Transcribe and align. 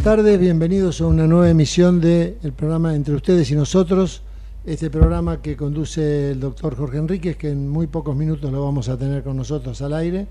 Buenas 0.00 0.16
tardes, 0.16 0.40
bienvenidos 0.40 1.02
a 1.02 1.06
una 1.06 1.26
nueva 1.26 1.50
emisión 1.50 2.00
del 2.00 2.54
programa 2.56 2.94
Entre 2.94 3.14
ustedes 3.14 3.50
y 3.50 3.54
nosotros, 3.54 4.22
este 4.64 4.88
programa 4.88 5.42
que 5.42 5.58
conduce 5.58 6.30
el 6.30 6.40
doctor 6.40 6.74
Jorge 6.74 6.96
Enríquez, 6.96 7.36
que 7.36 7.50
en 7.50 7.68
muy 7.68 7.86
pocos 7.86 8.16
minutos 8.16 8.50
lo 8.50 8.64
vamos 8.64 8.88
a 8.88 8.96
tener 8.96 9.22
con 9.22 9.36
nosotros 9.36 9.82
al 9.82 9.92
aire, 9.92 10.26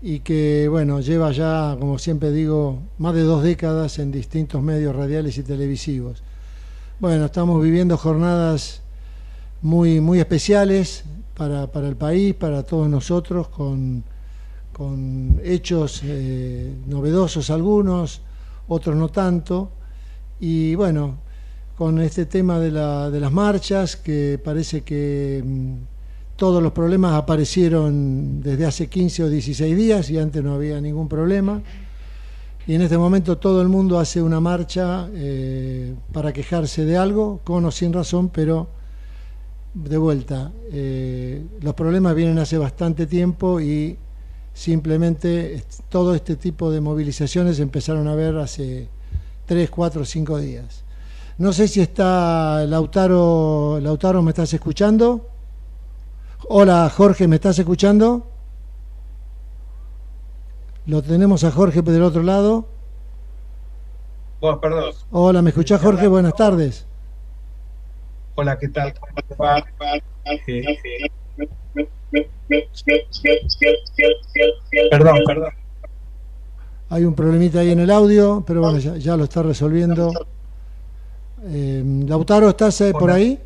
y 0.00 0.20
que, 0.20 0.66
bueno, 0.70 1.00
lleva 1.00 1.30
ya, 1.30 1.76
como 1.78 1.98
siempre 1.98 2.32
digo, 2.32 2.78
más 2.96 3.14
de 3.14 3.20
dos 3.20 3.42
décadas 3.42 3.98
en 3.98 4.12
distintos 4.12 4.62
medios 4.62 4.96
radiales 4.96 5.36
y 5.36 5.42
televisivos. 5.42 6.22
Bueno, 7.00 7.26
estamos 7.26 7.62
viviendo 7.62 7.98
jornadas 7.98 8.80
muy, 9.60 10.00
muy 10.00 10.20
especiales 10.20 11.04
para, 11.36 11.66
para 11.66 11.86
el 11.86 11.96
país, 11.96 12.34
para 12.34 12.62
todos 12.62 12.88
nosotros, 12.88 13.48
con, 13.48 14.04
con 14.72 15.38
hechos 15.44 16.00
eh, 16.02 16.72
novedosos 16.86 17.50
algunos, 17.50 18.22
otros 18.70 18.96
no 18.96 19.08
tanto. 19.08 19.70
Y 20.38 20.74
bueno, 20.74 21.18
con 21.76 22.00
este 22.00 22.26
tema 22.26 22.58
de, 22.58 22.70
la, 22.70 23.10
de 23.10 23.20
las 23.20 23.32
marchas, 23.32 23.96
que 23.96 24.40
parece 24.42 24.82
que 24.82 25.42
mm, 25.44 25.74
todos 26.36 26.62
los 26.62 26.72
problemas 26.72 27.14
aparecieron 27.14 28.40
desde 28.40 28.64
hace 28.64 28.86
15 28.88 29.24
o 29.24 29.28
16 29.28 29.76
días 29.76 30.10
y 30.10 30.18
antes 30.18 30.42
no 30.42 30.54
había 30.54 30.80
ningún 30.80 31.08
problema. 31.08 31.62
Y 32.66 32.74
en 32.74 32.82
este 32.82 32.96
momento 32.96 33.38
todo 33.38 33.60
el 33.60 33.68
mundo 33.68 33.98
hace 33.98 34.22
una 34.22 34.40
marcha 34.40 35.08
eh, 35.12 35.94
para 36.12 36.32
quejarse 36.32 36.84
de 36.84 36.96
algo, 36.96 37.40
con 37.42 37.64
o 37.64 37.70
sin 37.70 37.92
razón, 37.92 38.28
pero 38.28 38.68
de 39.74 39.96
vuelta, 39.96 40.52
eh, 40.70 41.44
los 41.60 41.74
problemas 41.74 42.14
vienen 42.14 42.38
hace 42.38 42.58
bastante 42.58 43.06
tiempo 43.06 43.60
y 43.60 43.98
Simplemente 44.52 45.64
todo 45.88 46.14
este 46.14 46.36
tipo 46.36 46.70
de 46.70 46.80
movilizaciones 46.80 47.60
empezaron 47.60 48.08
a 48.08 48.14
ver 48.14 48.36
hace 48.36 48.88
3, 49.46 49.70
4, 49.70 50.04
5 50.04 50.38
días. 50.38 50.84
No 51.38 51.52
sé 51.52 51.68
si 51.68 51.80
está 51.80 52.66
Lautaro, 52.66 53.80
Lautaro, 53.80 54.22
¿me 54.22 54.30
estás 54.30 54.52
escuchando? 54.52 55.28
Hola 56.48 56.90
Jorge, 56.94 57.26
¿me 57.26 57.36
estás 57.36 57.58
escuchando? 57.58 58.26
Lo 60.86 61.02
tenemos 61.02 61.44
a 61.44 61.50
Jorge 61.50 61.82
del 61.82 62.02
otro 62.02 62.22
lado. 62.22 62.68
Oh, 64.40 64.58
perdón. 64.58 64.92
Hola, 65.10 65.42
¿me 65.42 65.50
escuchás 65.50 65.80
Jorge? 65.80 66.06
Buenas 66.08 66.34
tardes. 66.34 66.86
Hola, 68.34 68.58
¿qué 68.58 68.68
tal? 68.68 68.94
Perdón, 74.90 75.18
perdón. 75.26 75.50
Hay 76.88 77.04
un 77.04 77.14
problemita 77.14 77.60
ahí 77.60 77.70
en 77.70 77.80
el 77.80 77.90
audio, 77.90 78.42
pero 78.46 78.60
bueno, 78.60 78.78
ya, 78.78 79.16
lo 79.16 79.24
está 79.24 79.42
resolviendo. 79.42 80.10
Eh, 81.44 81.82
Lautaro, 82.06 82.48
¿estás 82.48 82.80
eh, 82.80 82.92
por 82.92 83.10
ahí? 83.10 83.38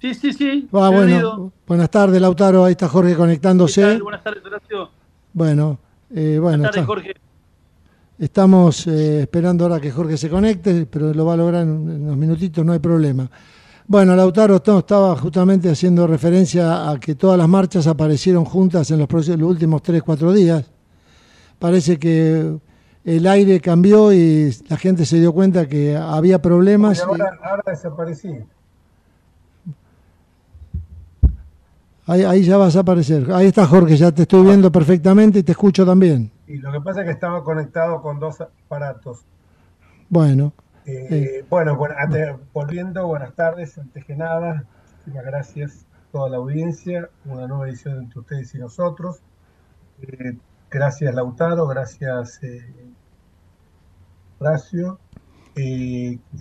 Sí, 0.00 0.14
sí, 0.14 0.32
sí. 0.32 0.68
Ah, 0.72 0.90
bueno, 0.90 1.52
buenas 1.66 1.90
tardes, 1.90 2.20
Lautaro. 2.20 2.64
Ahí 2.64 2.72
está 2.72 2.88
Jorge 2.88 3.14
conectándose. 3.14 4.00
Buenas 4.00 4.22
tardes, 4.22 4.44
Horacio. 4.44 4.90
Bueno, 5.32 5.78
eh, 6.14 6.38
bueno. 6.40 6.58
Buenas 6.58 6.70
tardes, 6.70 6.86
Jorge. 6.86 7.14
Estamos 8.18 8.86
eh, 8.86 9.22
esperando 9.22 9.64
ahora 9.64 9.80
que 9.80 9.90
Jorge 9.90 10.16
se 10.16 10.30
conecte, 10.30 10.86
pero 10.86 11.12
lo 11.12 11.26
va 11.26 11.34
a 11.34 11.36
lograr 11.36 11.62
en 11.62 11.70
unos 11.70 12.16
minutitos, 12.16 12.64
no 12.64 12.72
hay 12.72 12.78
problema. 12.78 13.28
Bueno, 13.86 14.16
Lautaro 14.16 14.56
estaba 14.56 15.14
justamente 15.16 15.68
haciendo 15.68 16.06
referencia 16.06 16.90
a 16.90 16.98
que 16.98 17.14
todas 17.14 17.36
las 17.36 17.48
marchas 17.48 17.86
aparecieron 17.86 18.44
juntas 18.44 18.90
en 18.90 18.98
los, 18.98 19.10
los 19.10 19.42
últimos 19.42 19.82
3, 19.82 20.02
4 20.02 20.32
días. 20.32 20.70
Parece 21.58 21.98
que 21.98 22.58
el 23.04 23.26
aire 23.26 23.60
cambió 23.60 24.10
y 24.10 24.56
la 24.68 24.78
gente 24.78 25.04
se 25.04 25.18
dio 25.18 25.32
cuenta 25.34 25.68
que 25.68 25.96
había 25.96 26.40
problemas. 26.40 27.02
ahora, 27.02 27.38
ahora 27.42 27.62
desaparecí. 27.66 28.34
Ahí, 32.06 32.22
ahí, 32.22 32.42
ya 32.42 32.56
vas 32.56 32.76
a 32.76 32.80
aparecer. 32.80 33.30
Ahí 33.32 33.46
está 33.46 33.66
Jorge, 33.66 33.96
ya 33.96 34.12
te 34.12 34.22
estoy 34.22 34.44
viendo 34.44 34.72
perfectamente 34.72 35.38
y 35.38 35.42
te 35.42 35.52
escucho 35.52 35.84
también. 35.84 36.30
Y 36.46 36.56
lo 36.56 36.72
que 36.72 36.80
pasa 36.80 37.00
es 37.00 37.06
que 37.06 37.12
estaba 37.12 37.42
conectado 37.44 38.00
con 38.02 38.18
dos 38.18 38.40
aparatos. 38.40 39.24
Bueno, 40.08 40.52
eh, 40.86 41.44
bueno, 41.48 41.78
volviendo, 42.52 43.06
buenas 43.06 43.34
tardes, 43.34 43.78
antes 43.78 44.04
que 44.04 44.14
nada, 44.14 44.64
muchas 45.06 45.24
gracias 45.24 45.86
a 45.94 46.12
toda 46.12 46.28
la 46.28 46.36
audiencia, 46.36 47.08
una 47.24 47.46
nueva 47.46 47.68
edición 47.68 48.02
entre 48.02 48.20
ustedes 48.20 48.54
y 48.54 48.58
nosotros. 48.58 49.20
Eh, 50.02 50.36
gracias 50.70 51.14
Lautaro, 51.14 51.66
gracias 51.66 52.42
eh, 52.42 52.66
Horacio. 54.38 54.98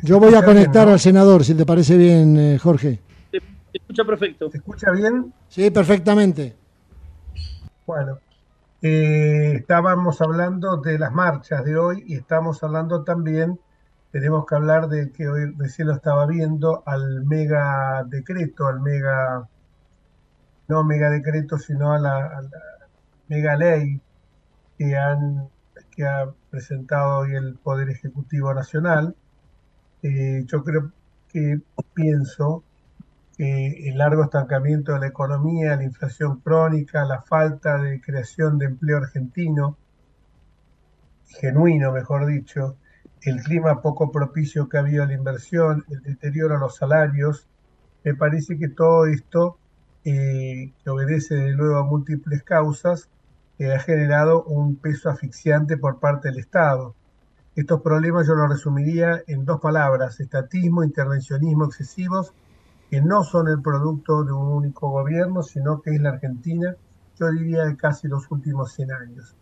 Yo 0.03 0.19
voy 0.19 0.33
a 0.33 0.43
conectar 0.43 0.89
al 0.89 0.99
senador, 0.99 1.45
si 1.45 1.53
te 1.53 1.65
parece 1.65 1.95
bien, 1.95 2.57
Jorge. 2.57 2.99
Te 3.31 3.39
escucha 3.73 4.03
perfecto. 4.03 4.49
¿Te 4.49 4.57
escucha 4.57 4.91
bien? 4.91 5.31
Sí, 5.47 5.69
perfectamente. 5.69 6.55
Bueno, 7.85 8.17
estábamos 8.81 10.19
hablando 10.19 10.77
de 10.77 10.97
las 10.97 11.11
marchas 11.11 11.63
de 11.63 11.77
hoy 11.77 12.03
y 12.07 12.15
estamos 12.15 12.63
hablando 12.63 13.03
también 13.03 13.59
tenemos 14.13 14.45
que 14.45 14.53
hablar 14.53 14.89
de 14.89 15.11
que 15.11 15.27
hoy 15.27 15.55
recién 15.57 15.87
lo 15.87 15.95
estaba 15.95 16.27
viendo 16.27 16.83
al 16.85 17.25
mega 17.25 18.03
decreto, 18.03 18.67
al 18.67 18.79
mega, 18.79 19.49
no 20.67 20.83
mega 20.83 21.09
decreto, 21.09 21.57
sino 21.57 21.93
a 21.93 21.97
la, 21.97 22.43
mega 23.27 23.55
ley 23.55 23.99
que, 24.77 24.95
han, 24.95 25.49
que 25.89 26.05
ha 26.05 26.29
presentado 26.51 27.21
hoy 27.21 27.33
el 27.33 27.55
Poder 27.55 27.89
Ejecutivo 27.89 28.53
Nacional. 28.53 29.15
Eh, 30.03 30.43
yo 30.45 30.63
creo 30.63 30.91
que 31.29 31.59
pienso 31.95 32.63
que 33.35 33.89
el 33.89 33.97
largo 33.97 34.25
estancamiento 34.25 34.93
de 34.93 34.99
la 34.99 35.07
economía, 35.07 35.75
la 35.75 35.85
inflación 35.85 36.39
crónica, 36.41 37.03
la 37.03 37.23
falta 37.23 37.79
de 37.79 37.99
creación 37.99 38.59
de 38.59 38.67
empleo 38.67 38.97
argentino, 38.97 39.75
genuino, 41.25 41.91
mejor 41.91 42.27
dicho, 42.27 42.77
el 43.25 43.41
clima 43.41 43.81
poco 43.81 44.11
propicio 44.11 44.67
que 44.67 44.77
ha 44.77 44.81
habido 44.81 45.03
a 45.03 45.07
la 45.07 45.13
inversión, 45.13 45.85
el 45.89 46.01
deterioro 46.03 46.57
a 46.57 46.59
los 46.59 46.75
salarios, 46.75 47.47
me 48.03 48.15
parece 48.15 48.57
que 48.57 48.67
todo 48.67 49.05
esto, 49.05 49.57
eh, 50.03 50.73
que 50.83 50.89
obedece 50.89 51.35
de 51.35 51.55
nuevo 51.55 51.77
a 51.77 51.83
múltiples 51.83 52.43
causas, 52.43 53.09
eh, 53.59 53.71
ha 53.71 53.79
generado 53.79 54.43
un 54.43 54.75
peso 54.75 55.09
asfixiante 55.09 55.77
por 55.77 55.99
parte 55.99 56.29
del 56.29 56.39
Estado. 56.39 56.95
Estos 57.55 57.81
problemas 57.81 58.27
yo 58.27 58.35
los 58.35 58.49
resumiría 58.49 59.23
en 59.27 59.45
dos 59.45 59.61
palabras, 59.61 60.19
estatismo, 60.19 60.83
intervencionismo 60.83 61.65
excesivos, 61.65 62.33
que 62.89 63.01
no 63.01 63.23
son 63.23 63.47
el 63.47 63.61
producto 63.61 64.23
de 64.23 64.33
un 64.33 64.47
único 64.47 64.89
gobierno, 64.89 65.43
sino 65.43 65.81
que 65.81 65.91
es 65.91 66.01
la 66.01 66.09
Argentina, 66.09 66.75
yo 67.17 67.31
diría 67.31 67.63
de 67.63 67.77
casi 67.77 68.07
los 68.07 68.29
últimos 68.31 68.73
100 68.73 68.91
años. 68.91 69.35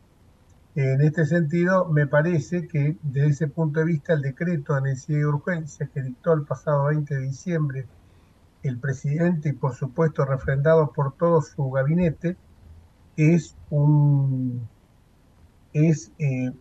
En 0.74 1.02
este 1.02 1.26
sentido, 1.26 1.86
me 1.86 2.08
parece 2.08 2.68
que 2.68 2.96
desde 3.04 3.30
ese 3.30 3.48
punto 3.48 3.82
de 3.82 3.88
vista 3.88 4.14
el 4.14 4.22
decreto 4.22 4.76
de 4.76 4.82
necesidad 4.82 5.20
de 5.20 5.26
urgencia 5.26 5.90
que 5.94 6.02
dictó 6.02 6.32
el 6.34 6.44
pasado 6.44 6.86
20 6.86 7.14
de 7.14 7.22
diciembre 7.22 7.88
el 8.64 8.80
presidente 8.80 9.50
y 9.50 9.54
por 9.54 9.74
supuesto 9.74 10.24
refrendado 10.24 10.92
por 10.92 11.14
todo 11.16 11.42
su 11.42 11.70
gabinete 11.72 12.38
es 13.18 13.56
un 13.70 14.68
es 15.74 16.12
eh, 16.20 16.52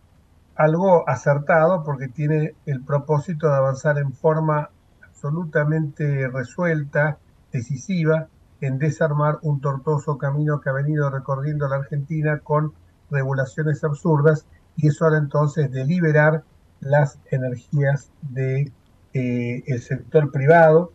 algo 0.55 1.07
acertado 1.07 1.83
porque 1.83 2.07
tiene 2.07 2.55
el 2.65 2.83
propósito 2.83 3.47
de 3.47 3.55
avanzar 3.55 3.97
en 3.97 4.13
forma 4.13 4.69
absolutamente 5.07 6.27
resuelta, 6.27 7.17
decisiva, 7.51 8.27
en 8.61 8.77
desarmar 8.77 9.39
un 9.41 9.59
tortuoso 9.59 10.17
camino 10.17 10.59
que 10.61 10.69
ha 10.69 10.73
venido 10.73 11.09
recorriendo 11.09 11.67
la 11.67 11.77
Argentina 11.77 12.39
con 12.39 12.73
regulaciones 13.11 13.83
absurdas 13.83 14.45
y 14.77 14.87
eso 14.87 15.05
ahora 15.05 15.17
entonces 15.17 15.71
de 15.71 15.85
liberar 15.85 16.43
las 16.79 17.19
energías 17.29 18.09
del 18.21 18.71
de, 19.13 19.63
eh, 19.67 19.79
sector 19.79 20.31
privado, 20.31 20.91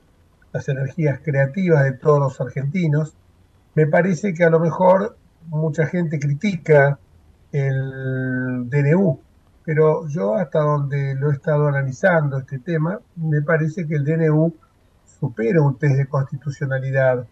las 0.53 0.69
energías 0.69 1.21
creativas 1.23 1.85
de 1.85 1.93
todos 1.93 2.19
los 2.19 2.41
argentinos. 2.41 3.15
Me 3.75 3.87
parece 3.87 4.35
que 4.35 4.45
a 4.45 4.51
lo 4.51 4.59
mejor 4.59 5.17
mucha 5.49 5.87
gente 5.87 6.19
critica 6.19 6.99
el 7.53 8.69
DNU, 8.69 9.21
pero 9.65 10.09
yo 10.09 10.35
hasta 10.35 10.61
donde 10.61 11.15
lo 11.15 11.31
he 11.31 11.35
estado 11.35 11.69
analizando 11.69 12.39
este 12.39 12.59
tema, 12.59 13.01
me 13.17 13.43
parece 13.43 13.87
que 13.87 13.97
el 13.97 14.05
DNU 14.05 14.55
supera 15.21 15.61
un 15.61 15.79
test 15.79 15.97
de 15.97 16.07
constitucionalidad. 16.07 17.27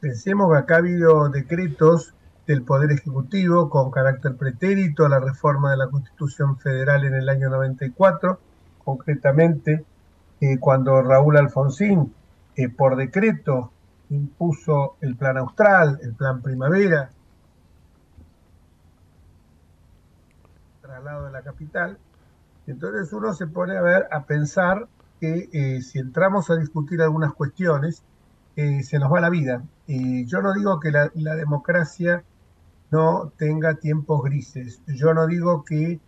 Pensemos 0.00 0.52
que 0.52 0.58
acá 0.58 0.76
ha 0.76 0.78
habido 0.78 1.28
decretos 1.28 2.14
del 2.48 2.62
Poder 2.62 2.90
Ejecutivo 2.92 3.68
con 3.68 3.90
carácter 3.90 4.34
pretérito 4.34 5.04
a 5.04 5.10
la 5.10 5.20
reforma 5.20 5.70
de 5.70 5.76
la 5.76 5.88
Constitución 5.88 6.58
Federal 6.58 7.04
en 7.04 7.12
el 7.12 7.28
año 7.28 7.50
94, 7.50 8.40
concretamente 8.82 9.84
eh, 10.40 10.58
cuando 10.58 11.02
Raúl 11.02 11.36
Alfonsín, 11.36 12.14
eh, 12.56 12.70
por 12.70 12.96
decreto, 12.96 13.70
impuso 14.08 14.96
el 15.02 15.14
Plan 15.14 15.36
Austral, 15.36 16.00
el 16.02 16.14
Plan 16.14 16.40
Primavera, 16.40 17.10
al 20.90 21.04
lado 21.04 21.26
de 21.26 21.32
la 21.32 21.42
capital. 21.42 21.98
Entonces 22.66 23.12
uno 23.12 23.34
se 23.34 23.46
pone 23.46 23.76
a 23.76 23.82
ver, 23.82 24.08
a 24.10 24.24
pensar 24.24 24.88
que 25.20 25.50
eh, 25.52 25.82
si 25.82 25.98
entramos 25.98 26.48
a 26.48 26.56
discutir 26.56 27.02
algunas 27.02 27.34
cuestiones, 27.34 28.02
se 28.56 28.98
nos 28.98 29.12
va 29.12 29.20
la 29.20 29.30
vida. 29.30 29.62
Y 29.86 30.26
yo 30.26 30.42
no 30.42 30.52
digo 30.52 30.80
que 30.80 30.90
la, 30.90 31.34
democracia 31.36 32.24
no 32.90 33.32
tenga 33.36 33.74
tiempos 33.74 34.22
grises. 34.22 34.80
Yo 34.86 35.14
no 35.14 35.26
digo 35.26 35.64
que 35.64 36.00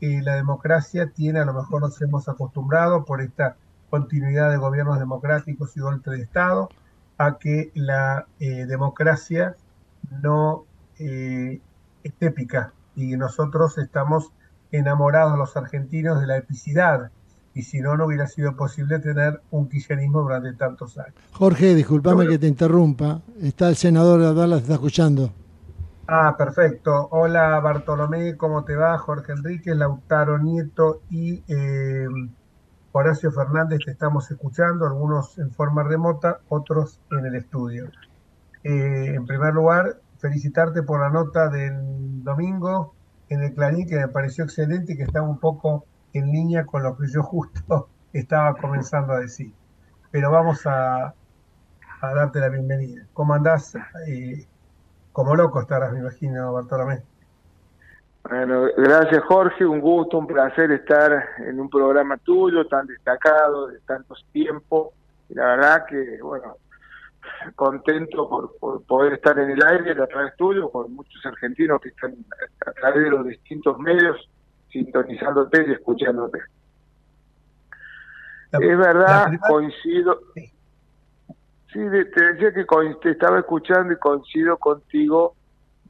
la 0.00 0.34
democracia 0.34 1.12
tiene, 1.14 1.38
a 1.38 1.44
lo 1.44 1.54
mejor 1.54 1.80
nos 1.80 2.00
hemos 2.02 2.28
acostumbrado 2.28 3.04
por 3.04 3.20
esta 3.20 3.56
continuidad 3.88 4.50
de 4.50 4.56
gobiernos 4.56 4.98
democráticos 4.98 5.76
y 5.76 5.80
golpe 5.80 6.10
de 6.10 6.22
Estado, 6.22 6.70
a 7.18 7.38
que 7.38 7.70
la 7.74 8.26
eh, 8.40 8.66
democracia 8.66 9.54
no 10.10 10.64
eh, 10.98 11.60
es 12.02 12.12
épica 12.20 12.72
y 12.96 13.16
nosotros 13.16 13.78
estamos 13.78 14.32
enamorados 14.72 15.38
los 15.38 15.56
argentinos 15.56 16.20
de 16.20 16.26
la 16.26 16.38
epicidad 16.38 17.10
y 17.54 17.62
si 17.62 17.80
no, 17.80 17.96
no 17.96 18.06
hubiera 18.06 18.26
sido 18.26 18.56
posible 18.56 18.98
tener 18.98 19.40
un 19.50 19.68
kirchnerismo 19.68 20.22
durante 20.22 20.54
tantos 20.54 20.96
años. 20.98 21.14
Jorge, 21.32 21.74
discúlpame 21.74 22.26
que 22.26 22.38
te 22.38 22.46
interrumpa, 22.46 23.20
está 23.40 23.68
el 23.68 23.76
senador 23.76 24.20
de 24.20 24.34
Dallas, 24.34 24.62
está 24.62 24.74
escuchando. 24.74 25.32
Ah, 26.06 26.34
perfecto. 26.36 27.08
Hola 27.10 27.58
Bartolomé, 27.60 28.36
¿cómo 28.36 28.64
te 28.64 28.76
va? 28.76 28.98
Jorge 28.98 29.32
Enrique, 29.32 29.74
Lautaro 29.74 30.38
Nieto 30.38 31.04
y 31.08 31.44
eh, 31.48 32.06
Horacio 32.92 33.32
Fernández 33.32 33.82
te 33.84 33.92
estamos 33.92 34.30
escuchando, 34.30 34.86
algunos 34.86 35.38
en 35.38 35.52
forma 35.52 35.82
remota, 35.84 36.42
otros 36.48 37.02
en 37.10 37.26
el 37.26 37.36
estudio. 37.36 37.94
Eh, 38.64 39.14
en 39.16 39.26
primer 39.26 39.54
lugar, 39.54 40.02
felicitarte 40.18 40.82
por 40.84 41.00
la 41.00 41.10
nota 41.10 41.48
del 41.50 42.22
domingo 42.24 42.96
en 43.28 43.42
el 43.44 43.54
Clarín, 43.54 43.86
que 43.88 43.96
me 43.98 44.08
pareció 44.08 44.44
excelente 44.44 44.94
y 44.94 44.96
que 44.98 45.04
estaba 45.04 45.28
un 45.28 45.40
poco 45.40 45.88
en 46.12 46.26
línea 46.32 46.66
con 46.66 46.82
lo 46.84 46.96
que 46.96 47.08
yo 47.08 47.22
justo 47.24 47.92
estaba 48.12 48.58
comenzando 48.58 49.14
a 49.14 49.20
decir. 49.20 49.56
Pero 50.10 50.30
vamos 50.32 50.66
a, 50.66 51.16
a 52.00 52.14
darte 52.14 52.40
la 52.40 52.48
bienvenida. 52.50 53.08
¿Cómo 53.12 53.34
andás? 53.34 53.74
Eh, 54.08 54.48
como 55.12 55.36
loco 55.36 55.60
estarás, 55.60 55.92
me 55.92 56.00
imagino, 56.00 56.52
Bartolomé. 56.52 57.02
Bueno, 58.28 58.68
gracias 58.76 59.22
Jorge, 59.24 59.66
un 59.66 59.80
gusto, 59.80 60.18
un 60.18 60.26
placer 60.26 60.70
estar 60.70 61.24
en 61.38 61.58
un 61.60 61.68
programa 61.68 62.16
tuyo 62.18 62.66
tan 62.66 62.86
destacado 62.86 63.66
de 63.66 63.80
tantos 63.80 64.24
tiempos. 64.32 64.90
Y 65.28 65.34
la 65.34 65.46
verdad 65.56 65.86
que, 65.86 66.18
bueno, 66.22 66.56
contento 67.56 68.28
por, 68.28 68.84
poder 68.84 69.14
estar 69.14 69.38
en 69.38 69.50
el 69.50 69.64
aire 69.64 70.00
a 70.02 70.06
través 70.06 70.36
tuyo, 70.36 70.70
con 70.70 70.94
muchos 70.94 71.24
argentinos 71.26 71.80
que 71.80 71.88
están 71.88 72.14
a 72.64 72.72
través 72.72 73.04
de 73.04 73.10
los 73.10 73.26
distintos 73.26 73.78
medios 73.78 74.16
sintonizándote 74.70 75.64
y 75.68 75.72
escuchándote. 75.72 76.38
es 78.52 78.78
verdad, 78.78 79.32
coincido. 79.48 80.20
Sí, 80.34 80.52
te 81.72 82.24
decía 82.32 82.52
que 82.52 82.64
te 83.00 83.10
estaba 83.10 83.38
escuchando 83.38 83.92
y 83.92 83.96
coincido 83.96 84.58
contigo. 84.58 85.34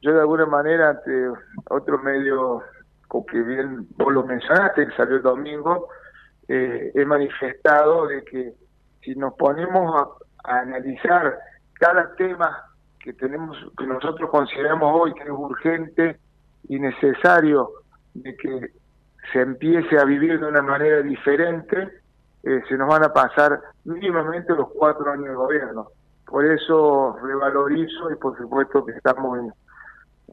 Yo 0.01 0.13
de 0.13 0.19
alguna 0.19 0.45
manera 0.45 0.89
ante 0.89 1.29
otro 1.69 1.99
medio, 1.99 2.61
con 3.07 3.25
que 3.25 3.41
bien 3.41 3.87
vos 3.97 4.13
lo 4.13 4.23
mencionaste, 4.23 4.87
que 4.87 4.95
salió 4.95 5.17
el 5.17 5.21
domingo, 5.23 5.89
eh, 6.47 6.91
he 6.93 7.05
manifestado 7.05 8.07
de 8.07 8.23
que 8.23 8.53
si 9.01 9.15
nos 9.15 9.33
ponemos 9.35 9.95
a, 10.43 10.51
a, 10.51 10.59
analizar 10.59 11.37
cada 11.73 12.15
tema 12.15 12.65
que 12.99 13.13
tenemos, 13.13 13.57
que 13.77 13.85
nosotros 13.85 14.29
consideramos 14.29 14.91
hoy 14.93 15.13
que 15.13 15.23
es 15.23 15.29
urgente 15.29 16.17
y 16.67 16.79
necesario 16.79 17.69
de 18.13 18.35
que 18.35 18.71
se 19.31 19.41
empiece 19.41 19.97
a 19.97 20.05
vivir 20.05 20.39
de 20.39 20.47
una 20.47 20.61
manera 20.61 21.01
diferente, 21.01 22.02
eh, 22.43 22.61
se 22.67 22.77
nos 22.77 22.89
van 22.89 23.03
a 23.03 23.13
pasar 23.13 23.61
mínimamente 23.85 24.53
los 24.53 24.69
cuatro 24.73 25.09
años 25.11 25.29
de 25.29 25.35
gobierno. 25.35 25.87
Por 26.25 26.45
eso 26.45 27.17
revalorizo 27.23 28.11
y 28.11 28.15
por 28.15 28.37
supuesto 28.37 28.85
que 28.85 28.91
estamos 28.91 29.39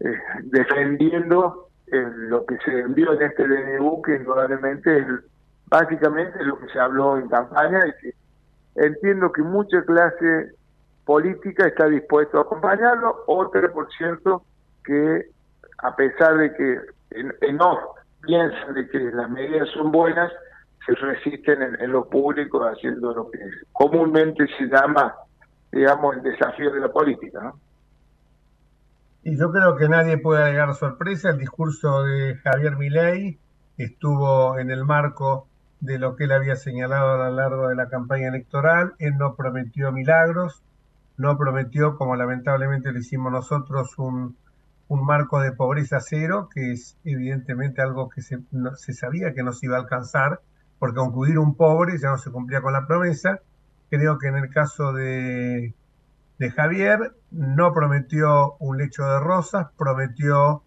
eh, 0.00 0.18
defendiendo 0.42 1.68
eh, 1.86 2.04
lo 2.14 2.44
que 2.46 2.58
se 2.64 2.80
envió 2.80 3.12
en 3.12 3.22
este 3.22 3.46
DNU, 3.46 4.02
que 4.02 4.16
indudablemente 4.16 4.98
es 4.98 5.06
básicamente 5.66 6.42
lo 6.42 6.58
que 6.58 6.68
se 6.68 6.80
habló 6.80 7.16
en 7.16 7.28
campaña 7.28 7.86
y 7.86 7.92
que 8.02 8.14
entiendo 8.74 9.30
que 9.30 9.42
mucha 9.42 9.82
clase 9.84 10.52
política 11.04 11.66
está 11.66 11.86
dispuesto 11.86 12.38
a 12.38 12.42
acompañarlo, 12.42 13.24
otra, 13.26 13.72
por 13.72 13.88
cierto, 13.92 14.42
que 14.84 15.26
a 15.78 15.94
pesar 15.94 16.36
de 16.38 16.54
que 16.54 17.52
no 17.52 17.78
piensan 18.22 18.74
de 18.74 18.88
que 18.88 18.98
las 18.98 19.30
medidas 19.30 19.68
son 19.70 19.92
buenas, 19.92 20.32
se 20.84 20.94
resisten 20.94 21.62
en, 21.78 21.92
lo 21.92 22.08
público 22.08 22.62
haciendo 22.64 23.12
lo 23.12 23.30
que 23.30 23.38
comúnmente 23.72 24.46
se 24.58 24.64
llama, 24.64 25.14
digamos, 25.70 26.16
el 26.16 26.22
desafío 26.22 26.72
de 26.72 26.80
la 26.80 26.88
política. 26.88 27.52
Y 29.22 29.36
yo 29.36 29.52
creo 29.52 29.76
que 29.76 29.88
nadie 29.88 30.16
puede 30.18 30.42
alegar 30.42 30.74
sorpresa. 30.74 31.30
El 31.30 31.38
discurso 31.38 32.04
de 32.04 32.36
Javier 32.36 32.76
Milei 32.76 33.38
estuvo 33.76 34.58
en 34.58 34.70
el 34.70 34.84
marco 34.84 35.46
de 35.80 35.98
lo 35.98 36.16
que 36.16 36.24
él 36.24 36.32
había 36.32 36.56
señalado 36.56 37.22
a 37.22 37.28
lo 37.28 37.36
largo 37.36 37.68
de 37.68 37.74
la 37.74 37.88
campaña 37.88 38.28
electoral. 38.28 38.94
Él 38.98 39.18
no 39.18 39.34
prometió 39.34 39.92
milagros, 39.92 40.62
no 41.18 41.36
prometió, 41.36 41.96
como 41.96 42.16
lamentablemente 42.16 42.92
le 42.92 43.00
hicimos 43.00 43.30
nosotros, 43.30 43.98
un, 43.98 44.36
un 44.88 45.04
marco 45.04 45.40
de 45.40 45.52
pobreza 45.52 46.00
cero, 46.00 46.48
que 46.52 46.72
es 46.72 46.96
evidentemente 47.04 47.82
algo 47.82 48.08
que 48.08 48.22
se, 48.22 48.38
se 48.76 48.92
sabía 48.92 49.34
que 49.34 49.42
no 49.42 49.52
se 49.52 49.66
iba 49.66 49.76
a 49.76 49.80
alcanzar, 49.80 50.40
porque 50.80 50.98
aunque 50.98 51.38
un 51.38 51.54
pobre 51.54 51.98
ya 51.98 52.08
no 52.08 52.18
se 52.18 52.32
cumplía 52.32 52.62
con 52.62 52.72
la 52.72 52.86
promesa. 52.86 53.40
Creo 53.90 54.18
que 54.18 54.28
en 54.28 54.36
el 54.36 54.50
caso 54.50 54.92
de, 54.94 55.74
Javier 56.56 57.14
no 57.30 57.72
prometió 57.74 58.56
un 58.58 58.78
lecho 58.78 59.04
de 59.04 59.20
rosas, 59.20 59.68
prometió 59.76 60.62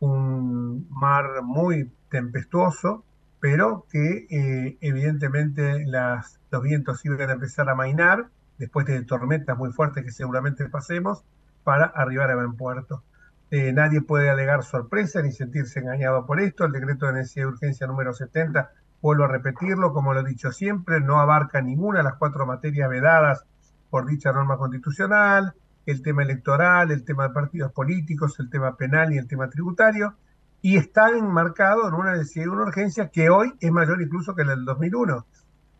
un 0.00 0.88
mar 0.90 1.42
muy 1.44 1.92
tempestuoso, 2.10 3.04
pero 3.38 3.86
que 3.88 4.26
eh, 4.30 4.78
evidentemente 4.80 5.86
los 5.86 6.62
vientos 6.62 7.04
iban 7.04 7.30
a 7.30 7.34
empezar 7.34 7.70
a 7.70 7.76
mainar 7.76 8.26
después 8.58 8.84
de 8.86 9.00
tormentas 9.04 9.56
muy 9.56 9.70
fuertes 9.70 10.04
que 10.04 10.10
seguramente 10.10 10.68
pasemos 10.68 11.22
para 11.62 11.84
arribar 11.84 12.32
a 12.32 12.34
buen 12.34 12.56
puerto. 12.56 13.04
Eh, 13.52 13.72
nadie 13.72 14.00
puede 14.00 14.28
alegar 14.28 14.64
sorpresa 14.64 15.22
ni 15.22 15.30
sentirse 15.30 15.78
engañado 15.78 16.26
por 16.26 16.40
esto. 16.40 16.64
El 16.64 16.72
decreto 16.72 17.06
de 17.06 17.12
necesidad 17.12 17.46
de 17.46 17.52
urgencia 17.52 17.86
número 17.86 18.12
70 18.12 18.72
vuelvo 19.02 19.24
a 19.24 19.28
repetirlo, 19.28 19.92
como 19.92 20.14
lo 20.14 20.20
he 20.20 20.24
dicho 20.24 20.52
siempre, 20.52 21.00
no 21.00 21.20
abarca 21.20 21.60
ninguna 21.60 21.98
de 21.98 22.04
las 22.04 22.14
cuatro 22.14 22.46
materias 22.46 22.88
vedadas 22.88 23.44
por 23.90 24.06
dicha 24.06 24.32
norma 24.32 24.56
constitucional, 24.56 25.52
el 25.84 26.02
tema 26.02 26.22
electoral, 26.22 26.92
el 26.92 27.04
tema 27.04 27.28
de 27.28 27.34
partidos 27.34 27.72
políticos, 27.72 28.38
el 28.38 28.48
tema 28.48 28.76
penal 28.76 29.12
y 29.12 29.18
el 29.18 29.26
tema 29.26 29.50
tributario, 29.50 30.14
y 30.62 30.76
está 30.76 31.10
enmarcado 31.10 31.88
en 31.88 31.94
una 31.94 32.12
necesidad 32.12 32.48
una 32.48 32.62
urgencia 32.62 33.08
que 33.08 33.28
hoy 33.28 33.52
es 33.60 33.72
mayor 33.72 34.00
incluso 34.00 34.34
que 34.36 34.44
la 34.44 34.54
del 34.54 34.64
2001. 34.64 35.26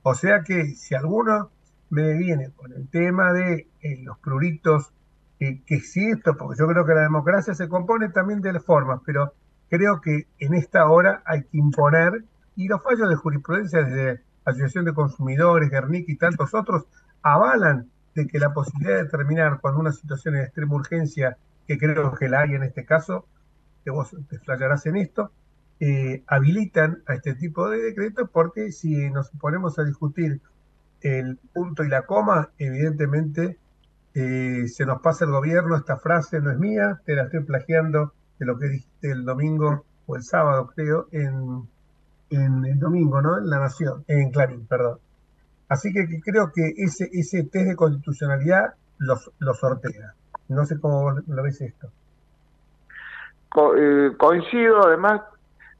O 0.02 0.14
sea 0.14 0.42
que 0.42 0.66
si 0.74 0.96
alguno 0.96 1.50
me 1.90 2.14
viene 2.14 2.50
con 2.50 2.72
el 2.72 2.88
tema 2.88 3.32
de 3.32 3.68
eh, 3.80 4.02
los 4.02 4.18
pruritos, 4.18 4.92
eh, 5.38 5.62
que 5.64 5.78
sí 5.78 6.10
esto, 6.10 6.36
porque 6.36 6.58
yo 6.58 6.66
creo 6.66 6.84
que 6.84 6.94
la 6.94 7.02
democracia 7.02 7.54
se 7.54 7.68
compone 7.68 8.08
también 8.08 8.40
de 8.40 8.52
las 8.52 8.64
formas, 8.64 9.00
pero 9.06 9.34
creo 9.70 10.00
que 10.00 10.26
en 10.38 10.54
esta 10.54 10.88
hora 10.88 11.22
hay 11.24 11.44
que 11.44 11.58
imponer 11.58 12.24
y 12.56 12.68
los 12.68 12.82
fallos 12.82 13.08
de 13.08 13.16
jurisprudencia 13.16 13.82
desde 13.82 14.22
Asociación 14.44 14.84
de 14.84 14.94
Consumidores, 14.94 15.70
Guernica 15.70 16.10
y 16.12 16.16
tantos 16.16 16.52
otros 16.54 16.84
avalan 17.22 17.88
de 18.14 18.26
que 18.26 18.38
la 18.38 18.52
posibilidad 18.52 19.02
de 19.02 19.08
terminar 19.08 19.60
cuando 19.60 19.80
una 19.80 19.92
situación 19.92 20.34
de 20.34 20.42
extrema 20.42 20.74
urgencia, 20.74 21.38
que 21.66 21.78
creo 21.78 22.14
que 22.14 22.28
la 22.28 22.40
hay 22.40 22.54
en 22.54 22.62
este 22.62 22.84
caso, 22.84 23.26
que 23.84 23.90
vos 23.90 24.14
te 24.28 24.38
flayarás 24.38 24.86
en 24.86 24.96
esto, 24.96 25.32
eh, 25.80 26.22
habilitan 26.26 27.02
a 27.06 27.14
este 27.14 27.34
tipo 27.34 27.68
de 27.68 27.78
decretos 27.78 28.28
porque 28.32 28.70
si 28.70 29.10
nos 29.10 29.30
ponemos 29.30 29.78
a 29.78 29.84
discutir 29.84 30.40
el 31.00 31.38
punto 31.52 31.82
y 31.82 31.88
la 31.88 32.02
coma, 32.02 32.50
evidentemente 32.58 33.58
eh, 34.14 34.68
se 34.68 34.86
nos 34.86 35.00
pasa 35.00 35.24
el 35.24 35.32
gobierno, 35.32 35.76
esta 35.76 35.96
frase 35.96 36.40
no 36.40 36.50
es 36.52 36.58
mía, 36.58 37.00
te 37.04 37.16
la 37.16 37.24
estoy 37.24 37.42
plagiando 37.44 38.12
de 38.38 38.46
lo 38.46 38.58
que 38.58 38.68
dijiste 38.68 39.10
el 39.10 39.24
domingo 39.24 39.84
o 40.06 40.16
el 40.16 40.22
sábado 40.22 40.70
creo 40.74 41.08
en 41.12 41.66
en 42.32 42.64
el 42.64 42.78
domingo, 42.78 43.20
¿no? 43.20 43.38
En 43.38 43.48
La 43.48 43.58
Nación, 43.58 44.04
en 44.08 44.30
Clarín, 44.30 44.66
perdón. 44.66 44.98
Así 45.68 45.92
que 45.92 46.06
creo 46.20 46.52
que 46.54 46.72
ese, 46.76 47.08
ese 47.12 47.44
test 47.44 47.66
de 47.68 47.76
constitucionalidad 47.76 48.74
los, 48.98 49.30
los 49.38 49.58
sortea. 49.58 50.14
No 50.48 50.64
sé 50.66 50.78
cómo 50.80 51.10
lo 51.10 51.42
ves 51.42 51.60
esto. 51.60 51.90
Eh, 53.76 54.12
coincido, 54.18 54.86
además, 54.86 55.22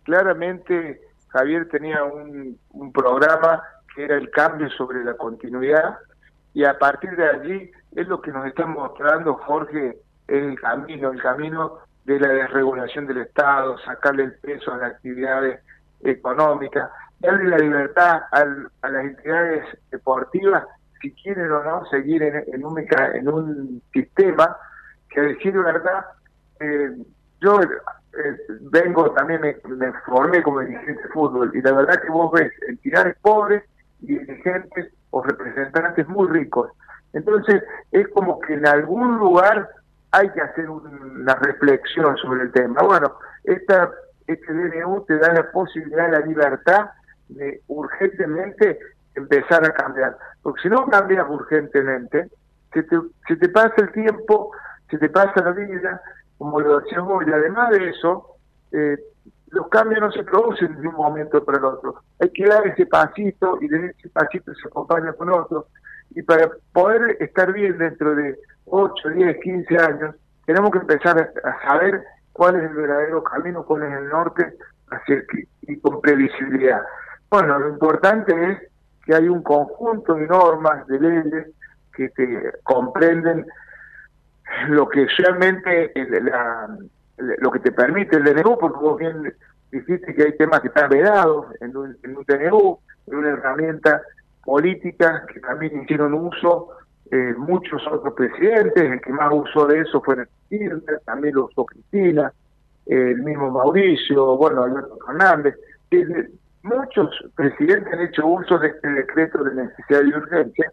claramente 0.03 1.01
Javier 1.29 1.69
tenía 1.69 2.05
un, 2.05 2.59
un 2.71 2.93
programa 2.93 3.63
que 3.95 4.05
era 4.05 4.17
el 4.17 4.31
cambio 4.31 4.71
sobre 4.71 5.05
la 5.05 5.15
continuidad 5.15 5.99
y 6.55 6.65
a 6.65 6.79
partir 6.79 7.17
de 7.17 7.29
allí 7.29 7.71
es 7.95 8.09
lo 8.09 8.21
que 8.21 8.33
nos 8.33 8.47
está 8.47 8.67
mostrando 8.67 9.35
Jorge, 9.35 9.99
el 10.29 10.59
camino, 10.61 11.11
el 11.11 11.23
camino 11.23 11.79
de 12.05 12.19
la 12.19 12.29
desregulación 12.29 13.07
del 13.07 13.19
Estado, 13.19 13.79
sacarle 13.79 14.25
el 14.25 14.35
peso 14.35 14.73
a 14.73 14.79
las 14.79 14.93
actividades 14.93 15.61
económicas, 16.03 16.91
darle 17.21 17.51
la 17.51 17.59
libertad 17.59 18.23
a 18.31 18.45
las 18.89 19.05
entidades 19.05 19.65
deportivas 19.91 20.65
si 21.03 21.13
quieren 21.13 21.51
o 21.51 21.63
no 21.63 21.85
seguir 21.87 22.23
en, 22.23 22.65
un, 22.65 22.79
en 22.79 23.29
un 23.29 23.83
sistema 23.93 24.57
que, 25.11 25.21
decir 25.21 25.53
verdad, 25.53 26.07
eh, 26.61 26.97
yo 27.41 27.61
eh, 27.61 28.37
vengo 28.71 29.11
también, 29.13 29.41
me, 29.41 29.93
formé 30.07 30.43
como 30.43 30.61
dirigente 30.61 31.03
de 31.03 31.09
fútbol 31.09 31.51
y 31.55 31.61
la 31.61 31.73
verdad 31.73 32.01
que 32.01 32.11
vos 32.11 32.31
ves 32.33 32.53
entidades 32.69 33.17
pobres 33.21 33.65
y 34.01 34.19
dirigentes 34.19 34.93
o 35.11 35.23
representantes 35.23 36.07
muy 36.09 36.29
ricos. 36.29 36.71
Entonces 37.13 37.63
es 37.91 38.09
como 38.09 38.39
que 38.41 38.55
en 38.55 38.67
algún 38.67 39.19
lugar 39.19 39.69
hay 40.13 40.31
que 40.31 40.41
hacer 40.41 40.71
una 40.71 41.35
reflexión 41.35 42.17
sobre 42.19 42.43
el 42.43 42.53
tema. 42.53 42.83
Bueno, 42.83 43.13
esta, 43.45 43.91
este 44.27 44.53
DNU 44.53 45.05
te 45.07 45.19
da 45.19 45.33
la 45.33 45.51
posibilidad, 45.51 46.11
la 46.11 46.21
libertad 46.21 46.91
de 47.29 47.63
urgentemente 47.69 48.79
empezar 49.15 49.65
a 49.65 49.73
cambiar. 49.73 50.17
Porque 50.43 50.63
si 50.63 50.69
no 50.69 50.87
cambias 50.87 51.27
urgentemente, 51.29 52.29
se 52.73 52.83
te, 52.83 53.49
pasa 53.49 53.75
el 53.79 53.93
tiempo, 53.93 54.51
se 54.91 54.99
te 54.99 55.09
pasa 55.11 55.43
la 55.43 55.53
vida, 55.53 56.01
como 56.39 56.61
lo 56.61 56.81
decías 56.81 57.03
vos, 57.03 57.25
y 57.27 57.31
además 57.31 57.71
de 57.71 57.91
eso, 57.91 58.37
eh, 58.73 58.97
los 59.49 59.69
cambios 59.69 60.01
no 60.01 60.11
se 60.13 60.25
producen 60.25 60.81
de 60.81 60.89
un 60.89 60.95
momento 60.95 61.45
para 61.45 61.59
el 61.59 61.65
otro. 61.65 62.03
Hay 62.21 62.31
que 62.31 62.47
dar 62.47 62.67
ese 62.67 62.87
pasito 62.87 63.59
y 63.61 63.69
de 63.69 63.87
ese 63.87 64.09
pasito 64.09 64.53
se 64.55 64.69
acompaña 64.69 65.13
con 65.13 65.31
otro. 65.31 65.67
Y 66.11 66.23
para 66.23 66.51
poder 66.73 67.19
estar 67.21 67.53
bien 67.53 67.77
dentro 67.79 68.15
de 68.15 68.39
8, 68.67 69.09
10, 69.11 69.37
15 69.43 69.77
años, 69.79 70.15
tenemos 70.47 70.71
que 70.71 70.79
empezar 70.79 71.33
a 71.45 71.69
saber 71.69 72.03
cuál 72.33 72.57
es 72.57 72.63
el 72.71 72.77
verdadero 72.77 73.23
camino, 73.23 73.65
cuál 73.65 73.85
es 73.85 73.93
el 73.93 74.09
norte, 74.09 74.55
hacia 74.91 75.23
y 75.63 75.79
con 75.81 76.01
previsibilidad. 76.01 76.83
Bueno, 77.31 77.59
lo 77.59 77.69
importante 77.69 78.51
es 78.51 78.59
que 79.05 79.15
hay 79.15 79.29
un 79.29 79.43
conjunto 79.43 80.15
de 80.15 80.27
normas, 80.27 80.87
de 80.87 81.01
leyes, 81.01 81.47
que 81.95 82.09
te 82.11 82.53
comprenden 82.63 83.47
lo 84.69 84.89
que 84.89 85.07
realmente 85.19 85.93
lo 87.17 87.51
que 87.51 87.59
te 87.61 87.73
permite 87.73 88.17
el 88.17 88.25
DNU, 88.25 88.59
porque 88.59 88.79
vos 88.79 88.99
bien 88.99 89.35
dijiste 89.71 90.15
que 90.15 90.23
hay 90.25 90.37
temas 90.37 90.61
que 90.61 90.69
están 90.69 90.91
vedados 90.91 91.47
en 91.61 91.77
un, 91.77 91.97
en 92.03 92.17
un 92.17 92.25
DNU, 92.27 92.79
en 93.07 93.15
una 93.15 93.31
herramienta 93.31 94.03
política 94.45 95.25
que 95.33 95.41
también 95.41 95.83
hicieron 95.83 96.15
uso 96.15 96.71
eh, 97.13 97.35
muchos 97.37 97.87
otros 97.87 98.15
presidentes, 98.15 98.91
el 98.91 99.01
que 99.03 99.13
más 99.13 99.31
usó 99.31 99.67
de 99.67 99.81
eso 99.81 100.01
fue 100.01 100.17
Kirchner, 100.49 100.99
también 101.05 101.35
lo 101.35 101.45
usó 101.45 101.67
Cristina, 101.67 102.33
el 102.87 103.19
mismo 103.19 103.51
Mauricio, 103.51 104.35
bueno, 104.39 104.63
Alberto 104.63 104.97
Fernández. 105.07 105.55
muchos 106.63 107.11
presidentes 107.37 107.93
han 107.93 108.01
hecho 108.01 108.27
uso 108.27 108.59
de 108.59 108.69
este 108.69 108.89
decreto 108.89 109.45
de 109.45 109.55
necesidad 109.57 110.01
y 110.05 110.15
urgencia 110.15 110.73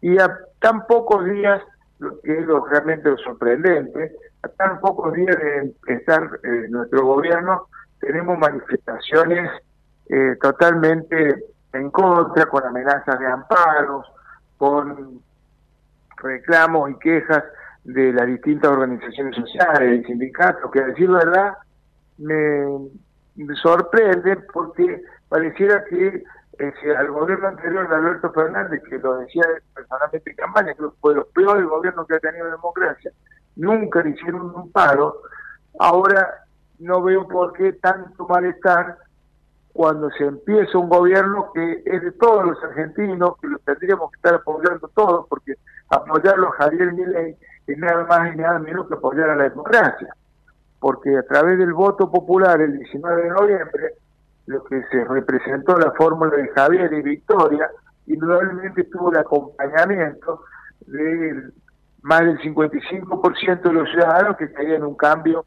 y 0.00 0.18
a 0.18 0.34
tan 0.58 0.86
pocos 0.86 1.22
días, 1.26 1.60
lo 1.98 2.18
que 2.22 2.38
es 2.38 2.46
lo 2.46 2.64
realmente 2.64 3.14
sorprendente, 3.22 4.12
a 4.42 4.48
tan 4.48 4.80
pocos 4.80 5.12
días 5.12 5.36
de 5.36 5.74
estar 5.94 6.22
eh, 6.44 6.66
nuestro 6.70 7.04
gobierno, 7.04 7.68
tenemos 8.00 8.38
manifestaciones 8.38 9.50
eh, 10.08 10.34
totalmente 10.40 11.44
en 11.74 11.90
contra, 11.90 12.46
con 12.46 12.64
amenazas 12.64 13.18
de 13.18 13.26
amparos, 13.26 14.06
con 14.56 15.20
reclamos 16.24 16.90
y 16.90 16.98
quejas 16.98 17.44
de 17.84 18.12
las 18.12 18.26
distintas 18.26 18.70
organizaciones 18.70 19.36
sociales, 19.36 20.00
y 20.00 20.04
sindicatos, 20.04 20.70
que 20.70 20.80
a 20.80 20.86
decir 20.86 21.10
verdad 21.10 21.54
me, 22.18 23.54
sorprende 23.62 24.36
porque 24.52 25.02
pareciera 25.28 25.84
que 25.84 26.24
eh, 26.58 26.96
al 26.96 27.10
gobierno 27.10 27.48
anterior 27.48 27.88
de 27.88 27.94
Alberto 27.94 28.32
Fernández, 28.32 28.82
que 28.88 28.98
lo 28.98 29.18
decía 29.18 29.44
personalmente 29.74 30.30
en 30.30 30.36
campaña, 30.36 30.74
que 30.74 30.84
fue 31.00 31.14
los 31.14 31.26
peores 31.28 31.66
gobiernos 31.66 32.06
que 32.06 32.14
ha 32.14 32.20
tenido 32.20 32.50
democracia, 32.50 33.10
nunca 33.56 34.02
le 34.02 34.10
hicieron 34.10 34.54
un 34.54 34.72
paro, 34.72 35.22
ahora 35.78 36.44
no 36.78 37.02
veo 37.02 37.28
por 37.28 37.52
qué 37.52 37.72
tanto 37.74 38.26
malestar 38.26 38.98
cuando 39.72 40.08
se 40.12 40.24
empieza 40.24 40.78
un 40.78 40.88
gobierno 40.88 41.50
que 41.52 41.82
es 41.84 42.02
de 42.02 42.12
todos 42.12 42.46
los 42.46 42.62
argentinos, 42.62 43.36
que 43.40 43.48
lo 43.48 43.58
tendríamos 43.58 44.10
que 44.12 44.16
estar 44.16 44.34
apoyando 44.34 44.88
todos, 44.94 45.26
porque 45.28 45.54
apoyarlo 45.88 46.48
a 46.48 46.52
Javier 46.52 46.92
Milei 46.92 47.36
es 47.66 47.78
nada 47.78 48.04
más 48.04 48.34
y 48.34 48.36
nada 48.36 48.58
menos 48.58 48.86
que 48.88 48.94
apoyar 48.94 49.30
a 49.30 49.36
la 49.36 49.44
democracia, 49.44 50.14
porque 50.80 51.16
a 51.16 51.22
través 51.22 51.58
del 51.58 51.72
voto 51.72 52.10
popular 52.10 52.60
el 52.60 52.78
19 52.78 53.22
de 53.22 53.30
noviembre, 53.30 53.94
lo 54.46 54.62
que 54.64 54.82
se 54.90 55.04
representó 55.04 55.78
la 55.78 55.92
fórmula 55.92 56.36
de 56.36 56.48
Javier 56.48 56.92
y 56.92 57.02
Victoria, 57.02 57.70
indudablemente 58.06 58.84
tuvo 58.84 59.10
el 59.10 59.18
acompañamiento 59.18 60.42
de 60.86 61.50
más 62.02 62.20
del 62.20 62.38
55% 62.40 63.62
de 63.62 63.72
los 63.72 63.88
ciudadanos 63.90 64.36
que 64.36 64.52
querían 64.52 64.84
un 64.84 64.94
cambio 64.94 65.46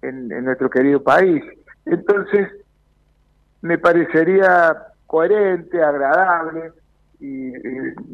en, 0.00 0.32
en 0.32 0.44
nuestro 0.46 0.70
querido 0.70 1.02
país. 1.02 1.44
Entonces, 1.84 2.48
me 3.60 3.76
parecería 3.76 4.74
coherente, 5.06 5.82
agradable, 5.82 6.72
y, 7.20 7.52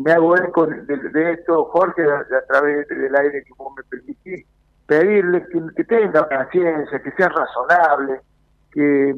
me 0.02 0.12
hago 0.12 0.36
eco 0.36 0.66
de, 0.66 1.32
esto, 1.32 1.64
Jorge, 1.66 2.02
a, 2.02 2.46
través 2.48 2.88
del 2.88 3.14
aire 3.14 3.44
que 3.44 3.52
vos 3.56 3.72
me 3.76 3.82
permitís, 3.84 4.46
pedirle 4.86 5.44
que, 5.76 5.84
tenga 5.84 6.28
paciencia, 6.28 6.98
que 7.00 7.10
sea 7.12 7.28
razonable, 7.28 8.20
que 8.72 9.14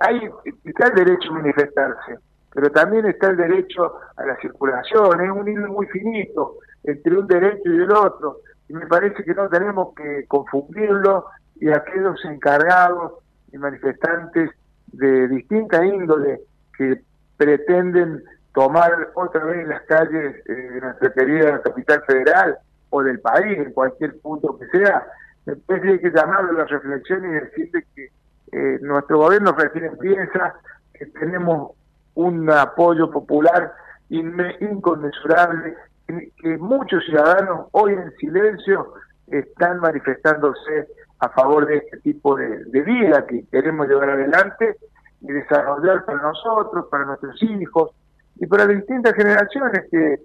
hay 0.00 0.30
está 0.64 0.88
el 0.88 0.94
derecho 0.94 1.30
a 1.30 1.34
manifestarse, 1.34 2.18
pero 2.52 2.70
también 2.70 3.06
está 3.06 3.30
el 3.30 3.36
derecho 3.36 3.94
a 4.16 4.26
la 4.26 4.36
circulación, 4.36 5.20
es 5.20 5.30
un 5.30 5.48
hilo 5.48 5.68
muy 5.72 5.86
finito 5.86 6.56
entre 6.84 7.16
un 7.16 7.26
derecho 7.26 7.70
y 7.70 7.76
el 7.76 7.92
otro, 7.92 8.40
y 8.68 8.74
me 8.74 8.86
parece 8.86 9.24
que 9.24 9.34
no 9.34 9.48
tenemos 9.48 9.94
que 9.94 10.26
confundirlo 10.26 11.26
y 11.56 11.70
aquellos 11.70 12.22
encargados 12.24 13.12
y 13.52 13.58
manifestantes 13.58 14.50
de 14.88 15.28
distinta 15.28 15.84
índole 15.84 16.40
que 16.76 17.00
pretenden 17.36 18.22
tomar 18.54 19.10
otra 19.14 19.44
vez 19.44 19.66
las 19.66 19.82
calles 19.82 20.36
eh, 20.46 20.52
de 20.52 20.80
nuestra 20.80 21.12
querida 21.12 21.60
capital 21.60 22.02
federal 22.06 22.56
o 22.90 23.02
del 23.02 23.20
país, 23.20 23.58
en 23.58 23.72
cualquier 23.72 24.18
punto 24.20 24.56
que 24.58 24.66
sea, 24.78 25.06
me 25.44 25.56
parece 25.56 25.86
que 25.86 25.92
hay 25.92 25.98
que 25.98 26.10
llamarlo 26.10 26.50
a 26.50 26.62
la 26.62 26.64
reflexión 26.64 27.24
y 27.24 27.32
decirle 27.34 27.84
que 27.94 28.10
eh, 28.52 28.78
nuestro 28.80 29.18
gobierno 29.18 29.52
recién 29.52 29.98
piensa 29.98 30.54
que 30.94 31.06
tenemos 31.06 31.72
un 32.14 32.48
apoyo 32.48 33.10
popular 33.10 33.72
inconmensurable, 34.08 35.74
que 36.06 36.58
muchos 36.58 37.04
ciudadanos 37.06 37.66
hoy 37.72 37.94
en 37.94 38.12
silencio 38.18 38.94
están 39.26 39.80
manifestándose 39.80 40.86
a 41.18 41.28
favor 41.30 41.66
de 41.66 41.78
este 41.78 41.96
tipo 41.98 42.36
de, 42.36 42.64
vida 42.82 43.26
que 43.26 43.44
queremos 43.50 43.88
llevar 43.88 44.10
adelante 44.10 44.76
y 45.22 45.32
desarrollar 45.32 46.04
para 46.04 46.22
nosotros, 46.22 46.86
para 46.90 47.06
nuestros 47.06 47.42
hijos 47.42 47.90
y 48.36 48.46
para 48.46 48.66
las 48.66 48.76
distintas 48.76 49.14
generaciones 49.14 49.86
que 49.90 50.20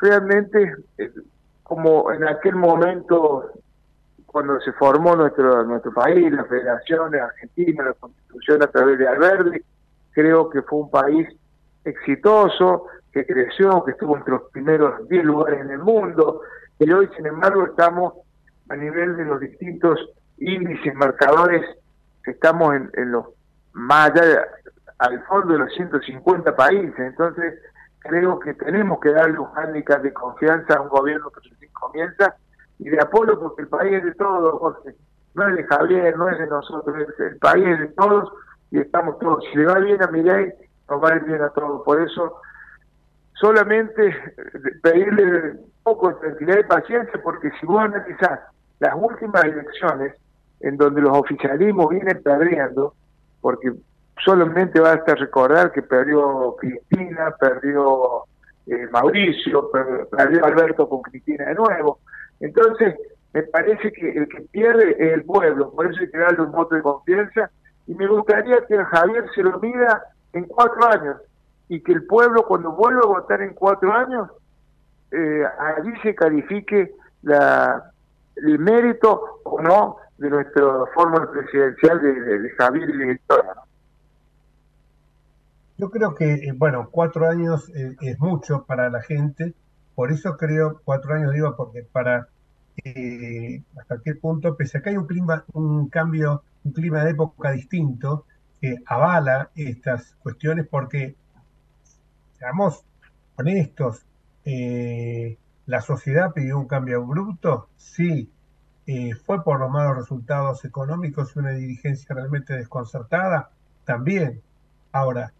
realmente, 0.00 0.74
eh, 0.98 1.10
como 1.62 2.12
en 2.12 2.26
aquel 2.28 2.54
momento 2.56 3.50
cuando 4.26 4.60
se 4.60 4.72
formó 4.72 5.14
nuestro 5.14 5.64
nuestro 5.64 5.92
país, 5.92 6.32
la 6.32 6.44
Federación 6.44 7.14
Argentina, 7.14 7.84
la 7.84 7.92
Constitución 7.94 8.62
a 8.62 8.66
través 8.66 8.98
de 8.98 9.06
Alberti, 9.06 9.60
creo 10.10 10.50
que 10.50 10.62
fue 10.62 10.80
un 10.80 10.90
país 10.90 11.28
exitoso, 11.84 12.86
que 13.12 13.24
creció, 13.24 13.84
que 13.84 13.92
estuvo 13.92 14.16
entre 14.16 14.32
los 14.32 14.50
primeros 14.50 15.08
10 15.08 15.24
lugares 15.24 15.60
en 15.60 15.70
el 15.70 15.78
mundo, 15.78 16.40
y 16.78 16.90
hoy, 16.90 17.08
sin 17.16 17.26
embargo, 17.26 17.64
estamos 17.64 18.14
a 18.68 18.76
nivel 18.76 19.16
de 19.16 19.24
los 19.24 19.38
distintos 19.40 20.00
índices, 20.38 20.94
marcadores, 20.94 21.62
estamos 22.26 22.74
en, 22.74 23.12
los 23.12 23.26
más 23.72 24.10
allá, 24.10 24.46
al 24.98 25.22
fondo 25.24 25.52
de 25.54 25.58
los 25.60 25.72
150 25.74 26.54
países. 26.56 26.98
Entonces, 26.98 27.54
creo 27.98 28.38
que 28.38 28.54
tenemos 28.54 29.00
que 29.00 29.10
darle 29.10 29.38
un 29.38 29.50
hándicap 29.52 30.02
de 30.02 30.12
confianza 30.12 30.74
a 30.74 30.82
un 30.82 30.88
gobierno 30.88 31.30
que 31.30 31.68
comienza 31.72 32.36
y 32.78 32.88
de 32.88 33.00
apoyo 33.00 33.38
porque 33.38 33.62
el 33.62 33.68
país 33.68 33.94
es 33.94 34.04
de 34.04 34.14
todos, 34.14 34.58
Jorge. 34.58 34.94
No 35.34 35.48
es 35.48 35.56
de 35.56 35.64
Javier, 35.64 36.16
no 36.16 36.28
es 36.28 36.38
de 36.38 36.46
nosotros, 36.46 36.96
el 37.18 37.38
país 37.38 37.66
es 37.66 37.80
de 37.80 37.88
todos 37.88 38.32
y 38.70 38.78
estamos 38.78 39.18
todos. 39.18 39.44
Si 39.50 39.58
le 39.58 39.66
va 39.66 39.78
bien 39.80 40.02
a 40.02 40.06
Miguel, 40.08 40.54
nos 40.88 41.02
va 41.02 41.10
bien 41.14 41.42
a 41.42 41.50
todos. 41.50 41.82
Por 41.82 42.00
eso, 42.00 42.40
solamente 43.34 44.14
pedirle 44.82 45.52
un 45.52 45.72
poco 45.82 46.10
de 46.10 46.14
tranquilidad 46.16 46.58
y 46.60 46.64
paciencia, 46.64 47.20
porque 47.22 47.50
si 47.58 47.66
vos 47.66 47.80
analizás 47.80 48.40
las 48.78 48.94
últimas 48.96 49.44
elecciones 49.44 50.14
en 50.60 50.76
donde 50.76 51.00
los 51.00 51.16
oficialismos 51.16 51.88
vienen 51.88 52.22
perdiendo, 52.22 52.94
porque 53.40 53.72
solamente 54.22 54.80
basta 54.80 55.14
recordar 55.14 55.72
que 55.72 55.82
perdió 55.82 56.56
Cristina, 56.58 57.34
perdió 57.38 58.24
eh, 58.66 58.88
Mauricio, 58.90 59.70
perdió 60.10 60.44
Alberto 60.44 60.88
con 60.88 61.02
Cristina 61.02 61.46
de 61.46 61.54
nuevo. 61.54 61.98
Entonces, 62.40 62.94
me 63.32 63.42
parece 63.42 63.92
que 63.92 64.10
el 64.10 64.28
que 64.28 64.42
pierde 64.42 64.96
es 64.98 65.12
el 65.14 65.24
pueblo, 65.24 65.72
por 65.72 65.90
eso 65.90 66.00
hay 66.00 66.10
que 66.10 66.18
darle 66.18 66.42
un 66.42 66.52
voto 66.52 66.74
de 66.74 66.82
confianza 66.82 67.50
y 67.86 67.94
me 67.94 68.06
gustaría 68.06 68.64
que 68.66 68.76
Javier 68.76 69.26
se 69.34 69.42
lo 69.42 69.58
mida 69.58 70.02
en 70.32 70.44
cuatro 70.44 70.86
años 70.88 71.16
y 71.68 71.80
que 71.80 71.92
el 71.92 72.06
pueblo 72.06 72.44
cuando 72.46 72.72
vuelva 72.72 73.02
a 73.02 73.06
votar 73.06 73.42
en 73.42 73.54
cuatro 73.54 73.92
años, 73.92 74.30
eh, 75.10 75.44
allí 75.58 75.92
se 76.02 76.14
califique 76.14 76.94
la, 77.22 77.90
el 78.36 78.58
mérito 78.58 79.40
o 79.44 79.60
no 79.60 79.96
de 80.18 80.30
nuestra 80.30 80.64
fórmula 80.94 81.30
presidencial 81.30 82.00
de, 82.00 82.50
Javier 82.56 82.88
y 82.90 82.98
de 82.98 83.04
Victoria. 83.06 83.52
Yo 85.76 85.90
creo 85.90 86.14
que, 86.14 86.34
eh, 86.34 86.52
bueno, 86.56 86.88
cuatro 86.90 87.28
años 87.28 87.68
eh, 87.74 87.96
es 88.00 88.18
mucho 88.20 88.64
para 88.64 88.90
la 88.90 89.02
gente, 89.02 89.54
por 89.94 90.12
eso 90.12 90.36
creo, 90.36 90.80
cuatro 90.84 91.14
años 91.14 91.32
digo, 91.32 91.56
porque 91.56 91.82
para 91.82 92.28
eh, 92.84 93.62
hasta 93.78 94.00
qué 94.04 94.14
punto, 94.14 94.56
pese 94.56 94.78
a 94.78 94.82
que 94.82 94.90
hay 94.90 94.96
un 94.96 95.06
clima, 95.06 95.44
un 95.52 95.88
cambio, 95.88 96.44
un 96.64 96.72
clima 96.72 97.04
de 97.04 97.10
época 97.10 97.50
distinto, 97.52 98.26
que 98.60 98.76
avala 98.86 99.50
estas 99.56 100.14
cuestiones, 100.22 100.66
porque, 100.68 101.16
seamos 102.38 102.84
honestos, 103.36 104.06
eh, 104.44 105.36
la 105.66 105.80
sociedad 105.80 106.32
pidió 106.32 106.58
un 106.58 106.66
cambio 106.68 107.02
abrupto, 107.02 107.68
sí, 107.76 108.30
fue 109.24 109.42
por 109.42 109.60
los 109.60 109.70
malos 109.70 109.96
resultados 109.96 110.64
económicos 110.64 111.34
y 111.34 111.38
una 111.38 111.50
dirigencia 111.52 112.14
realmente 112.14 112.54
desconcertada, 112.54 113.50
también. 113.84 114.42
Ahora, 114.92 115.32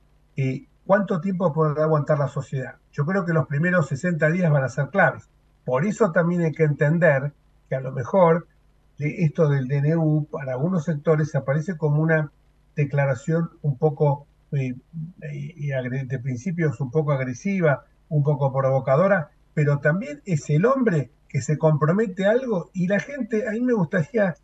¿cuánto 0.86 1.20
tiempo 1.20 1.52
podrá 1.52 1.84
aguantar 1.84 2.18
la 2.18 2.28
sociedad? 2.28 2.76
Yo 2.92 3.04
creo 3.06 3.24
que 3.24 3.32
los 3.32 3.46
primeros 3.46 3.88
60 3.88 4.30
días 4.30 4.50
van 4.50 4.64
a 4.64 4.68
ser 4.68 4.88
claves. 4.88 5.28
Por 5.64 5.84
eso 5.86 6.12
también 6.12 6.42
hay 6.42 6.52
que 6.52 6.64
entender 6.64 7.32
que 7.68 7.76
a 7.76 7.80
lo 7.80 7.92
mejor 7.92 8.46
esto 8.98 9.48
del 9.48 9.66
DNU 9.66 10.26
para 10.30 10.52
algunos 10.52 10.84
sectores 10.84 11.34
aparece 11.34 11.76
como 11.76 12.00
una 12.00 12.30
declaración 12.76 13.50
un 13.62 13.76
poco 13.76 14.26
eh, 14.52 14.74
eh, 15.22 16.04
de 16.06 16.18
principios 16.18 16.80
un 16.80 16.90
poco 16.90 17.12
agresiva, 17.12 17.84
un 18.08 18.22
poco 18.22 18.52
provocadora, 18.52 19.30
pero 19.52 19.78
también 19.78 20.22
es 20.24 20.48
el 20.50 20.64
hombre 20.66 21.10
que 21.28 21.40
se 21.40 21.58
compromete 21.58 22.26
a 22.26 22.30
algo 22.30 22.70
y 22.72 22.86
la 22.86 23.00
gente, 23.00 23.48
a 23.48 23.52
mí 23.52 23.60
me 23.60 23.72
gustaría 23.72 24.36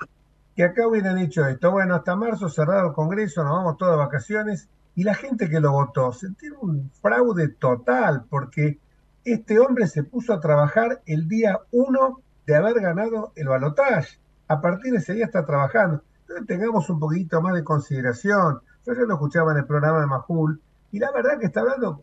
que 0.56 0.64
acá 0.64 0.88
hubieran 0.88 1.18
hecho 1.18 1.46
esto, 1.46 1.70
bueno, 1.70 1.94
hasta 1.94 2.16
marzo 2.16 2.48
cerrado 2.48 2.88
el 2.88 2.94
Congreso, 2.94 3.44
nos 3.44 3.52
vamos 3.52 3.76
todas 3.76 3.94
de 3.94 3.98
vacaciones, 3.98 4.68
y 5.00 5.02
la 5.02 5.14
gente 5.14 5.48
que 5.48 5.60
lo 5.60 5.72
votó, 5.72 6.12
sentir 6.12 6.52
un 6.60 6.90
fraude 7.00 7.48
total, 7.48 8.26
porque 8.28 8.78
este 9.24 9.58
hombre 9.58 9.86
se 9.86 10.04
puso 10.04 10.34
a 10.34 10.40
trabajar 10.40 11.00
el 11.06 11.26
día 11.26 11.58
uno 11.70 12.20
de 12.46 12.54
haber 12.54 12.82
ganado 12.82 13.32
el 13.34 13.48
balotaje. 13.48 14.18
A 14.46 14.60
partir 14.60 14.92
de 14.92 14.98
ese 14.98 15.14
día 15.14 15.24
está 15.24 15.46
trabajando. 15.46 16.02
Entonces 16.20 16.46
tengamos 16.46 16.90
un 16.90 17.00
poquito 17.00 17.40
más 17.40 17.54
de 17.54 17.64
consideración. 17.64 18.60
Yo 18.84 18.92
ya 18.92 19.00
lo 19.06 19.14
escuchaba 19.14 19.52
en 19.52 19.58
el 19.60 19.64
programa 19.64 20.00
de 20.00 20.06
Majul 20.06 20.60
y 20.92 20.98
la 20.98 21.10
verdad 21.12 21.38
que 21.40 21.46
está 21.46 21.60
hablando 21.60 22.02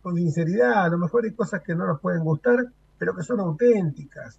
con 0.00 0.14
sinceridad. 0.14 0.84
A 0.84 0.88
lo 0.88 0.98
mejor 0.98 1.24
hay 1.24 1.32
cosas 1.32 1.62
que 1.62 1.74
no 1.74 1.84
nos 1.84 1.98
pueden 1.98 2.22
gustar, 2.22 2.64
pero 2.96 3.16
que 3.16 3.24
son 3.24 3.40
auténticas. 3.40 4.38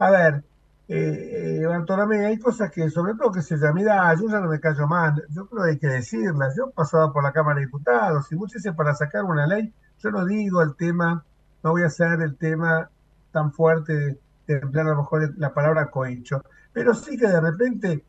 A 0.00 0.10
ver, 0.10 0.42
eh, 0.88 1.60
eh, 1.62 1.66
Bartolomé, 1.66 2.26
hay 2.26 2.38
cosas 2.38 2.70
que, 2.70 2.90
sobre 2.90 3.14
todo 3.14 3.32
que 3.32 3.42
se 3.42 3.56
llama, 3.56 4.14
yo 4.14 4.28
ya 4.28 4.40
no 4.40 4.48
me 4.48 4.60
callo 4.60 4.86
más, 4.86 5.20
yo 5.30 5.46
creo 5.46 5.64
que 5.64 5.70
hay 5.70 5.78
que 5.78 5.88
decirlas. 5.88 6.54
Yo 6.56 6.68
he 6.68 6.72
pasado 6.72 7.12
por 7.12 7.22
la 7.22 7.32
Cámara 7.32 7.60
de 7.60 7.66
Diputados 7.66 8.30
y 8.30 8.36
muchas 8.36 8.62
veces 8.62 8.76
para 8.76 8.94
sacar 8.94 9.24
una 9.24 9.46
ley, 9.46 9.72
yo 9.98 10.10
no 10.10 10.24
digo 10.24 10.62
el 10.62 10.76
tema 10.76 11.24
no 11.64 11.70
voy 11.70 11.82
a 11.82 11.86
hacer 11.86 12.20
el 12.20 12.36
tema 12.36 12.90
tan 13.32 13.50
fuerte 13.50 13.94
de, 13.96 14.18
emplear 14.46 14.86
a 14.86 14.90
lo 14.90 14.96
mejor 14.98 15.32
la 15.38 15.54
palabra 15.54 15.90
cohecho, 15.90 16.44
pero 16.72 16.92
sí 16.92 17.16
que 17.16 17.26
de 17.26 17.40
repente 17.40 18.04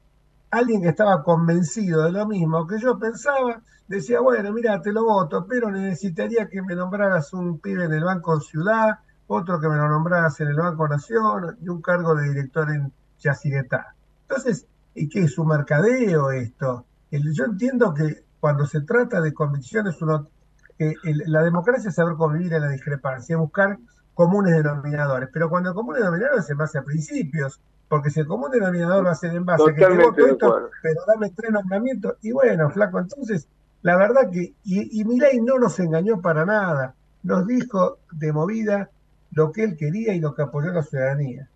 alguien 0.51 0.81
que 0.81 0.89
estaba 0.89 1.23
convencido 1.23 2.03
de 2.03 2.11
lo 2.11 2.27
mismo 2.27 2.67
que 2.67 2.77
yo 2.79 2.99
pensaba, 2.99 3.61
decía, 3.87 4.19
bueno, 4.19 4.51
mira, 4.51 4.81
te 4.81 4.91
lo 4.91 5.05
voto, 5.05 5.47
pero 5.47 5.71
necesitaría 5.71 6.49
que 6.49 6.61
me 6.61 6.75
nombraras 6.75 7.31
un 7.33 7.59
pibe 7.59 7.85
en 7.85 7.93
el 7.93 8.03
Banco 8.03 8.41
Ciudad, 8.41 8.99
otro 9.27 9.59
que 9.59 9.67
me 9.67 9.75
lo 9.75 9.89
nombraras 9.89 10.39
en 10.41 10.49
el 10.49 10.55
Banco 10.55 10.87
Nación 10.87 11.57
y 11.61 11.69
un 11.69 11.81
cargo 11.81 12.15
de 12.15 12.29
director 12.29 12.69
en 12.69 12.91
Yacyretá. 13.19 13.95
Entonces, 14.27 14.67
¿y 14.93 15.09
qué 15.09 15.21
es 15.21 15.37
un 15.37 15.47
mercadeo 15.47 16.31
esto? 16.31 16.85
yo 17.11 17.45
entiendo 17.45 17.93
que 17.93 18.25
cuando 18.41 18.65
se 18.65 18.81
trata 18.81 19.21
de 19.21 19.33
convicciones 19.33 20.01
uno 20.01 20.27
la 21.03 21.41
democracia 21.41 21.89
es 21.89 21.95
saber 21.95 22.15
convivir 22.15 22.53
en 22.53 22.61
la 22.61 22.69
discrepancia, 22.69 23.37
buscar 23.37 23.77
comunes 24.13 24.53
denominadores, 24.55 25.29
pero 25.31 25.49
cuando 25.49 25.69
el 25.69 25.75
común 25.75 25.95
denominador 25.95 26.39
es 26.39 26.49
en 26.49 26.57
base 26.57 26.77
a 26.77 26.83
principios, 26.83 27.61
porque 27.87 28.09
si 28.09 28.19
el 28.19 28.27
común 28.27 28.51
denominador 28.51 29.05
va 29.05 29.11
a 29.11 29.15
ser 29.15 29.33
en 29.35 29.45
base 29.45 29.63
a 29.63 29.73
que 29.73 29.85
te 29.85 29.97
voto 29.97 30.25
esto, 30.25 30.69
pero 30.81 31.01
dame 31.07 31.29
tres 31.29 31.51
nombramientos, 31.51 32.15
y 32.21 32.31
bueno, 32.31 32.69
flaco, 32.71 32.99
entonces, 32.99 33.47
la 33.83 33.95
verdad 33.95 34.29
que, 34.31 34.53
y, 34.63 35.01
y 35.01 35.41
no 35.41 35.59
nos 35.59 35.79
engañó 35.79 36.19
para 36.19 36.45
nada, 36.45 36.95
nos 37.23 37.47
dijo 37.47 37.99
de 38.11 38.33
movida 38.33 38.89
lo 39.35 39.51
que 39.51 39.63
él 39.63 39.77
quería 39.77 40.13
y 40.13 40.19
lo 40.19 40.33
que 40.33 40.41
apoyó 40.41 40.71
la 40.71 40.81
ciudadanía. 40.81 41.47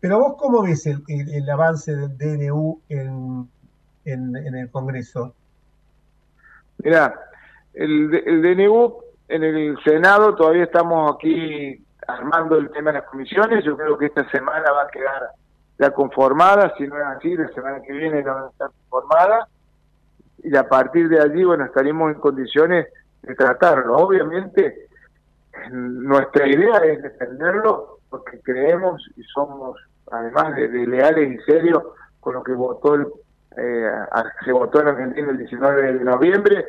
Pero 0.00 0.18
vos, 0.18 0.34
¿cómo 0.38 0.62
ves 0.62 0.86
el, 0.86 1.50
avance 1.50 1.94
del 1.94 2.16
DNU 2.16 2.80
en, 2.88 3.48
en, 4.04 4.54
el 4.54 4.70
Congreso? 4.70 5.34
Mira, 6.78 7.20
el, 7.72 8.14
el 8.14 8.42
DNU 8.42 8.94
en 9.28 9.44
el 9.44 9.78
Senado 9.82 10.34
todavía 10.34 10.64
estamos 10.64 11.14
aquí 11.14 11.82
armando 12.06 12.56
el 12.56 12.70
tema 12.70 12.92
de 12.92 12.98
las 12.98 13.08
comisiones. 13.08 13.64
Yo 13.64 13.76
creo 13.76 13.98
que 13.98 14.06
esta 14.06 14.30
semana 14.30 14.70
va 14.72 14.84
a 14.84 14.88
quedar 14.88 15.30
ya 15.78 15.90
conformada, 15.90 16.72
si 16.76 16.86
no 16.86 16.96
es 16.98 17.06
así, 17.16 17.36
la 17.36 17.48
semana 17.48 17.82
que 17.82 17.92
viene 17.92 18.22
ya 18.22 18.32
va 18.32 18.46
a 18.46 18.50
estar 18.50 18.70
conformada. 18.88 19.48
Y 20.42 20.54
a 20.56 20.68
partir 20.68 21.08
de 21.08 21.20
allí, 21.20 21.42
bueno, 21.42 21.64
estaremos 21.64 22.12
en 22.12 22.20
condiciones 22.20 22.86
de 23.22 23.34
tratarlo. 23.34 23.96
Obviamente, 23.96 24.88
nuestra 25.70 26.46
idea 26.46 26.78
es 26.78 27.02
defenderlo 27.02 27.98
porque 28.10 28.40
creemos 28.40 29.02
y 29.16 29.22
somos, 29.24 29.78
además 30.10 30.54
de, 30.56 30.68
leales 30.68 31.32
y 31.32 31.50
serios 31.50 31.82
con 32.20 32.34
lo 32.34 32.42
que 32.42 32.52
votó 32.52 32.94
el, 32.94 33.06
eh, 33.56 33.90
se 34.44 34.52
votó 34.52 34.80
en 34.80 34.88
Argentina 34.88 35.30
el 35.30 35.38
19 35.38 35.92
de 35.94 36.04
noviembre 36.04 36.64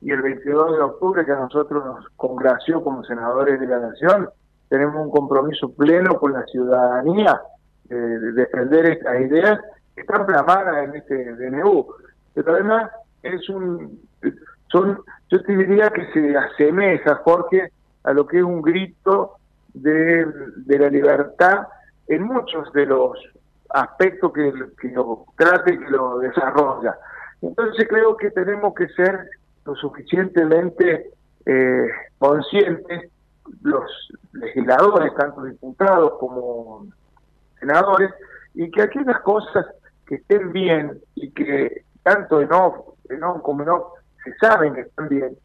y 0.00 0.10
el 0.10 0.22
22 0.22 0.76
de 0.76 0.82
octubre, 0.82 1.24
que 1.24 1.32
a 1.32 1.36
nosotros 1.36 1.84
nos 1.84 2.08
congració 2.16 2.82
como 2.82 3.04
senadores 3.04 3.60
de 3.60 3.66
la 3.66 3.78
Nación, 3.78 4.28
tenemos 4.68 4.96
un 4.96 5.10
compromiso 5.10 5.72
pleno 5.74 6.18
con 6.18 6.32
la 6.32 6.44
ciudadanía 6.46 7.40
de, 7.84 8.32
defender 8.32 8.86
estas 8.86 9.20
ideas 9.20 9.60
que 9.94 10.00
están 10.00 10.26
plasmadas 10.26 10.84
en 10.84 10.96
este 10.96 11.34
DNU. 11.34 11.86
Pero 12.34 12.52
además 12.52 12.90
es 13.22 13.48
un, 13.48 14.00
son, 14.70 14.98
yo 15.30 15.42
te 15.42 15.56
diría 15.56 15.90
que 15.90 16.10
se 16.12 16.36
asemeja, 16.36 17.16
Jorge, 17.16 17.70
a 18.04 18.12
lo 18.12 18.26
que 18.26 18.38
es 18.38 18.44
un 18.44 18.62
grito 18.62 19.36
de, 19.74 20.26
de 20.56 20.78
la 20.78 20.88
libertad 20.88 21.66
en 22.08 22.22
muchos 22.22 22.72
de 22.72 22.86
los 22.86 23.18
aspectos 23.70 24.32
que, 24.32 24.52
que 24.80 24.88
lo 24.88 25.26
trate 25.36 25.74
y 25.74 25.78
que 25.78 25.90
lo 25.90 26.18
desarrolla. 26.18 26.96
Entonces 27.40 27.86
creo 27.88 28.16
que 28.16 28.30
tenemos 28.30 28.74
que 28.74 28.88
ser 28.88 29.28
lo 29.64 29.74
suficientemente 29.76 31.10
eh, 31.46 31.88
conscientes 32.18 33.10
los 33.62 33.90
legisladores, 34.32 35.14
tanto 35.14 35.42
diputados 35.42 36.14
como 36.18 36.86
senadores, 37.58 38.10
y 38.54 38.70
que 38.70 38.82
aquellas 38.82 39.20
cosas 39.20 39.66
que 40.06 40.16
estén 40.16 40.52
bien 40.52 41.00
y 41.14 41.30
que 41.30 41.84
tanto 42.02 42.40
en 42.40 42.52
off, 42.52 42.76
en 43.08 43.22
on 43.22 43.40
como 43.40 43.62
en 43.62 43.70
off 43.70 43.94
se 44.24 44.34
saben 44.36 44.74
que 44.74 44.82
están 44.82 45.08
bien, 45.08 45.36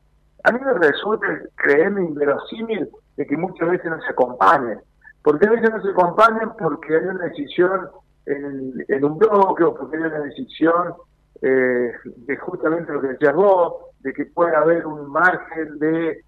a 0.44 0.52
mí 0.52 0.60
me 0.64 0.74
resulta 0.74 1.28
creerme 1.56 2.06
inverosímil 2.06 2.90
de 3.16 3.26
que 3.26 3.38
muchas 3.38 3.70
veces 3.70 3.90
no 3.90 4.02
se 4.02 4.10
acompañen. 4.10 4.80
porque 5.24 5.48
a 5.48 5.52
veces 5.52 5.70
no 5.72 5.82
se 5.82 5.90
acompañan? 5.90 6.54
Porque 6.58 6.96
hay 6.96 7.06
una 7.06 7.26
decisión 7.26 7.90
en, 8.26 8.86
en 8.88 9.04
un 9.04 9.18
bloque 9.18 9.64
o 9.64 9.76
porque 9.76 9.98
hay 9.98 10.04
una 10.04 10.20
decisión 10.20 10.94
eh, 11.42 11.92
de 12.04 12.38
justamente 12.38 12.92
lo 12.92 13.02
que 13.02 13.10
decías 13.10 13.36
vos, 13.36 13.74
de 14.00 14.14
que 14.14 14.26
pueda 14.26 14.60
haber 14.60 14.86
un 14.88 15.10
margen 15.12 15.78
de, 15.80 16.24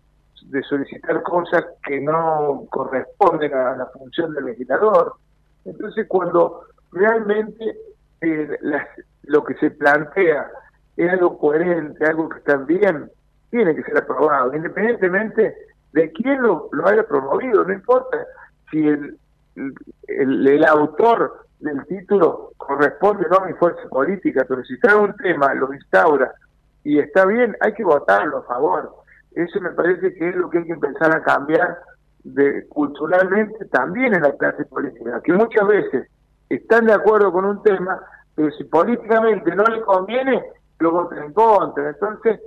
de 0.45 0.63
solicitar 0.63 1.23
cosas 1.23 1.65
que 1.83 1.99
no 2.01 2.65
corresponden 2.69 3.53
a 3.53 3.75
la 3.75 3.85
función 3.87 4.33
del 4.33 4.45
legislador. 4.45 5.13
Entonces, 5.65 6.05
cuando 6.07 6.61
realmente 6.91 7.77
eh, 8.21 8.57
lo 9.23 9.43
que 9.43 9.55
se 9.55 9.71
plantea 9.71 10.49
es 10.97 11.11
algo 11.11 11.37
coherente, 11.37 12.05
algo 12.05 12.27
que 12.29 12.39
está 12.39 12.57
bien, 12.57 13.09
tiene 13.49 13.75
que 13.75 13.83
ser 13.83 13.97
aprobado, 13.97 14.53
independientemente 14.53 15.55
de 15.93 16.11
quién 16.11 16.41
lo, 16.41 16.69
haya 16.85 17.03
promovido, 17.03 17.63
no 17.63 17.73
importa 17.73 18.25
si 18.69 18.87
el 18.87 20.65
autor 20.65 21.45
del 21.59 21.85
título 21.87 22.51
corresponde 22.57 23.27
no 23.29 23.37
a 23.37 23.47
mi 23.47 23.53
fuerza 23.53 23.81
política, 23.89 24.45
pero 24.47 24.63
si 24.63 24.79
trae 24.79 24.95
un 24.95 25.15
tema, 25.17 25.53
lo 25.53 25.73
instaura 25.73 26.31
y 26.83 26.99
está 26.99 27.25
bien, 27.25 27.55
hay 27.59 27.73
que 27.73 27.83
votarlo 27.83 28.37
a 28.37 28.43
favor. 28.43 28.95
Eso 29.31 29.59
me 29.59 29.71
parece 29.71 30.13
que 30.13 30.29
es 30.29 30.35
lo 30.35 30.49
que 30.49 30.59
hay 30.59 30.65
que 30.65 30.73
empezar 30.73 31.15
a 31.15 31.23
cambiar 31.23 31.77
de 32.23 32.67
culturalmente 32.67 33.65
también 33.65 34.13
en 34.15 34.23
la 34.23 34.31
clase 34.33 34.65
política, 34.65 35.21
que 35.23 35.33
muchas 35.33 35.67
veces 35.67 36.07
están 36.49 36.85
de 36.85 36.93
acuerdo 36.93 37.31
con 37.31 37.45
un 37.45 37.61
tema, 37.63 38.01
pero 38.35 38.51
si 38.51 38.63
políticamente 38.63 39.55
no 39.55 39.63
le 39.63 39.81
conviene, 39.81 40.43
lo 40.79 40.91
votan 40.91 41.23
en 41.23 41.33
contra. 41.33 41.89
Entonces, 41.89 42.39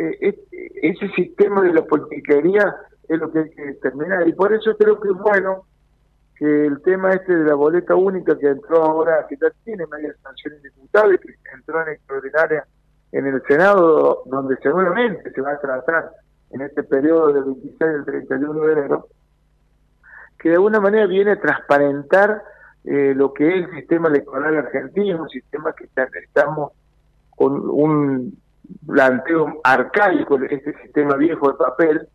eh, 0.00 0.38
ese 0.82 1.08
sistema 1.10 1.62
de 1.62 1.74
la 1.74 1.84
politiquería 1.84 2.74
es 3.08 3.18
lo 3.18 3.30
que 3.30 3.40
hay 3.40 3.50
que 3.50 3.74
terminar. 3.74 4.26
Y 4.26 4.32
por 4.32 4.52
eso 4.54 4.76
creo 4.76 4.98
que 5.00 5.08
es 5.08 5.14
bueno 5.16 5.66
que 6.36 6.66
el 6.66 6.80
tema 6.82 7.12
este 7.12 7.34
de 7.34 7.44
la 7.44 7.54
boleta 7.54 7.94
única 7.94 8.38
que 8.38 8.48
entró 8.48 8.82
ahora, 8.82 9.26
que 9.28 9.36
ya 9.36 9.48
tiene 9.64 9.86
media 9.86 10.14
sanción 10.22 10.54
indiputable, 10.54 11.18
que 11.18 11.34
entró 11.54 11.82
en 11.82 11.92
extraordinaria 11.92 12.66
en 13.12 13.26
el 13.26 13.42
Senado, 13.46 14.22
donde 14.24 14.56
seguramente 14.62 15.30
se 15.32 15.40
va 15.40 15.52
a 15.52 15.60
tratar 15.60 16.12
en 16.50 16.62
este 16.62 16.82
periodo 16.82 17.32
del 17.32 17.44
26 17.44 17.80
al 17.80 18.04
31 18.04 18.60
de 18.64 18.72
enero, 18.72 19.08
que 20.38 20.48
de 20.48 20.54
alguna 20.54 20.80
manera 20.80 21.06
viene 21.06 21.32
a 21.32 21.40
transparentar 21.40 22.42
eh, 22.84 23.12
lo 23.14 23.34
que 23.34 23.46
es 23.48 23.54
el 23.66 23.70
sistema 23.72 24.08
electoral 24.08 24.56
argentino, 24.56 25.22
un 25.22 25.28
sistema 25.28 25.74
que 25.74 25.84
estamos 25.84 26.72
con 27.36 27.68
un 27.68 28.38
planteo 28.86 29.60
arcaico, 29.64 30.38
este 30.42 30.74
sistema 30.82 31.16
viejo 31.16 31.50
de 31.50 31.58
papel, 31.58 32.08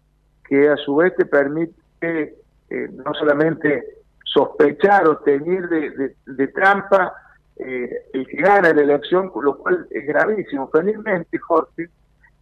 que 0.47 0.69
a 0.69 0.77
su 0.77 0.95
vez 0.97 1.15
te 1.15 1.25
permite 1.25 2.35
eh, 2.69 2.89
no 2.93 3.13
solamente 3.13 3.83
sospechar 4.23 5.07
o 5.07 5.17
tener 5.17 5.67
de, 5.69 6.47
trampa 6.49 7.13
eh, 7.57 7.89
el 8.13 8.27
que 8.27 8.37
gana 8.37 8.73
la 8.73 8.81
elección, 8.81 9.31
lo 9.41 9.57
cual 9.57 9.87
es 9.89 10.05
gravísimo. 10.05 10.67
Felizmente, 10.69 11.37
Jorge, 11.37 11.89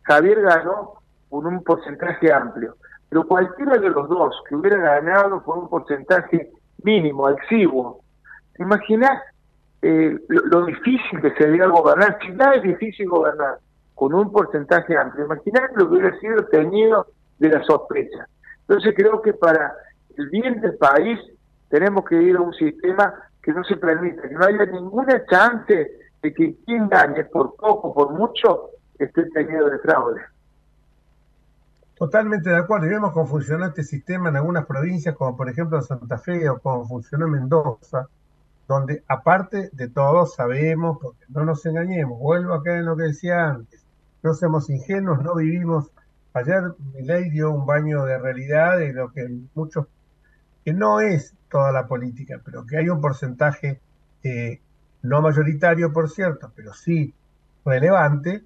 Javier 0.04 0.42
ganó 0.42 0.94
con 1.30 1.46
un 1.46 1.64
porcentaje 1.64 2.32
amplio, 2.32 2.76
pero 3.10 3.28
cualquiera 3.28 3.78
de 3.78 3.90
los 3.90 4.10
dos 4.10 4.36
que 4.48 4.56
hubiera 4.56 4.78
ganado 4.78 5.44
por 5.44 5.58
un 5.58 5.70
porcentaje 5.70 6.52
mínimo, 6.84 7.30
exiguo, 7.30 8.02
¿te 8.56 8.64
imaginas 8.64 9.22
eh, 9.82 10.18
lo, 10.28 10.66
difícil 10.66 11.22
que 11.22 11.32
sería 11.36 11.68
gobernar? 11.68 12.18
Si 12.22 12.32
nada 12.32 12.56
es 12.56 12.64
difícil 12.64 13.08
gobernar 13.08 13.58
con 14.04 14.14
un 14.16 14.34
porcentaje 14.34 14.98
amplio, 14.98 15.24
imaginar 15.24 15.70
lo 15.76 15.88
que 15.88 15.94
hubiera 15.94 16.20
sido 16.20 16.44
tenido 16.48 17.08
de 17.40 17.48
la 17.48 17.64
sospecha. 17.64 18.28
Entonces 18.68 18.94
creo 18.98 19.22
que 19.22 19.32
para 19.32 19.74
el 20.18 20.30
bien 20.30 20.60
del 20.60 20.76
país 20.76 21.18
tenemos 21.70 22.04
que 22.04 22.22
ir 22.22 22.36
a 22.36 22.42
un 22.42 22.54
sistema 22.54 23.14
que 23.42 23.54
no 23.54 23.64
se 23.64 23.78
permita, 23.78 24.24
que 24.24 24.36
no 24.36 24.44
haya 24.44 24.66
ninguna 24.66 25.26
chance 25.26 25.90
de 26.22 26.34
que 26.34 26.54
quien 26.66 26.90
gane 26.90 27.24
por 27.24 27.56
poco, 27.56 27.94
por 27.94 28.12
mucho, 28.12 28.72
esté 29.00 29.24
tenido 29.30 29.70
de 29.70 29.80
fraude. 29.80 30.20
Totalmente 31.96 32.50
de 32.50 32.58
acuerdo. 32.58 32.88
Y 32.88 32.90
vemos 32.90 33.14
cómo 33.14 33.28
funcionó 33.28 33.68
este 33.68 33.84
sistema 33.84 34.28
en 34.28 34.36
algunas 34.36 34.66
provincias, 34.66 35.16
como 35.16 35.38
por 35.38 35.48
ejemplo 35.48 35.82
Santa 35.82 36.18
Fe 36.18 36.50
o 36.50 36.60
como 36.60 36.86
funcionó 36.90 37.28
en 37.28 37.32
Mendoza, 37.32 38.10
donde 38.68 39.02
aparte 39.08 39.70
de 39.72 39.88
todo 39.88 40.26
sabemos, 40.26 40.98
porque 41.02 41.24
no 41.30 41.46
nos 41.46 41.66
engañemos, 41.66 42.20
vuelvo 42.20 42.54
a 42.54 42.62
caer 42.62 42.80
en 42.80 42.88
lo 42.88 42.98
que 42.98 43.04
decía 43.04 43.48
antes, 43.48 43.83
no 44.24 44.34
somos 44.34 44.70
ingenuos, 44.70 45.22
no 45.22 45.36
vivimos. 45.36 45.92
Ayer 46.34 46.74
Milei 46.94 47.30
dio 47.30 47.52
un 47.52 47.66
baño 47.66 48.06
de 48.06 48.18
realidad 48.18 48.78
de 48.78 48.94
lo 48.94 49.12
que 49.12 49.30
muchos, 49.54 49.88
que 50.66 50.74
no 50.74 51.02
es 51.02 51.36
toda 51.50 51.72
la 51.72 51.86
política, 51.86 52.42
pero 52.44 52.66
que 52.66 52.78
hay 52.78 52.90
un 52.90 53.02
porcentaje 53.02 53.80
eh, 54.24 54.62
no 55.04 55.22
mayoritario, 55.22 55.92
por 55.92 56.10
cierto, 56.10 56.52
pero 56.56 56.74
sí 56.74 57.14
relevante, 57.66 58.44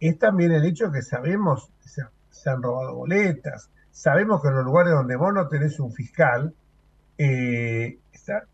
es 0.00 0.18
también 0.18 0.52
el 0.52 0.64
hecho 0.64 0.90
que 0.90 1.02
sabemos 1.02 1.70
que 1.82 1.88
se, 2.30 2.50
han 2.50 2.62
robado 2.62 2.96
boletas, 2.96 3.70
sabemos 3.90 4.40
que 4.40 4.48
en 4.48 4.54
los 4.56 4.64
lugares 4.64 4.94
donde 4.94 5.16
vos 5.16 5.32
no 5.32 5.46
tenés 5.46 5.78
un 5.78 5.92
fiscal, 5.92 6.54
eh, 7.18 7.98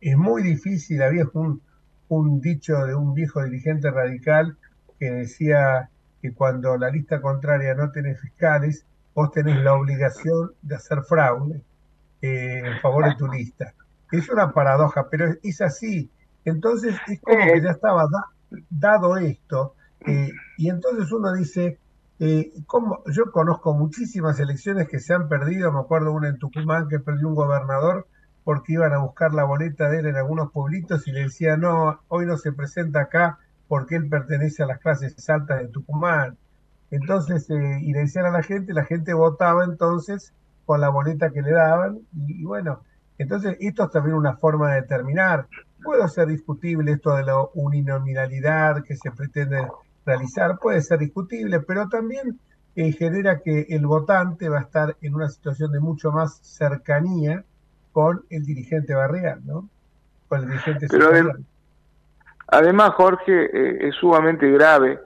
es 0.01 0.17
muy 0.17 0.43
difícil, 0.43 1.03
había 1.03 1.25
un 1.33 2.41
dicho 2.41 2.85
de 2.85 2.95
un 2.95 3.15
viejo 3.15 3.45
dirigente 3.45 3.91
radical 3.91 4.57
que 4.99 5.11
decía 5.11 5.91
cuando 6.33 6.77
la 6.77 6.91
lista 6.91 7.21
contraria 7.21 7.75
no 7.75 7.91
tiene 7.91 8.15
fiscales, 8.15 8.85
vos 9.15 9.31
tenés 9.33 9.63
la 9.63 9.75
obligación 9.75 10.53
de 10.63 10.77
hacer 10.77 11.03
fraude 11.03 11.63
eh, 12.23 12.63
en 12.65 12.81
favor 12.81 13.07
de 13.07 13.17
tu 13.17 13.27
lista. 13.29 13.73
Es 14.13 14.29
una 14.29 14.53
paradoja, 14.53 15.09
pero 15.11 15.27
es, 15.43 15.61
así. 15.61 16.11
Entonces 16.45 16.97
es 17.09 17.21
como 17.21 17.45
que 17.45 17.61
ya 17.61 17.71
estaba 17.71 18.07
dado 18.71 19.17
esto, 19.17 19.75
eh, 20.07 20.31
y 20.59 20.71
entonces 20.71 21.11
uno 21.11 21.33
dice, 21.33 21.79
eh, 22.19 22.53
yo 23.07 23.31
conozco 23.33 23.75
muchísimas 23.75 24.39
elecciones 24.39 24.89
que 24.89 25.01
se 25.01 25.13
han 25.13 25.29
perdido, 25.29 25.73
me 25.73 25.81
acuerdo 25.81 26.13
una 26.13 26.29
en 26.29 26.39
Tucumán 26.39 26.89
que 26.89 27.01
perdió 27.01 27.29
un 27.29 27.35
gobernador 27.35 28.07
porque 28.45 28.75
iban 28.75 28.93
a 28.93 28.99
buscar 28.99 29.35
la 29.35 29.43
boleta 29.43 29.89
de 29.89 29.99
él 29.99 30.07
en 30.07 30.17
algunos 30.17 30.53
pueblitos 30.53 31.09
y 31.09 31.13
le 31.13 31.25
decía, 31.25 31.57
no, 31.57 32.01
hoy 32.07 32.27
no 32.27 32.37
se 32.37 32.53
presenta 32.53 33.01
acá 33.01 33.41
porque 33.69 33.97
él 33.97 34.09
pertenece 34.09 34.63
a 34.63 34.67
las 34.67 34.79
clases 34.81 35.29
altas 35.29 35.61
de 35.61 35.69
Tucumán. 35.69 36.37
Entonces, 36.91 37.49
eh, 37.51 37.81
y 37.83 37.93
le 37.93 38.01
decían 38.01 38.27
a 38.27 38.31
la 38.31 38.43
gente, 38.43 38.73
la 38.73 38.85
gente 38.85 39.13
votaba 39.13 39.65
entonces 39.65 40.33
con 40.65 40.81
la 40.81 40.89
boleta 40.89 41.31
que 41.31 41.43
le 41.43 41.53
daban, 41.53 42.01
y, 42.13 42.45
bueno, 42.45 42.81
entonces 43.19 43.57
esto 43.61 43.85
es 43.85 43.91
también 43.91 44.17
una 44.17 44.37
forma 44.37 44.73
de 44.73 44.83
determinar. 44.83 45.47
Puede 45.83 46.09
ser 46.09 46.27
discutible 46.27 46.93
esto 46.93 47.15
de 47.15 47.25
la 47.25 47.41
uninominalidad 47.55 48.83
que 48.83 48.97
se 48.97 49.11
pretende 49.13 49.67
realizar, 50.05 50.59
puede 50.59 50.83
ser 50.83 50.99
discutible, 50.99 51.61
pero 51.61 51.89
también 51.89 52.39
eh, 52.75 52.93
genera 52.93 53.41
que 53.41 53.67
el 53.71 53.87
votante 53.87 54.49
va 54.49 54.59
a 54.59 54.63
estar 54.63 54.97
en 55.01 55.15
una 55.15 55.29
situación 55.29 55.73
de 55.73 55.81
mucho 55.81 56.13
más 56.13 56.39
cercanía 56.43 57.45
con 57.93 58.25
el 58.29 58.45
dirigente 58.45 58.95
barrial, 58.95 59.41
¿no? 59.45 59.69
Con 60.29 60.43
el 60.43 60.49
dirigente 60.49 60.87
Además, 62.49 62.91
Jorge, 62.95 63.45
eh, 63.45 63.89
es 63.89 63.95
sumamente 63.97 64.49
grave, 64.51 65.01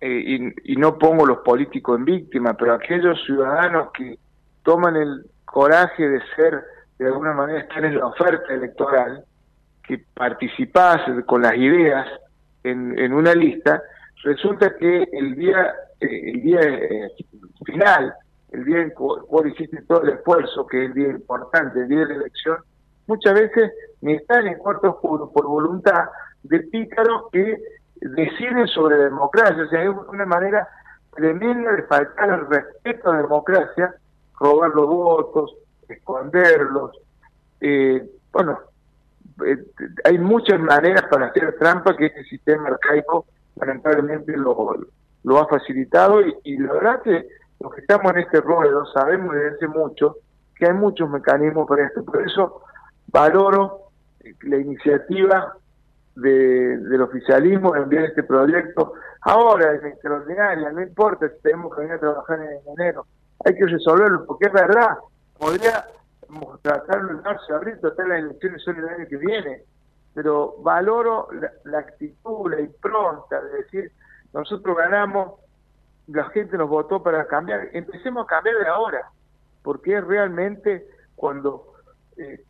eh, 0.00 0.52
y, 0.64 0.76
no 0.76 0.98
pongo 0.98 1.26
los 1.26 1.38
políticos 1.38 1.98
en 1.98 2.06
víctima, 2.06 2.54
pero 2.54 2.72
aquellos 2.72 3.22
ciudadanos 3.24 3.90
que 3.92 4.18
toman 4.62 4.96
el 4.96 5.26
coraje 5.44 6.08
de 6.08 6.20
ser, 6.34 6.62
de 6.98 7.06
alguna 7.06 7.34
manera, 7.34 7.60
estar 7.60 7.84
en 7.84 7.98
la 7.98 8.06
oferta 8.06 8.52
electoral, 8.52 9.24
que 9.86 10.02
participás 10.14 11.02
con 11.26 11.42
las 11.42 11.54
ideas 11.54 12.06
en, 12.64 13.12
una 13.12 13.34
lista, 13.34 13.82
resulta 14.22 14.74
que 14.76 15.06
el 15.12 15.34
día, 15.34 15.74
eh, 16.00 16.30
el 16.30 16.42
día 16.42 16.60
final, 17.64 18.14
el 18.52 18.64
día 18.64 18.82
en 18.82 18.90
que 18.90 18.96
vos 18.96 19.46
hiciste 19.46 19.82
todo 19.82 20.02
el 20.02 20.10
esfuerzo, 20.10 20.66
que 20.66 20.84
es 20.84 20.88
el 20.88 20.94
día 20.94 21.08
importante, 21.08 21.80
el 21.80 21.88
día 21.88 22.00
de 22.00 22.06
la 22.06 22.14
elección, 22.14 22.56
muchas 23.06 23.34
veces 23.34 23.72
ni 24.00 24.14
están 24.14 24.46
en 24.46 24.58
cuarto 24.58 24.90
oscuro 24.90 25.30
por 25.30 25.46
voluntad, 25.46 26.04
de 26.42 26.60
pícaros 26.60 27.24
que 27.32 27.58
deciden 28.00 28.66
sobre 28.68 28.96
democracia. 28.96 29.62
O 29.62 29.68
sea, 29.68 29.82
es 29.82 29.90
una 30.08 30.26
manera 30.26 30.68
tremenda 31.14 31.72
de 31.72 31.82
faltar 31.84 32.30
el 32.30 32.46
respeto 32.46 33.10
a 33.10 33.16
la 33.16 33.22
democracia, 33.22 33.94
robar 34.38 34.70
los 34.70 34.86
votos, 34.86 35.56
esconderlos. 35.88 36.98
Eh, 37.60 38.08
bueno, 38.32 38.58
eh, 39.44 39.58
hay 40.04 40.18
muchas 40.18 40.60
maneras 40.60 41.04
para 41.10 41.26
hacer 41.26 41.56
trampa 41.58 41.96
que 41.96 42.06
este 42.06 42.24
sistema 42.24 42.68
arcaico 42.68 43.26
lamentablemente 43.56 44.36
lo, 44.36 45.38
ha 45.38 45.46
facilitado 45.46 46.22
y, 46.44 46.56
la 46.58 46.72
verdad 46.72 47.02
que 47.02 47.28
los 47.60 47.74
que 47.74 47.82
estamos 47.82 48.12
en 48.12 48.20
este 48.20 48.40
ruedo 48.40 48.86
sabemos 48.86 49.34
desde 49.34 49.56
hace 49.56 49.68
mucho 49.68 50.16
que 50.54 50.66
hay 50.66 50.72
muchos 50.72 51.08
mecanismos 51.10 51.68
para 51.68 51.86
esto. 51.86 52.04
Por 52.04 52.22
eso 52.26 52.62
valoro 53.08 53.90
la 54.42 54.56
iniciativa 54.56 55.54
del 56.14 57.02
oficialismo 57.02 57.74
enviar 57.76 58.04
este 58.04 58.22
proyecto. 58.22 58.94
Ahora 59.22 59.74
es 59.74 59.84
extraordinaria, 59.84 60.70
no 60.72 60.82
importa 60.82 61.28
si 61.28 61.40
tenemos 61.42 61.74
que 61.74 61.82
venir 61.82 61.96
a 61.96 62.00
trabajar 62.00 62.40
en 62.40 62.60
enero, 62.78 63.06
hay 63.44 63.54
que 63.54 63.66
resolverlo, 63.66 64.24
porque 64.26 64.46
es 64.46 64.52
verdad, 64.52 64.96
podría 65.38 65.84
tratarlo 66.62 67.10
en 67.10 67.22
marzo, 67.22 67.54
abril, 67.54 67.78
total 67.80 68.08
las 68.08 68.18
elecciones 68.20 68.62
son 68.62 68.78
el 68.78 68.88
año 68.88 69.06
que 69.08 69.16
viene, 69.16 69.62
pero 70.14 70.56
valoro 70.62 71.28
la, 71.64 71.78
actitud, 71.78 72.50
la 72.50 72.60
impronta 72.60 73.40
de 73.40 73.56
decir, 73.58 73.92
nosotros 74.32 74.76
ganamos, 74.76 75.40
la 76.08 76.24
gente 76.30 76.56
nos 76.56 76.68
votó 76.68 77.02
para 77.02 77.26
cambiar, 77.26 77.68
empecemos 77.72 78.24
a 78.24 78.26
cambiar 78.26 78.56
de 78.58 78.68
ahora, 78.68 79.10
porque 79.62 79.96
es 79.96 80.04
realmente 80.04 80.86
cuando 81.14 81.74
eh, 82.16 82.44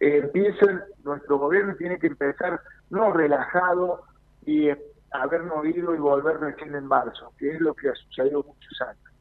empieza 0.00 0.86
nuestro 1.04 1.38
gobierno 1.38 1.74
tiene 1.76 1.98
que 1.98 2.06
empezar 2.08 2.60
no 2.92 3.10
relajado 3.10 4.02
y 4.44 4.68
habernos 5.10 5.64
ido 5.64 5.94
y 5.94 5.98
volver 5.98 6.38
recién 6.38 6.74
en 6.74 6.86
marzo, 6.86 7.32
que 7.38 7.50
es 7.50 7.60
lo 7.60 7.74
que 7.74 7.88
ha 7.88 7.94
sucedido 7.94 8.44
muchos 8.44 8.80
años. 8.82 9.12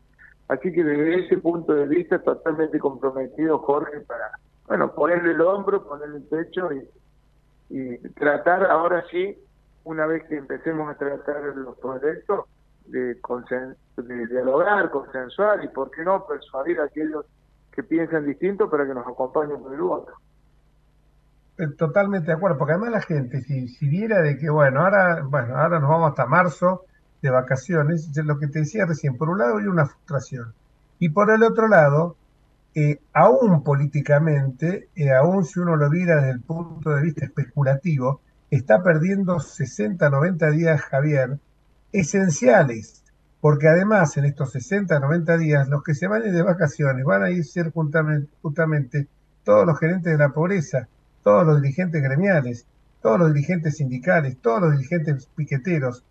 Así 0.50 0.74
que 0.74 0.84
desde 0.84 1.26
ese 1.26 1.38
punto 1.38 1.74
de 1.74 1.88
vista 1.88 2.20
totalmente 2.20 2.78
comprometido 2.80 3.60
Jorge 3.60 4.02
para, 4.02 4.32
bueno, 4.68 4.94
ponerle 4.94 5.32
el 5.32 5.42
hombro, 5.42 5.88
ponerle 5.88 6.18
el 6.18 6.24
pecho 6.24 6.70
y, 6.74 7.98
tratar 8.16 8.70
ahora 8.70 9.06
sí, 9.10 9.38
una 9.86 10.06
vez 10.06 10.28
que 10.28 10.36
empecemos 10.36 10.90
a 10.90 10.98
tratar 10.98 11.42
los 11.56 11.78
proyectos, 11.78 12.46
de, 12.86 13.16
de 13.16 14.28
dialogar, 14.28 14.92
consensuar 14.92 15.64
y, 15.64 15.70
por 15.70 15.90
qué 15.92 16.04
no, 16.04 16.28
persuadir 16.28 16.82
a 16.82 16.86
aquellos 16.86 17.26
que 17.72 17.84
piensan 17.84 18.26
distinto 18.26 18.70
para 18.70 18.86
que 18.86 18.94
nos 18.94 19.08
acompañen 19.08 19.62
con 19.64 19.74
el 19.74 19.80
voto. 19.80 20.12
Eh, 21.62 21.68
totalmente 21.78 22.28
de 22.28 22.34
acuerdo, 22.34 22.58
porque 22.58 22.74
además 22.74 22.92
la 22.92 23.02
gente, 23.02 23.42
si, 23.42 23.68
si 23.68 23.88
viera 23.88 24.22
de 24.22 24.38
que, 24.38 24.50
bueno, 24.50 24.82
ahora, 24.82 25.22
bueno, 25.22 25.56
ahora 25.56 25.80
nos 25.80 25.90
vamos 25.90 26.10
hasta 26.10 26.26
marzo 26.26 26.86
de 27.22 27.30
vacaciones, 27.30 28.10
lo 28.18 28.40
que 28.40 28.48
te 28.48 28.60
decía 28.60 28.86
recién, 28.88 29.16
por 29.16 29.30
un 29.30 29.38
lado 29.38 29.58
hay 29.58 29.68
una 29.68 29.86
frustración, 29.86 30.54
y 30.98 31.10
por 31.10 31.30
el 31.30 31.44
otro 31.44 31.68
lado, 31.68 32.16
eh, 32.74 33.00
aún 33.14 33.64
políticamente, 33.64 34.90
eh, 34.96 35.12
aún 35.12 35.46
si 35.46 35.60
uno 35.60 35.76
lo 35.76 35.90
viera 35.90 36.16
desde 36.16 36.32
el 36.32 36.42
punto 36.42 36.90
de 36.90 37.04
vista 37.04 37.26
especulativo, 37.26 38.22
está 38.50 38.82
perdiendo 38.82 39.40
60, 39.40 40.10
90 40.10 40.50
días, 40.52 40.82
Javier, 40.82 41.38
esenciales, 41.92 43.04
porque 43.40 43.68
además 43.68 44.18
en 44.18 44.26
estos 44.26 44.52
60, 44.52 45.00
90 45.00 45.38
días, 45.38 45.68
los 45.70 45.84
que 45.84 45.94
se 45.94 46.08
van 46.08 46.24
de 46.24 46.42
vacaciones 46.42 47.06
van 47.06 47.24
a 47.24 47.30
ir 47.30 47.46
ser 47.46 47.72
justamente 47.72 49.08
todos 49.44 49.66
los 49.66 49.80
gerentes 49.80 50.12
de 50.12 50.18
la 50.18 50.30
pobreza, 50.30 50.88
todos 51.24 51.46
los 51.46 51.62
dirigentes 51.62 52.02
gremiales, 52.02 52.66
todos 53.02 53.20
los 53.20 53.34
dirigentes 53.34 53.78
sindicales, 53.78 54.38
todos 54.42 54.62
los 54.62 54.72
dirigentes 54.74 55.28
piqueteros. 55.36 56.04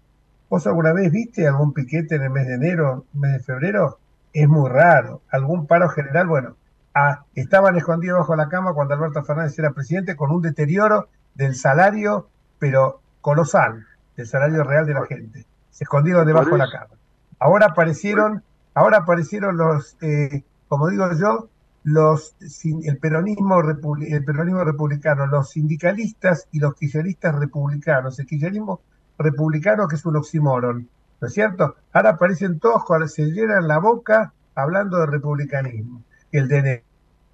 ¿Vos 0.48 0.66
alguna 0.66 0.92
vez 0.92 1.12
viste 1.12 1.46
algún 1.46 1.72
piquete 1.72 2.16
en 2.16 2.22
el 2.22 2.30
mes 2.30 2.46
de 2.46 2.54
enero, 2.54 3.04
mes 3.12 3.32
de 3.34 3.40
febrero? 3.40 3.98
Es 4.32 4.48
muy 4.48 4.68
raro. 4.68 5.22
¿Algún 5.30 5.66
paro 5.66 5.88
general? 5.88 6.26
Bueno, 6.26 6.56
ah, 6.94 7.24
estaban 7.34 7.76
escondidos 7.76 8.18
bajo 8.18 8.36
la 8.36 8.48
cama 8.48 8.74
cuando 8.74 8.94
Alberto 8.94 9.22
Fernández 9.22 9.58
era 9.58 9.70
presidente 9.70 10.16
con 10.16 10.32
un 10.32 10.42
deterioro 10.42 11.08
del 11.34 11.54
salario, 11.54 12.28
pero 12.58 13.00
colosal, 13.20 13.86
del 14.16 14.26
salario 14.26 14.64
real 14.64 14.86
de 14.86 14.94
la 14.94 15.06
gente. 15.06 15.46
Se 15.70 15.84
escondieron 15.84 16.26
debajo 16.26 16.50
de 16.50 16.58
la 16.58 16.70
cama. 16.70 16.94
Ahora 17.38 17.66
aparecieron, 17.66 18.42
ahora 18.74 18.98
aparecieron 18.98 19.56
los, 19.56 19.96
eh, 20.02 20.42
como 20.68 20.88
digo 20.88 21.08
yo, 21.14 21.48
los, 21.82 22.36
el, 22.84 22.98
peronismo, 22.98 23.60
el 23.60 24.24
peronismo 24.24 24.64
republicano, 24.64 25.26
los 25.26 25.50
sindicalistas 25.50 26.48
y 26.52 26.60
los 26.60 26.74
kirchneristas 26.74 27.34
republicanos. 27.34 28.18
El 28.18 28.26
kirchnerismo 28.26 28.80
republicano 29.18 29.88
que 29.88 29.96
es 29.96 30.04
un 30.04 30.16
oxímoron, 30.16 30.88
¿no 31.20 31.26
es 31.26 31.32
cierto? 31.32 31.76
Ahora 31.92 32.10
aparecen 32.10 32.58
todos, 32.58 32.84
se 33.12 33.26
llenan 33.26 33.68
la 33.68 33.78
boca 33.78 34.32
hablando 34.54 34.98
de 34.98 35.06
republicanismo. 35.06 36.02
El 36.32 36.48
DN 36.48 36.82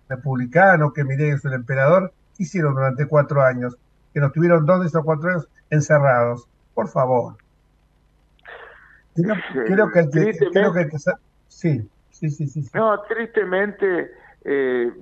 republicano, 0.09 0.93
que 0.93 1.05
Mireille 1.05 1.35
es 1.35 1.45
el 1.45 1.55
emperador, 1.55 2.13
hicieron 2.39 2.75
durante 2.75 3.07
cuatro 3.07 3.43
años, 3.43 3.77
que 4.15 4.21
nos 4.21 4.33
tuvieron 4.33 4.65
dos 4.65 4.81
de 4.81 4.87
esos 4.87 5.05
cuatro 5.05 5.31
años 5.31 5.49
encerrados. 5.71 6.49
Por 6.75 6.89
favor. 6.89 7.37
Creo, 9.15 9.91
que, 9.91 10.09
creo 10.53 10.73
que, 10.73 10.91
sí, 11.49 11.91
sí, 12.11 12.31
sí, 12.31 12.47
sí. 12.47 12.69
No, 12.75 13.01
tristemente 13.03 14.11
eh, 14.49 14.93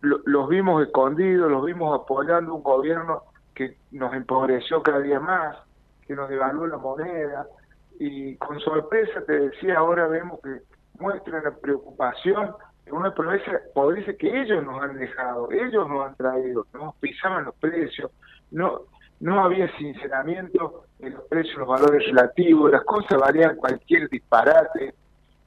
los 0.00 0.48
vimos 0.48 0.86
escondidos, 0.86 1.50
los 1.50 1.64
vimos 1.64 2.00
apoyando 2.00 2.54
un 2.54 2.62
gobierno 2.62 3.24
que 3.52 3.76
nos 3.90 4.14
empobreció 4.14 4.80
cada 4.80 5.00
día 5.00 5.18
más, 5.18 5.56
que 6.06 6.14
nos 6.14 6.28
devaluó 6.28 6.68
la 6.68 6.76
moneda 6.76 7.46
y 7.98 8.36
con 8.36 8.60
sorpresa 8.60 9.24
te 9.26 9.40
decía 9.40 9.78
ahora 9.78 10.06
vemos 10.06 10.38
que 10.40 10.60
muestran 11.00 11.42
la 11.42 11.50
preocupación 11.50 12.54
de 12.84 12.92
una 12.92 13.12
pobreza, 13.12 13.60
pobreza 13.74 14.12
que 14.14 14.40
ellos 14.40 14.64
nos 14.64 14.80
han 14.80 14.96
dejado, 14.96 15.50
ellos 15.50 15.88
nos 15.88 16.06
han 16.06 16.14
traído, 16.14 16.64
nos 16.72 16.94
pisaban 16.96 17.46
los 17.46 17.56
precios, 17.56 18.08
no 18.52 18.82
no 19.18 19.42
había 19.42 19.68
sinceramiento 19.78 20.84
en 21.00 21.14
los 21.14 21.22
precios, 21.24 21.56
los 21.56 21.68
valores 21.68 22.06
relativos, 22.06 22.70
las 22.70 22.82
cosas 22.82 23.20
valían 23.20 23.54
cualquier 23.54 24.08
disparate. 24.08 24.94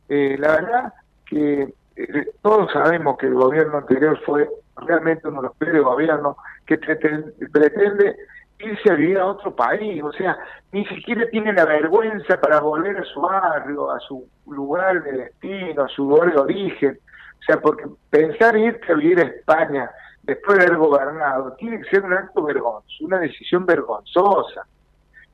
Eh, 0.07 0.37
la 0.39 0.47
verdad 0.51 0.93
que 1.25 1.73
eh, 1.95 2.31
todos 2.41 2.71
sabemos 2.71 3.17
que 3.17 3.27
el 3.27 3.36
gobierno 3.36 3.77
anterior 3.77 4.19
fue 4.25 4.49
realmente 4.77 5.27
uno 5.27 5.41
de 5.41 5.47
los 5.47 5.58
peores 5.58 5.84
gobiernos 5.84 6.36
que 6.65 6.77
pretende, 6.77 8.15
irse 8.60 8.89
a 8.89 8.95
vivir 8.95 9.17
a 9.17 9.27
otro 9.27 9.55
país, 9.55 10.01
o 10.03 10.12
sea, 10.13 10.38
ni 10.71 10.86
siquiera 10.88 11.27
tiene 11.29 11.53
la 11.53 11.65
vergüenza 11.65 12.39
para 12.39 12.60
volver 12.60 12.97
a 12.97 13.03
su 13.03 13.21
barrio, 13.21 13.91
a 13.91 13.99
su 13.99 14.27
lugar 14.47 15.03
de 15.03 15.12
destino, 15.12 15.84
a 15.84 15.88
su 15.89 16.10
lugar 16.10 16.34
de 16.34 16.39
origen, 16.39 16.99
o 17.39 17.43
sea, 17.45 17.60
porque 17.60 17.86
pensar 18.10 18.58
irte 18.58 18.91
a 18.91 18.95
vivir 18.95 19.19
a 19.19 19.23
España 19.23 19.89
después 20.23 20.58
de 20.58 20.65
haber 20.65 20.77
gobernado 20.77 21.53
tiene 21.53 21.79
que 21.81 21.89
ser 21.89 22.03
un 22.03 22.13
acto 22.13 22.43
vergonzoso, 22.43 23.05
una 23.05 23.19
decisión 23.19 23.65
vergonzosa. 23.65 24.65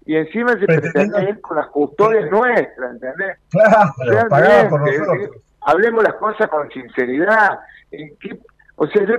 Y 0.04 0.15
encima 0.15 0.54
se 0.54 0.65
pretende 0.65 1.30
ir 1.30 1.41
con 1.41 1.58
las 1.58 1.67
custodias 1.67 2.30
nuestras, 2.32 2.91
¿entendés? 2.91 3.38
Claro, 3.52 4.69
por 4.69 4.82
nosotros 4.82 5.41
hablemos 5.62 6.04
las 6.04 6.15
cosas 6.15 6.50
con 6.50 6.69
sinceridad. 6.69 7.60
¿En 7.91 8.15
qué, 8.17 8.39
o 8.76 8.88
sea, 8.88 9.06
yo 9.06 9.15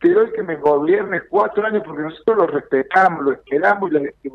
te 0.00 0.12
doy 0.12 0.32
que 0.32 0.42
me 0.42 0.56
gobiernes 0.56 1.22
cuatro 1.28 1.66
años 1.66 1.82
porque 1.84 2.02
nosotros 2.02 2.36
lo 2.36 2.46
respetamos, 2.46 3.24
lo 3.24 3.32
esperamos 3.32 3.90
y 4.22 4.30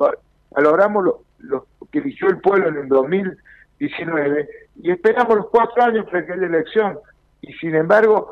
valoramos 0.52 1.04
lo, 1.04 1.22
lo, 1.40 1.68
que 1.92 2.00
eligió 2.00 2.28
el 2.28 2.40
pueblo 2.40 2.70
en 2.70 2.78
el 2.78 2.88
2019 2.88 4.50
y 4.82 4.92
esperamos 4.92 5.38
los 5.38 5.48
cuatro 5.48 5.84
años 5.84 6.06
para 6.06 6.26
que 6.26 6.36
la 6.36 6.46
elección. 6.48 7.00
Y 7.42 7.54
sin 7.54 7.76
embargo, 7.76 8.32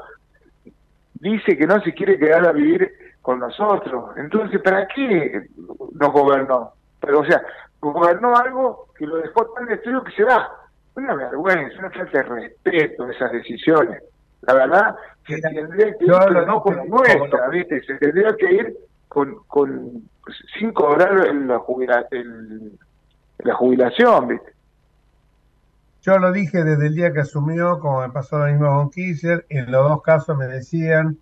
dice 1.13 1.57
que 1.57 1.67
no 1.67 1.81
se 1.81 1.93
quiere 1.93 2.17
quedar 2.17 2.47
a 2.47 2.51
vivir 2.51 2.91
con 3.21 3.39
nosotros. 3.39 4.11
Entonces, 4.17 4.61
¿para 4.61 4.87
qué 4.87 5.47
nos 5.93 6.11
gobernó? 6.11 6.73
Pero, 6.99 7.21
o 7.21 7.25
sea, 7.25 7.41
gobernó 7.79 8.35
algo 8.35 8.87
que 8.97 9.07
lo 9.07 9.17
dejó 9.17 9.45
tan 9.53 9.65
destruido 9.65 10.03
que 10.03 10.11
se 10.11 10.23
va 10.23 10.62
una 10.95 11.15
vergüenza, 11.15 11.79
una 11.79 11.89
falta 11.91 12.17
de 12.19 12.23
respeto 12.23 13.09
esas 13.09 13.31
decisiones. 13.31 14.03
La 14.41 14.53
verdad, 14.53 14.95
se 15.27 15.39
tendría 15.39 15.97
que 15.97 16.05
ir, 16.05 16.11
no 16.47 16.61
como 16.61 16.85
nuestra, 16.85 17.47
¿viste? 17.49 17.81
Se 17.83 17.95
tendría 17.95 18.35
que 18.35 18.53
ir 18.53 18.77
con, 19.07 19.35
con 19.47 20.03
sin 20.57 20.71
cobrar 20.71 21.27
en 21.27 21.47
la, 21.47 21.59
jubila, 21.59 22.05
la 23.39 23.53
jubilación, 23.55 24.27
¿viste? 24.27 24.53
Yo 26.01 26.17
lo 26.17 26.33
dije 26.33 26.63
desde 26.63 26.87
el 26.87 26.95
día 26.95 27.13
que 27.13 27.21
asumió, 27.21 27.79
como 27.79 28.01
me 28.01 28.09
pasó 28.09 28.37
lo 28.37 28.47
mismo 28.47 28.67
con 28.67 28.89
Kirchner, 28.89 29.45
en 29.47 29.71
los 29.71 29.87
dos 29.87 30.01
casos 30.01 30.37
me 30.37 30.47
decían 30.47 31.17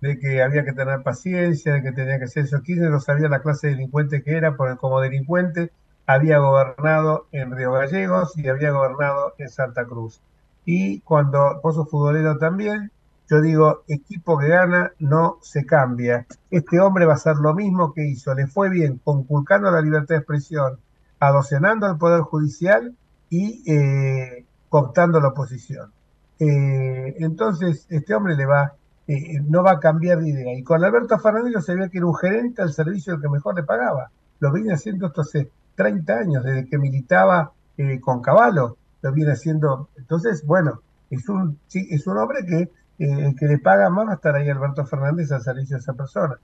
de 0.00 0.18
que 0.18 0.42
había 0.42 0.64
que 0.64 0.72
tener 0.72 1.02
paciencia, 1.02 1.74
de 1.74 1.82
que 1.82 1.92
tenía 1.92 2.18
que 2.18 2.26
ser 2.26 2.44
eso. 2.44 2.62
Kirchner 2.62 2.90
no 2.90 3.00
sabía 3.00 3.28
la 3.28 3.42
clase 3.42 3.66
de 3.66 3.74
delincuente 3.74 4.22
que 4.22 4.36
era, 4.36 4.56
porque 4.56 4.76
como 4.76 5.00
delincuente 5.00 5.70
había 6.06 6.38
gobernado 6.38 7.26
en 7.32 7.52
Río 7.52 7.72
Gallegos 7.72 8.36
y 8.36 8.48
había 8.48 8.70
gobernado 8.70 9.34
en 9.38 9.48
Santa 9.48 9.84
Cruz. 9.84 10.20
Y 10.64 11.00
cuando 11.00 11.60
Pozo 11.62 11.86
Futbolero 11.86 12.38
también, 12.38 12.90
yo 13.28 13.40
digo, 13.40 13.82
equipo 13.88 14.38
que 14.38 14.48
gana 14.48 14.92
no 14.98 15.38
se 15.40 15.64
cambia. 15.64 16.26
Este 16.50 16.80
hombre 16.80 17.06
va 17.06 17.12
a 17.12 17.16
hacer 17.16 17.36
lo 17.36 17.54
mismo 17.54 17.92
que 17.92 18.06
hizo, 18.06 18.34
le 18.34 18.46
fue 18.46 18.68
bien 18.68 19.00
conculcando 19.02 19.70
la 19.70 19.80
libertad 19.80 20.14
de 20.14 20.18
expresión, 20.18 20.78
adocenando 21.18 21.86
al 21.86 21.98
Poder 21.98 22.20
Judicial 22.22 22.94
y 23.30 23.62
eh, 23.70 24.44
cooptando 24.68 25.20
la 25.20 25.28
oposición. 25.28 25.92
Eh, 26.38 27.16
entonces, 27.20 27.86
este 27.88 28.14
hombre 28.14 28.36
le 28.36 28.46
va, 28.46 28.74
eh, 29.06 29.40
no 29.40 29.62
va 29.62 29.72
a 29.72 29.80
cambiar 29.80 30.20
de 30.20 30.30
idea. 30.30 30.54
Y 30.58 30.62
con 30.62 30.82
Alberto 30.84 31.18
Fernández 31.18 31.54
se 31.54 31.62
sabía 31.62 31.88
que 31.88 31.98
era 31.98 32.06
un 32.06 32.16
gerente 32.16 32.62
al 32.62 32.72
servicio 32.72 33.12
del 33.12 33.22
que 33.22 33.28
mejor 33.28 33.54
le 33.54 33.62
pagaba. 33.62 34.10
Lo 34.40 34.52
viene 34.52 34.74
haciendo 34.74 35.06
esto 35.06 35.20
hace 35.20 35.50
30 35.74 36.12
años, 36.12 36.44
desde 36.44 36.66
que 36.66 36.78
militaba 36.78 37.52
eh, 37.76 38.00
con 38.00 38.20
Caballo, 38.20 38.76
lo 39.02 39.12
viene 39.12 39.32
haciendo. 39.32 39.88
Entonces, 39.96 40.44
bueno, 40.46 40.80
es 41.10 41.28
un, 41.28 41.58
sí, 41.66 41.86
es 41.90 42.06
un 42.06 42.18
hombre 42.18 42.44
que, 42.46 42.70
eh, 42.98 43.34
que 43.38 43.46
le 43.46 43.58
paga 43.58 43.90
más 43.90 44.06
va 44.06 44.12
a 44.12 44.14
estar 44.14 44.34
ahí 44.34 44.48
Alberto 44.48 44.86
Fernández 44.86 45.30
al 45.32 45.42
servicio 45.42 45.76
de 45.76 45.80
esa 45.80 45.94
persona. 45.94 46.38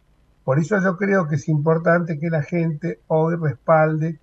Por 0.45 0.59
eso 0.59 0.81
yo 0.83 0.97
creo 0.97 1.29
que 1.29 1.37
es 1.37 1.49
importante 1.49 2.19
que 2.19 2.31
la 2.31 2.43
gente 2.43 3.01
hoy 3.09 3.37
respalde, 3.37 4.19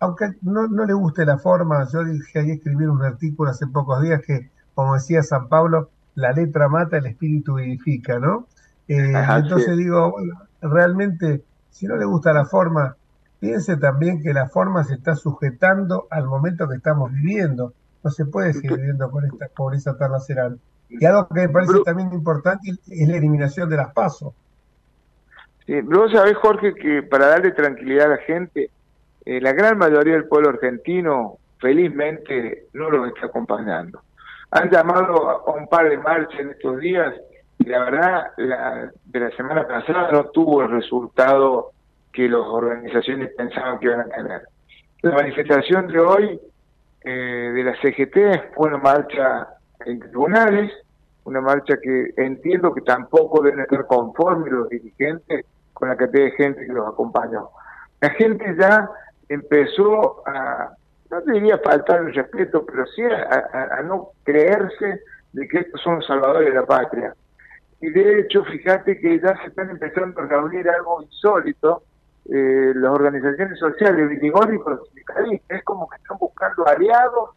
aunque 0.00 0.32
no, 0.42 0.66
no 0.66 0.84
le 0.84 0.94
guste 0.94 1.24
la 1.24 1.38
forma, 1.38 1.86
yo 1.92 2.04
dije 2.04 2.40
ahí 2.40 2.50
escribir 2.50 2.88
un 2.88 3.02
artículo 3.02 3.50
hace 3.50 3.66
pocos 3.66 4.02
días 4.02 4.20
que, 4.26 4.50
como 4.74 4.94
decía 4.94 5.22
San 5.22 5.48
Pablo, 5.48 5.90
la 6.14 6.32
letra 6.32 6.68
mata, 6.68 6.96
el 6.96 7.06
espíritu 7.06 7.54
vivifica, 7.54 8.18
¿no? 8.18 8.46
Eh, 8.88 9.12
entonces 9.14 9.76
digo, 9.76 10.10
bueno, 10.10 10.40
realmente, 10.60 11.44
si 11.70 11.86
no 11.86 11.96
le 11.96 12.04
gusta 12.04 12.32
la 12.32 12.44
forma, 12.44 12.96
Piense 13.40 13.78
también 13.78 14.22
que 14.22 14.34
la 14.34 14.48
forma 14.48 14.84
se 14.84 14.94
está 14.94 15.16
sujetando 15.16 16.06
al 16.10 16.26
momento 16.26 16.68
que 16.68 16.76
estamos 16.76 17.10
viviendo. 17.10 17.72
No 18.04 18.10
se 18.10 18.26
puede 18.26 18.52
seguir 18.52 18.76
viviendo 18.76 19.10
con 19.10 19.24
esta 19.24 19.48
pobreza 19.48 19.96
tan 19.96 20.12
lacerante. 20.12 20.60
Y 20.90 21.04
algo 21.06 21.26
que 21.28 21.40
me 21.40 21.48
parece 21.48 21.80
también 21.84 22.12
importante 22.12 22.70
es 22.70 23.08
la 23.08 23.16
eliminación 23.16 23.70
de 23.70 23.76
las 23.76 23.94
pasos. 23.94 24.34
Sí, 25.64 25.80
vos 25.80 26.12
sabés, 26.12 26.36
Jorge, 26.36 26.74
que 26.74 27.02
para 27.02 27.28
darle 27.28 27.52
tranquilidad 27.52 28.06
a 28.06 28.16
la 28.16 28.18
gente, 28.18 28.70
eh, 29.24 29.40
la 29.40 29.52
gran 29.52 29.78
mayoría 29.78 30.14
del 30.14 30.26
pueblo 30.26 30.50
argentino 30.50 31.38
felizmente 31.58 32.66
no 32.74 32.90
lo 32.90 33.06
está 33.06 33.26
acompañando. 33.26 34.02
Han 34.50 34.68
llamado 34.68 35.30
a 35.30 35.54
un 35.54 35.68
par 35.68 35.88
de 35.88 35.96
marchas 35.96 36.40
en 36.40 36.50
estos 36.50 36.78
días 36.80 37.14
y 37.58 37.64
la 37.64 37.84
verdad, 37.84 38.22
la, 38.38 38.90
de 39.04 39.20
la 39.20 39.30
semana 39.36 39.66
pasada 39.66 40.10
no 40.10 40.24
tuvo 40.30 40.62
el 40.62 40.70
resultado 40.70 41.72
que 42.12 42.28
las 42.28 42.40
organizaciones 42.40 43.30
pensaban 43.36 43.78
que 43.78 43.86
iban 43.86 44.00
a 44.00 44.04
tener. 44.04 44.42
La 45.02 45.12
manifestación 45.12 45.88
de 45.88 45.98
hoy 45.98 46.40
eh, 47.02 47.10
de 47.54 47.64
la 47.64 47.74
CGT 47.80 48.54
fue 48.54 48.68
una 48.68 48.78
marcha 48.78 49.48
en 49.86 50.00
tribunales, 50.00 50.72
una 51.24 51.40
marcha 51.40 51.78
que 51.82 52.12
entiendo 52.16 52.74
que 52.74 52.82
tampoco 52.82 53.42
deben 53.42 53.60
estar 53.60 53.86
conformes 53.86 54.52
los 54.52 54.68
dirigentes 54.68 55.46
con 55.72 55.88
la 55.88 55.96
cantidad 55.96 56.24
de 56.24 56.30
gente 56.32 56.66
que 56.66 56.72
los 56.72 56.88
acompañó. 56.88 57.50
La 58.00 58.10
gente 58.10 58.54
ya 58.58 58.88
empezó 59.28 60.22
a, 60.26 60.74
no 61.10 61.20
diría 61.22 61.58
faltar 61.58 62.00
el 62.00 62.14
respeto, 62.14 62.64
pero 62.66 62.86
sí 62.86 63.02
a, 63.02 63.82
no 63.82 64.10
creerse 64.24 65.00
de 65.32 65.48
que 65.48 65.58
estos 65.58 65.80
son 65.80 65.96
los 65.96 66.06
salvadores 66.06 66.48
de 66.48 66.54
la 66.54 66.66
patria. 66.66 67.14
Y 67.80 67.90
de 67.90 68.20
hecho, 68.20 68.44
fíjate 68.44 68.98
que 68.98 69.18
ya 69.20 69.34
se 69.40 69.48
están 69.48 69.70
empezando 69.70 70.20
a 70.20 70.26
reunir 70.26 70.68
algo 70.68 71.02
insólito, 71.02 71.82
eh, 72.26 72.72
las 72.74 72.90
organizaciones 72.90 73.58
sociales, 73.58 74.08
Vitigón 74.08 74.60
los 74.64 74.88
sindicalistas, 74.88 75.58
es 75.58 75.64
como 75.64 75.88
que 75.88 75.96
están 75.96 76.18
buscando 76.18 76.66
aliados 76.66 77.30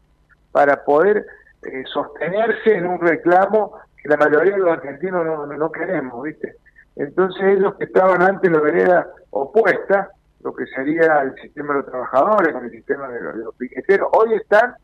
para 0.52 0.84
poder 0.84 1.26
eh, 1.64 1.84
sostenerse 1.92 2.76
en 2.76 2.88
un 2.88 3.00
reclamo 3.00 3.80
que 4.02 4.10
la 4.10 4.18
mayoría 4.18 4.54
de 4.54 4.60
los 4.60 4.72
argentinos 4.72 5.26
no, 5.26 5.46
no, 5.48 5.72
queremos, 5.72 6.22
¿viste? 6.24 6.58
Entonces 6.96 7.58
ellos 7.58 7.76
que 7.76 7.86
estaban 7.86 8.22
antes 8.22 8.50
en 8.50 8.54
la 8.54 8.60
vereda 8.60 9.08
opuesta, 9.32 10.10
lo 10.44 10.54
que 10.54 10.66
sería 10.68 11.22
el 11.22 11.34
sistema 11.36 11.74
de 11.74 11.80
los 11.80 11.90
trabajadores, 11.90 12.54
con 12.54 12.66
el 12.66 12.72
sistema 12.72 13.08
de 13.08 13.22
los, 13.22 13.56
piqueteros, 13.56 14.10
hoy 14.12 14.34
están 14.34 14.76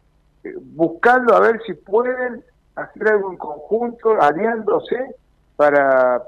eh, 0.44 0.54
buscando 0.58 1.36
a 1.36 1.42
ver 1.42 1.62
si 1.66 1.74
pueden 1.74 2.44
hacer 2.76 3.10
algo 3.10 3.32
en 3.32 3.38
conjunto, 3.38 4.20
aliándose 4.22 5.16
para 5.58 6.24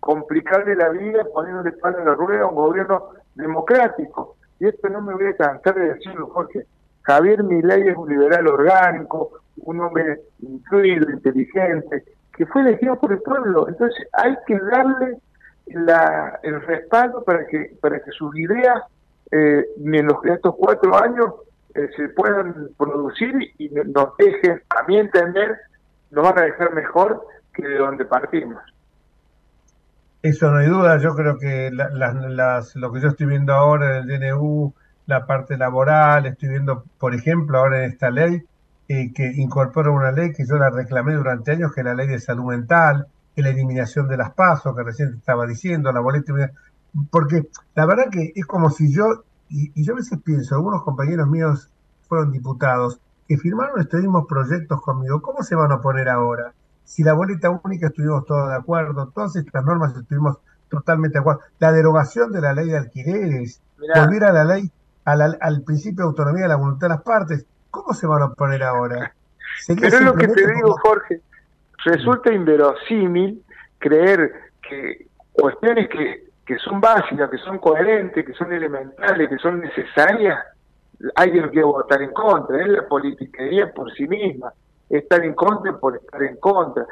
complicarle 0.00 0.74
la 0.76 0.90
vida, 0.90 1.24
poniéndole 1.32 1.70
espalda 1.70 2.00
en 2.00 2.06
la 2.06 2.14
rueda 2.14 2.42
a 2.42 2.46
un 2.46 2.54
gobierno 2.54 3.10
democrático. 3.34 4.36
Y 4.60 4.66
esto 4.66 4.88
no 4.88 5.00
me 5.00 5.14
voy 5.14 5.26
a 5.26 5.36
cansar 5.36 5.74
de 5.74 5.94
decirlo, 5.94 6.30
porque 6.32 6.64
Javier 7.02 7.42
Milei 7.42 7.88
es 7.88 7.96
un 7.96 8.08
liberal 8.08 8.46
orgánico, 8.48 9.40
un 9.62 9.80
hombre 9.80 10.20
incluido, 10.40 11.10
inteligente, 11.10 12.04
que 12.32 12.46
fue 12.46 12.62
elegido 12.62 12.98
por 12.98 13.12
el 13.12 13.20
pueblo. 13.20 13.68
Entonces 13.68 14.06
hay 14.12 14.36
que 14.46 14.58
darle 14.58 15.18
la, 15.66 16.38
el 16.42 16.60
respaldo 16.62 17.22
para 17.24 17.46
que 17.46 17.76
para 17.80 18.00
que 18.00 18.10
sus 18.12 18.36
ideas 18.36 18.82
eh, 19.30 19.66
en 19.76 20.06
los 20.06 20.24
estos 20.24 20.54
cuatro 20.56 20.96
años 20.96 21.34
eh, 21.74 21.88
se 21.96 22.08
puedan 22.10 22.70
producir 22.76 23.34
y 23.58 23.68
nos 23.68 24.16
dejen, 24.16 24.62
a 24.70 24.82
mi 24.84 24.98
entender, 24.98 25.58
nos 26.10 26.24
van 26.24 26.38
a 26.38 26.42
dejar 26.42 26.72
mejor 26.72 27.24
que 27.52 27.66
de 27.66 27.76
donde 27.76 28.04
partimos. 28.04 28.60
Eso 30.22 30.50
no 30.50 30.58
hay 30.58 30.66
duda, 30.66 30.98
yo 30.98 31.14
creo 31.14 31.38
que 31.38 31.70
las, 31.70 32.74
lo 32.74 32.92
que 32.92 33.00
yo 33.00 33.08
estoy 33.08 33.26
viendo 33.26 33.54
ahora 33.54 33.98
en 33.98 34.10
el 34.10 34.20
DNU, 34.20 34.74
la 35.06 35.26
parte 35.26 35.56
laboral, 35.56 36.26
estoy 36.26 36.48
viendo, 36.48 36.84
por 36.98 37.14
ejemplo, 37.14 37.58
ahora 37.58 37.84
en 37.84 37.92
esta 37.92 38.10
ley, 38.10 38.42
eh, 38.88 39.12
que 39.12 39.32
incorpora 39.36 39.90
una 39.90 40.10
ley 40.10 40.32
que 40.32 40.44
yo 40.44 40.56
la 40.56 40.70
reclamé 40.70 41.14
durante 41.14 41.52
años, 41.52 41.72
que 41.72 41.82
es 41.82 41.84
la 41.84 41.94
ley 41.94 42.08
de 42.08 42.18
salud 42.18 42.46
mental, 42.46 43.06
que 43.36 43.42
la 43.42 43.50
eliminación 43.50 44.08
de 44.08 44.16
las 44.16 44.32
pasos, 44.32 44.74
que 44.74 44.82
recién 44.82 45.14
estaba 45.14 45.46
diciendo, 45.46 45.92
la 45.92 46.00
boleta, 46.00 46.32
porque 47.10 47.48
la 47.76 47.86
verdad 47.86 48.06
que 48.10 48.32
es 48.34 48.44
como 48.44 48.70
si 48.70 48.92
yo, 48.92 49.24
y, 49.48 49.84
yo 49.84 49.92
a 49.92 49.96
veces 49.98 50.18
pienso, 50.24 50.56
algunos 50.56 50.82
compañeros 50.82 51.28
míos 51.28 51.70
fueron 52.08 52.32
diputados, 52.32 52.98
que 53.28 53.38
firmaron 53.38 53.80
estos 53.80 54.00
mismos 54.00 54.26
proyectos 54.28 54.80
conmigo, 54.80 55.22
¿cómo 55.22 55.44
se 55.44 55.54
van 55.54 55.70
a 55.70 55.80
poner 55.80 56.08
ahora? 56.08 56.52
Si 56.88 57.04
la 57.04 57.12
boleta 57.12 57.50
única 57.50 57.88
estuvimos 57.88 58.24
todos 58.24 58.48
de 58.48 58.56
acuerdo, 58.56 59.12
todas 59.14 59.36
estas 59.36 59.64
normas 59.64 59.94
estuvimos 59.94 60.38
totalmente 60.70 61.14
de 61.14 61.20
acuerdo, 61.20 61.42
la 61.58 61.72
derogación 61.72 62.32
de 62.32 62.40
la 62.40 62.52
ley 62.52 62.68
de 62.68 62.78
alquileres, 62.78 63.60
volver 63.78 64.24
a 64.24 64.32
la 64.32 64.44
ley, 64.44 64.70
al 65.04 65.62
principio 65.64 66.04
de 66.04 66.08
autonomía 66.08 66.42
de 66.42 66.48
la 66.48 66.56
voluntad 66.56 66.88
de 66.88 66.94
las 66.94 67.02
partes, 67.02 67.46
¿Cómo 67.70 67.92
se 67.92 68.06
van 68.06 68.22
a 68.22 68.30
poner 68.30 68.62
ahora? 68.62 69.12
Pero 69.66 69.86
es 69.86 70.00
lo 70.00 70.14
que 70.14 70.28
te 70.28 70.52
digo, 70.54 70.76
Jorge. 70.82 71.20
Resulta 71.84 72.32
inverosímil 72.32 73.42
creer 73.78 74.32
que 74.62 75.06
cuestiones 75.32 75.88
que, 75.88 76.24
que 76.44 76.58
son 76.58 76.80
básicas, 76.80 77.30
que 77.30 77.38
son 77.38 77.58
coherentes, 77.58 78.24
que 78.24 78.32
son 78.34 78.52
elementales, 78.52 79.28
que 79.28 79.38
son 79.38 79.60
necesarias, 79.60 80.38
alguien 81.14 81.48
quiere 81.50 81.64
votar 81.64 82.02
en 82.02 82.12
contra. 82.12 82.60
Es 82.60 82.68
la 82.68 82.88
politiquería 82.88 83.72
por 83.72 83.92
sí 83.92 84.08
misma. 84.08 84.52
Estar 84.88 85.24
en 85.24 85.34
contra 85.34 85.76
por 85.78 85.96
estar 85.96 86.22
en 86.22 86.36
contra. 86.36 86.86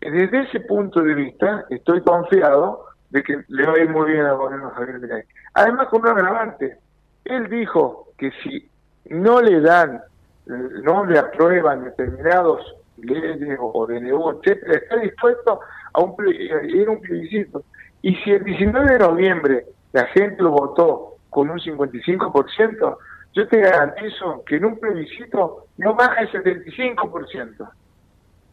Desde 0.00 0.42
ese 0.42 0.60
punto 0.60 1.00
de 1.02 1.14
vista, 1.14 1.64
estoy 1.70 2.02
confiado 2.02 2.86
de 3.10 3.22
que 3.22 3.42
le 3.48 3.66
va 3.66 3.74
a 3.74 3.78
ir 3.78 3.88
muy 3.88 4.12
bien 4.12 4.24
al 4.24 4.36
gobierno 4.36 4.70
Javier 4.70 5.00
Milei. 5.00 5.24
Además, 5.54 5.88
con 5.88 6.02
un 6.02 6.08
agravante. 6.08 6.78
Él 7.24 7.48
dijo 7.48 8.08
que 8.16 8.30
si 8.42 8.68
no 9.10 9.40
le 9.40 9.60
dan 9.60 10.02
no 10.48 11.04
le 11.04 11.18
aprueban 11.18 11.84
determinados 11.84 12.74
leyes 12.96 13.58
o 13.60 13.86
DNU, 13.86 14.30
etcétera, 14.30 14.74
está 14.74 14.96
dispuesto 14.96 15.60
a 15.92 16.00
un, 16.00 16.14
ir 16.26 16.88
a 16.88 16.90
un 16.90 17.00
plebiscito. 17.00 17.64
Y 18.02 18.14
si 18.16 18.32
el 18.32 18.44
19 18.44 18.92
de 18.92 18.98
noviembre 18.98 19.66
la 19.92 20.06
gente 20.06 20.42
lo 20.42 20.50
votó 20.50 21.16
con 21.30 21.50
un 21.50 21.58
55%, 21.58 22.96
yo 23.34 23.46
te 23.48 23.60
garantizo 23.60 24.42
que 24.44 24.56
en 24.56 24.64
un 24.64 24.78
plebiscito 24.78 25.66
no 25.76 25.94
baja 25.94 26.20
el 26.22 26.30
75%. 26.30 27.70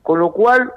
Con 0.02 0.20
lo 0.20 0.32
cual 0.32 0.72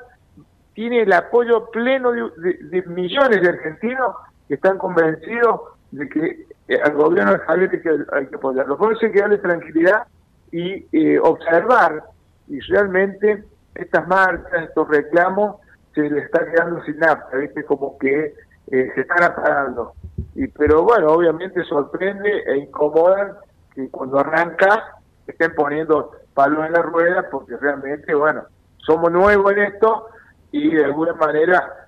tiene 0.74 1.02
el 1.02 1.12
apoyo 1.12 1.70
pleno 1.70 2.12
de, 2.12 2.82
millones 2.86 3.42
de 3.42 3.48
argentinos 3.48 4.14
que 4.46 4.54
están 4.54 4.78
convencidos 4.78 5.60
de 5.90 6.08
que 6.08 6.46
al 6.82 6.94
gobierno 6.94 7.32
de 7.32 7.38
Javier 7.40 7.70
hay 7.72 7.80
que, 7.80 7.90
hay 8.12 8.26
que 8.26 8.36
apoyarlo. 8.36 8.78
Por 8.78 8.92
eso 8.92 9.06
hay 9.06 9.12
que 9.12 9.20
darle 9.20 9.38
tranquilidad 9.38 10.06
y 10.52 10.86
eh, 10.92 11.18
observar 11.18 12.04
y 12.46 12.60
realmente 12.60 13.44
estas 13.74 14.06
marcas, 14.08 14.64
estos 14.64 14.88
reclamos, 14.88 15.56
se 15.94 16.08
les 16.08 16.24
está 16.24 16.44
quedando 16.50 16.82
sin 16.84 16.98
nada, 16.98 17.28
¿viste? 17.34 17.64
Como 17.64 17.98
que 17.98 18.34
eh, 18.70 18.92
se 18.94 19.00
están 19.00 19.22
apagando. 19.22 19.92
Y, 20.34 20.46
pero 20.48 20.82
bueno, 20.82 21.08
obviamente 21.08 21.62
sorprende 21.64 22.44
e 22.46 22.56
incomoda 22.56 23.40
que 23.78 23.90
cuando 23.90 24.18
arranca 24.18 24.96
estén 25.24 25.54
poniendo 25.54 26.10
palos 26.34 26.66
en 26.66 26.72
la 26.72 26.82
rueda 26.82 27.28
porque 27.30 27.56
realmente, 27.56 28.12
bueno, 28.12 28.42
somos 28.78 29.12
nuevos 29.12 29.52
en 29.52 29.58
esto 29.60 30.08
y 30.50 30.74
de 30.74 30.84
alguna 30.84 31.12
manera 31.12 31.86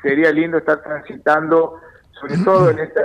sería 0.00 0.32
lindo 0.32 0.56
estar 0.56 0.82
transitando, 0.82 1.78
sobre 2.12 2.38
todo 2.38 2.70
en 2.70 2.78
esta 2.78 3.02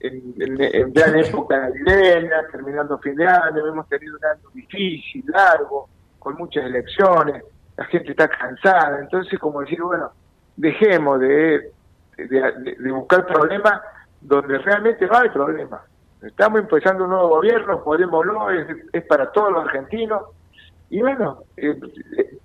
en, 0.00 0.34
en, 0.38 0.60
en 0.62 1.16
época 1.18 1.58
navideña, 1.58 2.46
terminando 2.50 2.98
fin 2.98 3.14
de 3.16 3.26
año, 3.26 3.66
hemos 3.66 3.86
tenido 3.88 4.16
un 4.16 4.24
año 4.24 4.48
difícil, 4.54 5.24
largo, 5.26 5.90
con 6.18 6.34
muchas 6.36 6.64
elecciones, 6.64 7.44
la 7.76 7.84
gente 7.86 8.12
está 8.12 8.26
cansada, 8.28 9.00
entonces 9.00 9.38
como 9.38 9.60
decir, 9.60 9.82
bueno, 9.82 10.12
dejemos 10.56 11.20
de, 11.20 11.72
de, 12.16 12.90
buscar 12.90 13.26
problemas 13.26 13.82
donde 14.22 14.56
realmente 14.58 15.06
no 15.06 15.18
hay 15.18 15.28
problemas. 15.28 15.82
Estamos 16.26 16.60
empezando 16.60 17.04
un 17.04 17.10
nuevo 17.10 17.28
gobierno, 17.28 17.82
podémoslo, 17.82 18.50
es, 18.50 18.66
es 18.92 19.04
para 19.06 19.30
todos 19.32 19.52
los 19.52 19.64
argentinos, 19.64 20.22
y 20.88 21.00
bueno, 21.00 21.42
eh, 21.56 21.78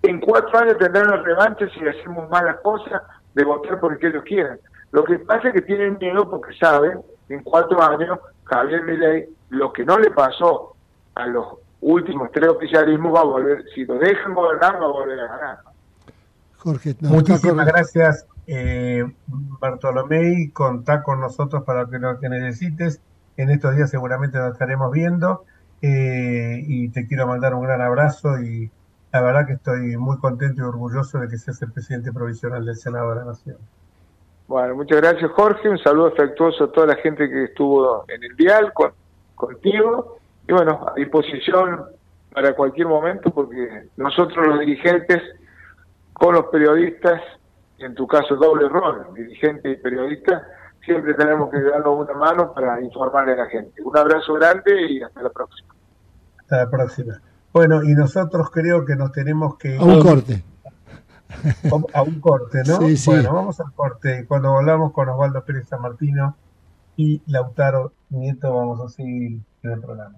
en 0.04 0.20
cuatro 0.20 0.58
años 0.60 0.78
tendrán 0.78 1.08
la 1.08 1.17
revancha 1.17 1.67
si 1.70 1.88
hacemos 1.88 2.30
malas 2.30 2.58
cosas 2.62 3.02
de 3.34 3.44
votar 3.44 3.80
por 3.80 3.94
el 3.94 4.00
que 4.00 4.08
ellos 4.08 4.24
quieran. 4.24 4.60
Lo 4.91 5.04
que 5.04 5.20
pasa 5.20 5.50
es 5.50 5.54
que 5.54 5.62
tienen 5.62 5.98
miedo 6.00 6.29
porque 6.29 6.56
saben 6.58 7.00
en 7.29 7.44
cuatro 7.44 7.82
años 7.82 8.19
Javier 8.46 8.84
Milei, 8.84 9.29
lo 9.50 9.71
que 9.71 9.86
no 9.86 9.98
le 9.98 10.12
pasó 10.12 10.75
a 11.15 11.27
los 11.27 11.46
últimos 11.82 12.32
tres 12.32 12.50
oficialismos 12.50 13.15
va 13.15 13.21
a 13.21 13.25
volver, 13.25 13.63
si 13.73 13.86
lo 13.86 13.98
dejan 13.98 14.34
gobernar, 14.34 14.82
va 14.82 14.86
a 14.86 14.90
volver 14.90 15.19
a 15.19 15.27
ganar. 15.27 15.58
Jorge, 16.58 16.96
muchísimas 17.02 17.65
gracias, 17.65 18.27
eh, 18.48 19.04
Bartolomé, 19.27 20.52
contá 20.54 21.02
con 21.02 21.19
nosotros 21.19 21.63
para 21.63 21.86
que 21.88 21.98
lo 21.98 22.19
que 22.19 22.29
necesites. 22.29 23.02
En 23.42 23.50
estos 23.50 23.75
días 23.75 23.89
seguramente 23.89 24.37
nos 24.37 24.52
estaremos 24.52 24.92
viendo 24.92 25.46
eh, 25.81 26.62
y 26.63 26.89
te 26.89 27.08
quiero 27.08 27.25
mandar 27.25 27.56
un 27.56 27.63
gran 27.63 27.81
abrazo 27.81 28.39
y 28.39 28.69
la 29.12 29.19
verdad 29.23 29.48
que 29.48 29.54
estoy 29.54 29.98
muy 29.98 30.19
contento 30.19 30.62
y 30.62 30.65
orgulloso 30.65 31.17
de 31.17 31.27
que 31.27 31.37
seas 31.37 31.60
el 31.63 31.71
presidente 31.71 32.13
provisional 32.13 32.63
del 32.63 32.75
Senado 32.75 33.10
de 33.10 33.15
la 33.15 33.25
Nación. 33.25 33.58
Bueno, 34.48 34.75
muchas 34.75 35.02
gracias 35.02 35.31
Jorge, 35.31 35.69
un 35.69 35.79
saludo 35.79 36.10
afectuoso 36.10 36.65
a 36.65 36.71
toda 36.71 36.85
la 36.85 36.98
gente 36.98 37.27
que 37.27 37.46
estuvo 37.46 38.06
en 38.10 38.23
el 38.23 38.35
dial 38.35 38.73
con, 38.73 38.92
contigo 39.33 40.19
y 40.48 40.54
bueno, 40.54 40.85
a 40.87 40.94
disposición 40.94 41.85
para 42.31 42.54
cualquier 42.54 42.85
momento 42.85 43.31
porque 43.31 43.87
nosotros 43.98 44.46
los 44.46 44.60
dirigentes 44.60 45.19
con 46.13 46.35
los 46.35 46.46
periodistas, 46.52 47.19
en 47.79 47.96
tu 47.96 48.06
caso 48.06 48.35
doble 48.35 48.69
rol, 48.69 49.08
dirigente 49.15 49.71
y 49.71 49.77
periodista, 49.77 50.46
siempre 50.84 51.13
tenemos 51.13 51.50
que 51.50 51.62
darnos 51.62 52.00
una 52.00 52.13
mano 52.13 52.54
para 52.54 52.82
informarle 52.82 53.34
a 53.34 53.38
la 53.38 53.46
gente. 53.48 53.82
Un 53.84 53.98
abrazo 53.98 54.34
grande 54.34 54.92
y 54.92 55.02
hasta 55.02 55.21
la 55.21 55.29
próxima. 55.29 55.73
Hasta 56.40 56.58
la 56.58 56.69
próxima. 56.69 57.21
Bueno, 57.54 57.84
y 57.84 57.94
nosotros 57.94 58.50
creo 58.50 58.86
que 58.86 58.96
nos 58.96 59.12
tenemos 59.12 59.58
que... 59.58 59.77
A 59.77 59.84
un 59.84 60.02
corte. 60.02 60.44
a 61.94 62.02
un 62.02 62.19
corte, 62.19 62.63
¿no? 62.65 62.79
Bueno, 63.06 63.34
vamos 63.34 63.60
al 63.60 63.73
corte. 63.73 64.25
Cuando 64.27 64.52
volvamos 64.52 64.92
con 64.94 65.10
Osvaldo 65.10 65.44
Pérez 65.44 65.67
San 65.67 65.82
Martino 65.82 66.36
y 66.96 67.21
Lautaro 67.27 67.94
Nieto, 68.10 68.54
vamos 68.56 68.82
a 68.82 68.90
seguir 68.90 69.40
en 69.63 69.71
el 69.71 69.79
programa. 69.79 70.17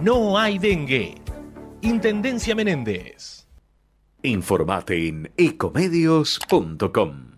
no 0.00 0.38
hay 0.38 0.58
dengue. 0.58 1.14
Intendencia 1.82 2.54
Menéndez. 2.54 3.46
Informate 4.22 5.08
en 5.08 5.30
ecomedios.com. 5.36 7.28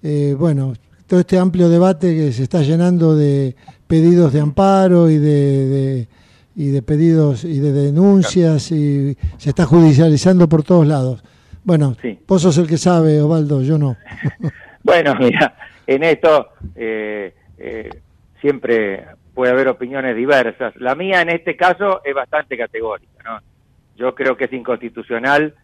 Eh, 0.01 0.35
bueno, 0.37 0.73
todo 1.05 1.19
este 1.19 1.37
amplio 1.37 1.69
debate 1.69 2.15
que 2.15 2.31
se 2.31 2.43
está 2.43 2.61
llenando 2.61 3.15
de 3.15 3.55
pedidos 3.87 4.33
de 4.33 4.39
amparo 4.39 5.09
y 5.09 5.17
de, 5.17 6.07
y 6.55 6.69
de 6.69 6.81
pedidos 6.81 7.43
y 7.43 7.59
de 7.59 7.71
denuncias 7.71 8.71
y 8.71 9.17
se 9.37 9.49
está 9.49 9.65
judicializando 9.65 10.47
por 10.47 10.63
todos 10.63 10.87
lados. 10.87 11.23
Bueno, 11.63 11.95
vos 12.25 12.41
sos 12.41 12.57
el 12.57 12.67
que 12.67 12.77
sabe, 12.77 13.21
Osvaldo, 13.21 13.61
yo 13.61 13.77
no. 13.77 13.97
bueno, 14.83 15.15
mira, 15.15 15.55
en 15.85 16.03
esto 16.03 16.49
eh, 16.75 17.33
eh, 17.57 17.89
siempre 18.39 19.05
puede 19.33 19.51
haber 19.51 19.67
opiniones 19.67 20.15
diversas. 20.15 20.73
La 20.77 20.95
mía 20.95 21.21
en 21.21 21.29
este 21.29 21.57
caso 21.57 22.01
es 22.05 22.15
bastante 22.15 22.57
categórica, 22.57 23.21
¿no? 23.25 23.39
Yo 23.97 24.13
creo 24.13 24.37
que 24.37 24.45
es 24.45 24.53
inconstitucional, 24.53 25.55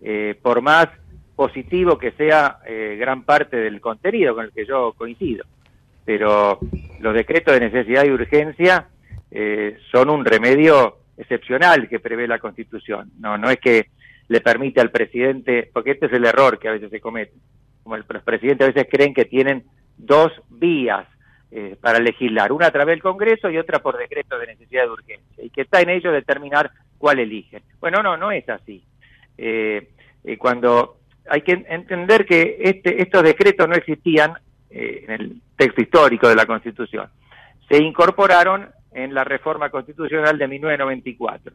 eh, 0.00 0.34
por 0.40 0.62
más 0.62 0.88
positivo 1.36 1.98
que 1.98 2.12
sea 2.12 2.58
eh, 2.66 2.96
gran 2.98 3.22
parte 3.22 3.56
del 3.56 3.80
contenido 3.80 4.34
con 4.34 4.46
el 4.46 4.52
que 4.52 4.66
yo 4.66 4.94
coincido. 4.96 5.44
Pero 6.04 6.58
los 7.00 7.14
decretos 7.14 7.54
de 7.54 7.60
necesidad 7.60 8.04
y 8.04 8.10
urgencia 8.10 8.88
eh, 9.30 9.78
son 9.90 10.10
un 10.10 10.24
remedio 10.24 10.96
excepcional 11.16 11.88
que 11.88 12.00
prevé 12.00 12.26
la 12.26 12.38
Constitución. 12.38 13.12
No, 13.20 13.38
no 13.38 13.50
es 13.50 13.58
que 13.60 13.90
le 14.28 14.40
permite 14.40 14.80
al 14.80 14.90
presidente, 14.90 15.70
porque 15.72 15.92
este 15.92 16.06
es 16.06 16.12
el 16.12 16.24
error 16.24 16.58
que 16.58 16.68
a 16.68 16.72
veces 16.72 16.90
se 16.90 17.00
comete. 17.00 17.34
Como 17.82 17.96
el, 17.96 18.04
los 18.08 18.22
presidentes 18.22 18.64
a 18.64 18.72
veces 18.72 18.88
creen 18.90 19.14
que 19.14 19.26
tienen 19.26 19.64
dos 19.96 20.32
vías 20.48 21.06
para 21.82 21.98
legislar, 21.98 22.50
una 22.50 22.68
a 22.68 22.70
través 22.70 22.94
del 22.94 23.02
Congreso 23.02 23.50
y 23.50 23.58
otra 23.58 23.80
por 23.80 23.98
decreto 23.98 24.38
de 24.38 24.46
necesidad 24.46 24.84
de 24.84 24.90
urgencia, 24.90 25.44
y 25.44 25.50
que 25.50 25.60
está 25.60 25.82
en 25.82 25.90
ello 25.90 26.10
determinar 26.10 26.70
cuál 27.02 27.18
eligen. 27.18 27.64
Bueno, 27.80 28.00
no, 28.00 28.16
no 28.16 28.30
es 28.30 28.48
así. 28.48 28.80
Eh, 29.36 29.88
eh, 30.22 30.38
cuando 30.38 30.98
hay 31.28 31.40
que 31.42 31.64
entender 31.68 32.24
que 32.24 32.58
este, 32.60 33.02
estos 33.02 33.24
decretos 33.24 33.68
no 33.68 33.74
existían 33.74 34.34
eh, 34.70 35.04
en 35.08 35.10
el 35.10 35.42
texto 35.56 35.82
histórico 35.82 36.28
de 36.28 36.36
la 36.36 36.46
Constitución, 36.46 37.08
se 37.68 37.82
incorporaron 37.82 38.70
en 38.92 39.14
la 39.14 39.24
reforma 39.24 39.68
constitucional 39.68 40.38
de 40.38 40.46
1994. 40.46 41.52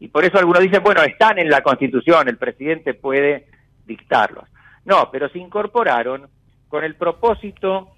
Y 0.00 0.08
por 0.08 0.22
eso 0.22 0.36
algunos 0.38 0.60
dicen, 0.60 0.82
bueno, 0.82 1.02
están 1.02 1.38
en 1.38 1.48
la 1.48 1.62
Constitución, 1.62 2.28
el 2.28 2.36
presidente 2.36 2.92
puede 2.92 3.46
dictarlos. 3.86 4.44
No, 4.84 5.08
pero 5.10 5.30
se 5.30 5.38
incorporaron 5.38 6.28
con 6.68 6.84
el 6.84 6.94
propósito 6.96 7.88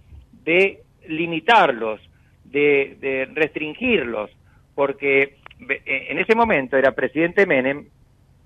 de 0.44 0.84
limitarlos, 1.08 2.00
de, 2.44 3.28
restringirlos, 3.34 4.30
porque 4.76 5.38
en 5.58 6.18
ese 6.18 6.34
momento 6.34 6.76
era 6.76 6.92
presidente 6.92 7.46
Menem, 7.46 7.86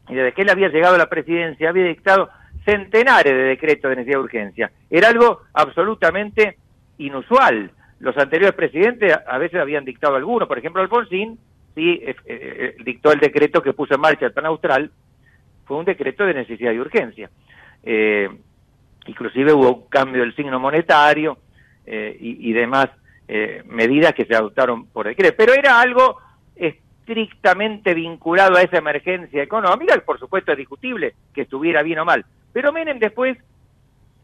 y 0.09 0.15
desde 0.15 0.33
que 0.33 0.43
él 0.43 0.51
había 0.51 0.69
llegado 0.69 0.97
a 0.97 0.99
la 0.99 1.09
presidencia 1.09 1.69
había 1.69 1.85
dictado 1.85 2.31
centenares 2.65 3.33
de 3.33 3.43
decretos 3.43 3.91
de 3.91 3.97
necesidad 3.97 4.19
de 4.19 4.25
urgencia. 4.25 4.73
Era 4.91 5.09
algo 5.09 5.43
absolutamente 5.55 6.59
inusual. 6.99 7.71
Los 8.01 8.17
anteriores 8.19 8.55
presidentes 8.55 9.17
a 9.27 9.39
veces 9.39 9.61
habían 9.61 9.85
dictado 9.85 10.17
algunos, 10.17 10.49
por 10.49 10.59
ejemplo 10.59 10.83
Alfonsín 10.83 11.39
sí 11.75 12.01
eh, 12.03 12.17
eh, 12.27 12.77
dictó 12.85 13.13
el 13.13 13.21
decreto 13.21 13.63
que 13.63 13.73
puso 13.73 13.95
en 13.95 14.01
marcha 14.01 14.27
el 14.27 14.33
plan 14.33 14.47
austral, 14.47 14.91
fue 15.65 15.77
un 15.77 15.85
decreto 15.85 16.25
de 16.25 16.35
necesidad 16.35 16.73
y 16.73 16.81
urgencia. 16.81 17.31
inclusive 19.07 19.53
hubo 19.53 19.77
un 19.77 19.89
cambio 19.89 20.23
del 20.23 20.35
signo 20.35 20.59
monetario 20.59 21.39
y, 21.87 22.51
y, 22.51 22.53
demás 22.53 22.89
medidas 23.67 24.13
que 24.13 24.25
se 24.25 24.35
adoptaron 24.35 24.87
por 24.89 25.07
decreto, 25.07 25.35
pero 25.39 25.55
era 25.55 25.81
algo 25.81 26.19
estrictamente 27.11 27.93
vinculado 27.93 28.57
a 28.57 28.63
esa 28.63 28.79
emergencia 28.79 29.43
económica, 29.43 29.99
por 30.07 30.21
supuesto 30.21 30.53
es 30.53 30.59
discutible 30.59 31.15
que 31.35 31.43
estuviera 31.43 31.83
bien 31.83 31.99
o 31.99 32.05
mal. 32.05 32.25
Pero 32.53 32.73
Menem 32.73 33.01
después 33.01 33.37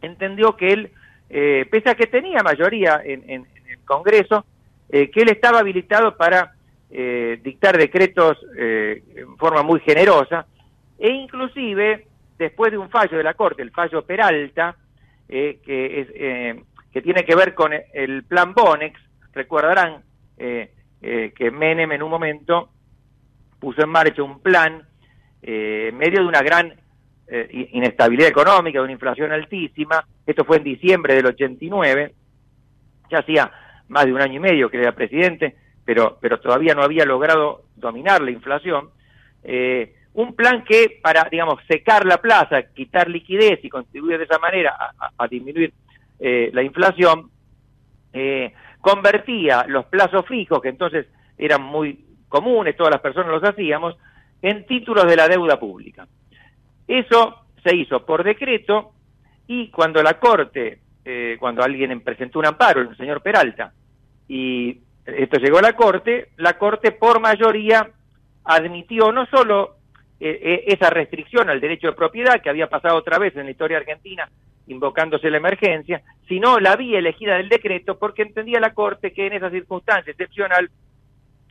entendió 0.03 0.57
que 0.57 0.73
él, 0.73 0.91
eh, 1.29 1.67
pese 1.69 1.91
a 1.91 1.95
que 1.97 2.07
tenía 2.07 2.45
mayoría 2.45 3.01
en, 3.05 3.29
el 3.29 3.79
Congreso, 3.85 4.47
eh, 4.89 5.11
que 5.11 5.23
él 5.23 5.31
estaba 5.31 5.59
habilitado 5.59 6.17
para 6.17 6.55
eh, 6.91 7.41
dictar 7.43 7.77
decretos 7.77 8.39
en 8.57 9.37
forma 9.37 9.65
muy 9.65 9.81
generosa, 9.81 10.47
e 10.97 11.11
inclusive 11.11 12.07
después 12.39 12.71
de 12.71 12.79
un 12.79 12.89
fallo 12.89 13.17
de 13.17 13.25
la 13.25 13.35
Corte, 13.35 13.63
el 13.63 13.73
fallo 13.73 14.03
Peralta, 14.03 14.77
que, 15.27 15.59
es, 15.67 16.63
que 16.93 17.03
tiene 17.03 17.25
que 17.25 17.35
ver 17.35 17.53
con 17.53 17.73
el 17.73 18.23
plan 18.25 18.55
Bonex, 18.55 19.01
recordarán 19.33 20.05
que 20.37 21.51
Menem 21.51 21.91
en 21.91 22.03
un 22.03 22.11
momento 22.11 22.71
puso 23.67 23.83
en 23.83 23.89
marcha 23.89 24.23
un 24.23 24.39
plan 24.39 24.81
eh, 25.43 25.89
en 25.89 25.97
medio 25.99 26.21
de 26.21 26.29
una 26.29 26.41
gran 26.41 26.73
eh, 27.27 27.69
inestabilidad 27.73 28.29
económica, 28.29 28.79
de 28.79 28.85
una 28.85 28.93
inflación 28.93 29.33
altísima. 29.33 30.07
Esto 30.25 30.45
fue 30.45 30.59
en 30.59 30.63
diciembre 30.63 31.17
del 31.17 31.27
89, 31.27 32.15
ya 33.11 33.19
hacía 33.19 33.51
más 33.89 34.05
de 34.05 34.13
un 34.13 34.23
año 34.23 34.35
y 34.35 34.39
medio 34.39 34.71
que 34.71 34.79
era 34.79 34.95
presidente, 34.95 35.57
pero, 35.85 36.17
pero 36.21 36.39
todavía 36.39 36.77
no 36.77 36.85
había 36.85 37.05
logrado 37.05 37.65
dominar 37.75 38.23
la 38.23 38.31
inflación. 38.31 38.91
Eh, 39.43 39.97
un 40.15 40.37
plan 40.37 40.63
que 40.63 41.01
para, 41.03 41.27
digamos, 41.29 41.59
secar 41.67 42.07
la 42.07 42.19
plaza, 42.19 42.73
quitar 42.73 43.11
liquidez 43.11 43.65
y 43.65 43.69
contribuir 43.69 44.19
de 44.19 44.25
esa 44.27 44.39
manera 44.39 44.77
a, 45.19 45.27
disminuir 45.27 45.75
la 46.21 46.63
inflación, 46.63 47.31
convertía 48.81 49.67
los 49.67 49.87
plazos 49.87 50.25
fijos, 50.27 50.63
que 50.63 50.69
entonces 50.69 51.07
eran 51.37 51.63
muy 51.63 52.06
comunes, 52.37 52.77
todas 52.77 52.93
las 52.93 53.01
personas 53.01 53.31
los 53.31 53.45
hacíamos, 53.45 53.97
en 54.43 54.67
títulos 54.67 55.07
de 55.07 55.17
la 55.17 55.29
deuda 55.29 55.59
pública. 55.59 56.07
Eso 56.87 57.47
se 57.65 57.75
hizo 57.75 58.05
por 58.05 58.23
decreto 58.23 58.93
y 59.47 59.71
cuando 59.71 60.03
la 60.03 60.19
Corte, 60.19 60.81
eh, 61.05 61.37
cuando 61.39 61.63
alguien 61.63 62.01
presentó 62.01 62.39
un 62.39 62.47
amparo, 62.47 62.81
el 62.81 62.97
señor 62.97 63.23
Peralta, 63.23 63.73
y 64.29 64.79
esto 65.05 65.39
llegó 65.39 65.59
a 65.59 65.63
la 65.63 65.73
Corte, 65.75 66.29
la 66.37 66.59
Corte 66.59 66.93
por 66.93 67.21
mayoría 67.21 67.89
admitió 68.45 69.13
no 69.13 69.27
solo 69.27 69.77
eh, 70.21 70.39
eh, 70.43 70.65
esa 70.67 70.91
restricción 70.91 71.49
al 71.49 71.61
derecho 71.61 71.89
de 71.89 71.93
propiedad 71.95 72.41
que 72.41 72.51
había 72.51 72.69
pasado 72.69 72.97
otra 72.97 73.19
vez 73.19 73.35
en 73.37 73.45
la 73.45 73.51
historia 73.51 73.79
argentina 73.79 74.29
invocándose 74.69 75.31
la 75.31 75.37
emergencia, 75.37 76.03
sino 76.29 76.59
la 76.59 76.75
vía 76.77 76.99
elegida 76.99 77.37
del 77.37 77.49
decreto 77.49 77.99
porque 77.99 78.23
entendía 78.23 78.61
la 78.61 78.75
Corte 78.75 79.13
que 79.13 79.27
en 79.27 79.35
esa 79.35 79.51
circunstancia 79.51 80.11
excepcional 80.11 80.71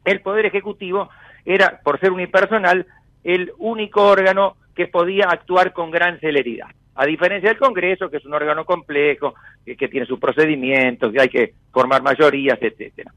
el 0.06 0.22
Poder 0.22 0.46
Ejecutivo 0.46 1.10
era, 1.44 1.82
por 1.84 2.00
ser 2.00 2.12
unipersonal, 2.12 2.86
el 3.24 3.52
único 3.58 4.04
órgano 4.04 4.56
que 4.76 4.88
podía 4.88 5.26
actuar 5.30 5.74
con 5.74 5.92
gran 5.92 6.20
celeridad. 6.20 6.68
A 6.96 7.06
diferencia 7.06 7.50
del 7.50 7.58
Congreso, 7.58 8.10
que 8.10 8.18
es 8.18 8.26
un 8.26 8.34
órgano 8.34 8.66
complejo, 8.66 9.34
que, 9.66 9.88
tiene 9.88 10.06
sus 10.06 10.20
procedimientos, 10.20 11.12
que 11.12 11.22
hay 11.22 11.30
que 11.30 11.54
formar 11.72 12.02
mayorías, 12.02 12.58
etcétera. 12.62 13.12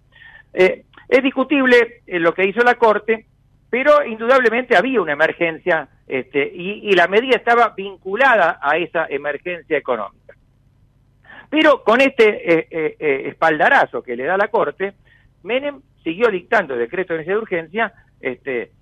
Eh, 0.52 0.84
es 1.08 1.22
discutible 1.22 2.02
eh, 2.06 2.18
lo 2.18 2.34
que 2.34 2.46
hizo 2.46 2.60
la 2.62 2.74
Corte, 2.74 3.26
pero 3.70 4.04
indudablemente 4.04 4.76
había 4.76 5.00
una 5.00 5.12
emergencia 5.12 5.88
este, 6.06 6.50
y, 6.52 6.90
la 6.92 7.06
medida 7.06 7.36
estaba 7.36 7.74
vinculada 7.76 8.58
a 8.62 8.78
esa 8.78 9.06
emergencia 9.08 9.76
económica. 9.76 10.34
Pero 11.50 11.82
con 11.84 12.00
este 12.00 12.66
eh, 12.70 13.28
espaldarazo 13.28 14.02
que 14.02 14.16
le 14.16 14.24
da 14.24 14.36
la 14.36 14.48
Corte, 14.48 14.94
Menem 15.42 15.80
siguió 16.08 16.30
dictando 16.30 16.74
decreto 16.74 17.12
de 17.12 17.18
necesidad 17.18 17.36
de 17.36 17.42
urgencia 17.42 17.92
este, 18.20 18.72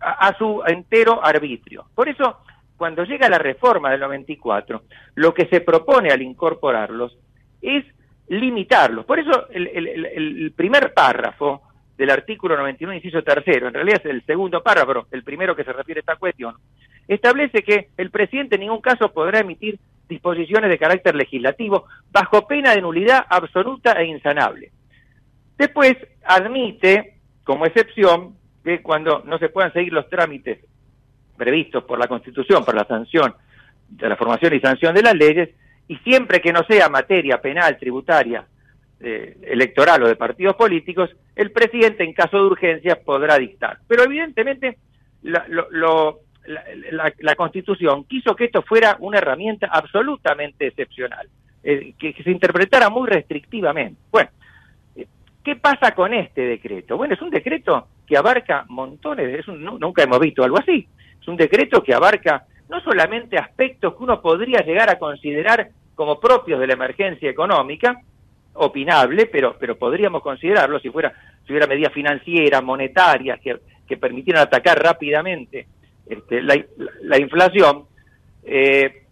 a, 0.00 0.28
a, 0.28 0.36
su 0.36 0.62
entero 0.66 1.24
arbitrio. 1.24 1.86
Por 1.94 2.08
eso 2.08 2.38
cuando 2.76 3.04
llega 3.04 3.28
la 3.28 3.38
reforma 3.38 3.90
del 3.90 4.00
94, 4.00 4.82
lo 5.14 5.32
que 5.32 5.46
se 5.46 5.62
propone 5.62 6.10
al 6.10 6.22
incorporarlos 6.22 7.16
es 7.62 7.84
limitarlos. 8.28 9.06
Por 9.06 9.18
eso 9.18 9.48
el, 9.50 10.52
primer 10.54 10.92
párrafo 10.92 11.62
del 11.96 12.10
artículo 12.10 12.56
91, 12.56 12.94
inciso 12.94 13.22
tercero, 13.22 13.68
en 13.68 13.74
realidad 13.74 14.02
es 14.04 14.10
el 14.10 14.24
segundo 14.26 14.62
párrafo, 14.62 15.06
el 15.10 15.22
primero 15.22 15.56
que 15.56 15.64
se 15.64 15.72
refiere 15.72 16.00
a 16.00 16.02
esta 16.02 16.16
cuestión, 16.16 16.54
establece 17.08 17.62
que 17.62 17.88
el 17.96 18.10
presidente 18.10 18.56
en 18.56 18.62
ningún 18.62 18.80
caso 18.80 19.10
podrá 19.12 19.38
emitir 19.40 19.78
disposiciones 20.08 20.68
de 20.68 20.78
carácter 20.78 21.14
legislativo 21.14 21.86
bajo 22.12 22.46
pena 22.46 22.74
de 22.74 22.82
nulidad 22.82 23.24
absoluta 23.28 23.92
e 23.92 24.04
insanable. 24.04 24.70
Después 25.58 25.96
admite, 26.24 27.18
como 27.44 27.66
excepción, 27.66 28.36
que 28.64 28.82
cuando 28.82 29.22
no 29.24 29.38
se 29.38 29.48
puedan 29.48 29.72
seguir 29.72 29.92
los 29.92 30.08
trámites 30.08 30.58
previstos 31.36 31.84
por 31.84 31.98
la 31.98 32.08
Constitución 32.08 32.64
para 32.64 32.78
la 32.78 32.88
sanción 32.88 33.34
de 33.88 34.08
la 34.08 34.16
formación 34.16 34.54
y 34.54 34.60
sanción 34.60 34.94
de 34.94 35.02
las 35.02 35.14
leyes, 35.14 35.50
y 35.88 35.96
siempre 35.98 36.40
que 36.40 36.52
no 36.52 36.64
sea 36.64 36.88
materia 36.88 37.40
penal, 37.40 37.78
tributaria, 37.78 38.44
eh, 38.98 39.36
electoral 39.42 40.02
o 40.02 40.08
de 40.08 40.16
partidos 40.16 40.56
políticos, 40.56 41.10
el 41.34 41.52
presidente 41.52 42.02
en 42.02 42.14
caso 42.14 42.38
de 42.38 42.46
urgencia 42.46 42.98
podrá 43.04 43.38
dictar. 43.38 43.78
Pero 43.86 44.04
evidentemente 44.04 44.78
la, 45.22 45.46
la, 47.20 47.36
Constitución 47.36 48.04
quiso 48.04 48.34
que 48.34 48.46
esto 48.46 48.62
fuera 48.62 48.96
una 49.00 49.18
herramienta 49.18 49.68
absolutamente 49.70 50.68
excepcional, 50.68 51.28
eh, 51.62 51.92
que, 51.98 52.14
se 52.22 52.30
interpretara 52.30 52.88
muy 52.88 53.08
restrictivamente. 53.08 54.00
Bueno, 54.10 54.30
¿qué 55.46 55.54
pasa 55.54 55.92
con 55.92 56.12
este 56.12 56.40
decreto? 56.40 56.96
Bueno, 56.96 57.14
es 57.14 57.22
un 57.22 57.30
decreto 57.30 57.86
que 58.04 58.16
abarca 58.16 58.64
montones, 58.68 59.46
nunca 59.46 60.02
hemos 60.02 60.18
visto 60.18 60.42
algo 60.42 60.58
así. 60.58 60.88
Es 61.20 61.28
un 61.28 61.36
decreto 61.36 61.84
que 61.84 61.94
abarca 61.94 62.44
no 62.68 62.80
solamente 62.80 63.38
aspectos 63.38 63.94
que 63.94 64.02
uno 64.02 64.20
podría 64.20 64.62
llegar 64.62 64.90
a 64.90 64.98
considerar 64.98 65.68
como 65.94 66.18
propios 66.18 66.58
de 66.58 66.66
la 66.66 66.72
emergencia 66.72 67.30
económica, 67.30 67.96
opinable, 68.54 69.26
pero, 69.26 69.56
pero 69.56 69.78
podríamos 69.78 70.20
considerarlo 70.20 70.80
si 70.80 70.90
fuera 70.90 71.12
si 71.46 71.52
hubiera 71.52 71.68
medidas 71.68 71.92
financieras, 71.92 72.64
monetarias, 72.64 73.38
que, 73.40 73.56
que 73.86 73.96
permitieran 73.96 74.42
atacar 74.42 74.82
rápidamente 74.82 75.68
este, 76.06 76.42
la, 76.42 77.18
inflación, 77.20 77.84
eh, 78.42 79.04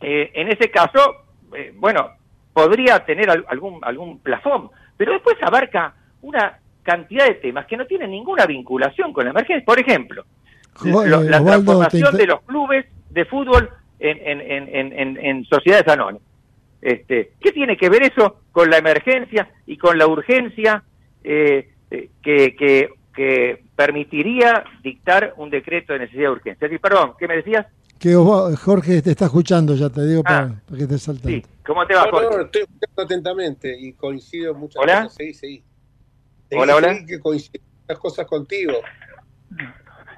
eh, 0.00 0.30
en 0.32 0.48
ese 0.48 0.70
caso, 0.70 1.26
eh, 1.54 1.74
bueno, 1.76 2.12
podría 2.54 3.04
tener 3.04 3.28
algún, 3.28 3.78
algún 3.82 4.20
plafón, 4.20 4.70
pero 5.00 5.14
después 5.14 5.38
abarca 5.40 5.94
una 6.20 6.58
cantidad 6.82 7.26
de 7.26 7.36
temas 7.36 7.64
que 7.64 7.74
no 7.74 7.86
tienen 7.86 8.10
ninguna 8.10 8.44
vinculación 8.44 9.14
con 9.14 9.24
la 9.24 9.30
emergencia. 9.30 9.64
Por 9.64 9.80
ejemplo, 9.80 10.26
la 10.84 11.42
transformación 11.42 12.14
de 12.18 12.26
los 12.26 12.42
clubes 12.42 12.84
de 13.08 13.24
fútbol 13.24 13.70
en, 13.98 14.42
en, 14.42 14.92
en, 14.92 15.16
en, 15.16 15.44
sociedades 15.46 15.88
anónimas. 15.88 16.22
Este, 16.82 17.30
¿Qué 17.40 17.50
tiene 17.50 17.78
que 17.78 17.88
ver 17.88 18.02
eso 18.02 18.42
con 18.52 18.68
la 18.68 18.76
emergencia 18.76 19.48
y 19.66 19.78
con 19.78 19.96
la 19.96 20.06
urgencia 20.06 20.82
eh, 21.24 21.70
eh, 21.90 22.10
que, 22.22 22.54
que, 22.54 22.90
que, 23.14 23.62
permitiría 23.74 24.64
dictar 24.82 25.32
un 25.38 25.48
decreto 25.48 25.94
de 25.94 26.00
necesidad 26.00 26.24
de 26.24 26.32
urgencia? 26.32 26.68
perdón, 26.78 27.14
¿qué 27.18 27.26
me 27.26 27.36
decías? 27.36 27.66
Que 28.00 28.14
Jorge 28.14 29.02
te 29.02 29.10
está 29.10 29.26
escuchando, 29.26 29.74
ya 29.74 29.90
te 29.90 30.06
digo, 30.06 30.22
para, 30.22 30.44
ah. 30.44 30.74
que 30.74 30.86
te 30.86 30.96
saltando. 30.96 31.28
Sí. 31.28 31.44
¿Cómo 31.66 31.86
te 31.86 31.94
va, 31.94 32.08
Jorge? 32.10 32.34
No, 32.34 32.42
estoy 32.44 32.62
escuchando 32.62 33.02
atentamente 33.02 33.76
y 33.78 33.92
coincido 33.92 34.54
muchas 34.54 34.82
¿Hola? 34.82 35.02
cosas. 35.02 35.16
Sí, 35.18 35.34
sí. 35.34 35.62
Hola, 36.52 36.76
hola. 36.76 36.98
que 37.06 37.20
coincido 37.20 37.62
muchas 37.82 37.98
cosas 37.98 38.26
contigo. 38.26 38.72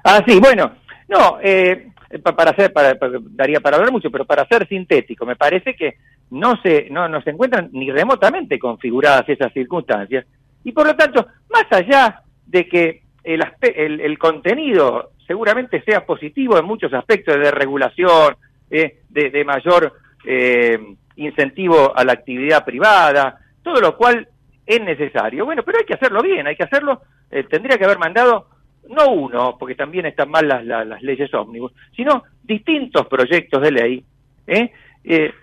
Ah, 0.05 0.23
sí, 0.25 0.39
bueno, 0.39 0.77
no, 1.09 1.39
eh, 1.41 1.91
para 2.21 2.51
hacer, 2.51 2.71
para, 2.71 2.97
daría 3.31 3.59
para 3.59 3.75
hablar 3.75 3.91
mucho, 3.91 4.09
pero 4.09 4.25
para 4.25 4.47
ser 4.47 4.65
sintético, 4.67 5.25
me 5.25 5.35
parece 5.35 5.75
que 5.75 5.97
no 6.29 6.61
se, 6.61 6.89
no, 6.89 7.09
no 7.09 7.21
se 7.21 7.31
encuentran 7.31 7.69
ni 7.73 7.91
remotamente 7.91 8.57
configuradas 8.59 9.27
esas 9.27 9.51
circunstancias, 9.51 10.25
y 10.63 10.71
por 10.71 10.87
lo 10.87 10.95
tanto, 10.95 11.27
más 11.49 11.65
allá 11.71 12.23
de 12.45 12.67
que 12.67 13.03
el, 13.23 13.43
el, 13.61 13.99
el 14.01 14.17
contenido 14.17 15.11
seguramente 15.25 15.81
sea 15.83 16.05
positivo 16.05 16.57
en 16.57 16.65
muchos 16.65 16.93
aspectos 16.93 17.35
de 17.35 17.51
regulación, 17.51 18.35
eh, 18.69 19.01
de, 19.09 19.45
mayor 19.45 19.93
eh, 20.25 20.79
incentivo 21.15 21.95
a 21.95 22.03
la 22.03 22.13
actividad 22.13 22.65
privada, 22.65 23.37
todo 23.61 23.79
lo 23.79 23.95
cual 23.95 24.27
es 24.65 24.81
necesario. 24.81 25.45
Bueno, 25.45 25.63
pero 25.63 25.79
hay 25.79 25.85
que 25.85 25.93
hacerlo 25.93 26.21
bien, 26.21 26.47
hay 26.47 26.55
que 26.55 26.63
hacerlo, 26.63 27.01
eh, 27.29 27.43
tendría 27.49 27.77
que 27.77 27.85
haber 27.85 27.99
mandado 27.99 28.47
no 28.89 29.09
uno, 29.09 29.57
porque 29.57 29.75
también 29.75 30.05
están 30.05 30.29
mal 30.29 30.47
las, 30.47 30.65
las, 30.65 31.01
leyes 31.01 31.33
ómnibus, 31.33 31.71
sino 31.95 32.23
distintos 32.43 33.07
proyectos 33.07 33.61
de 33.61 33.71
ley. 33.71 34.05
¿eh? 34.47 34.71
Eh, 35.03 35.33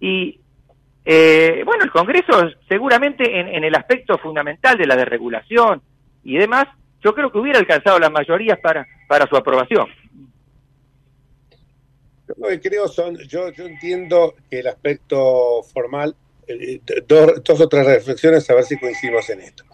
y 0.00 0.40
bueno, 1.64 1.84
el 1.84 1.90
Congreso 1.90 2.50
seguramente 2.68 3.40
en, 3.40 3.64
el 3.64 3.74
aspecto 3.74 4.18
fundamental 4.18 4.76
de 4.76 4.86
la 4.86 4.94
desregulación 4.94 5.82
y 6.22 6.36
demás, 6.36 6.66
yo 7.02 7.14
creo 7.14 7.30
que 7.30 7.38
hubiera 7.38 7.58
alcanzado 7.58 7.98
las 7.98 8.10
mayorías 8.10 8.58
para, 8.60 8.86
para 9.06 9.26
su 9.26 9.36
aprobación. 9.36 9.86
Lo 12.36 12.48
creo 12.60 12.88
son, 12.88 13.16
yo, 13.26 13.50
yo 13.50 13.66
entiendo 13.66 14.34
que 14.50 14.60
el 14.60 14.66
aspecto 14.66 15.62
formal, 15.62 16.14
dos, 17.06 17.42
dos 17.42 17.60
otras 17.60 17.86
reflexiones 17.86 18.48
a 18.50 18.54
ver 18.54 18.64
si 18.64 18.78
coincidimos 18.78 19.28
en 19.30 19.40
esto 19.40 19.64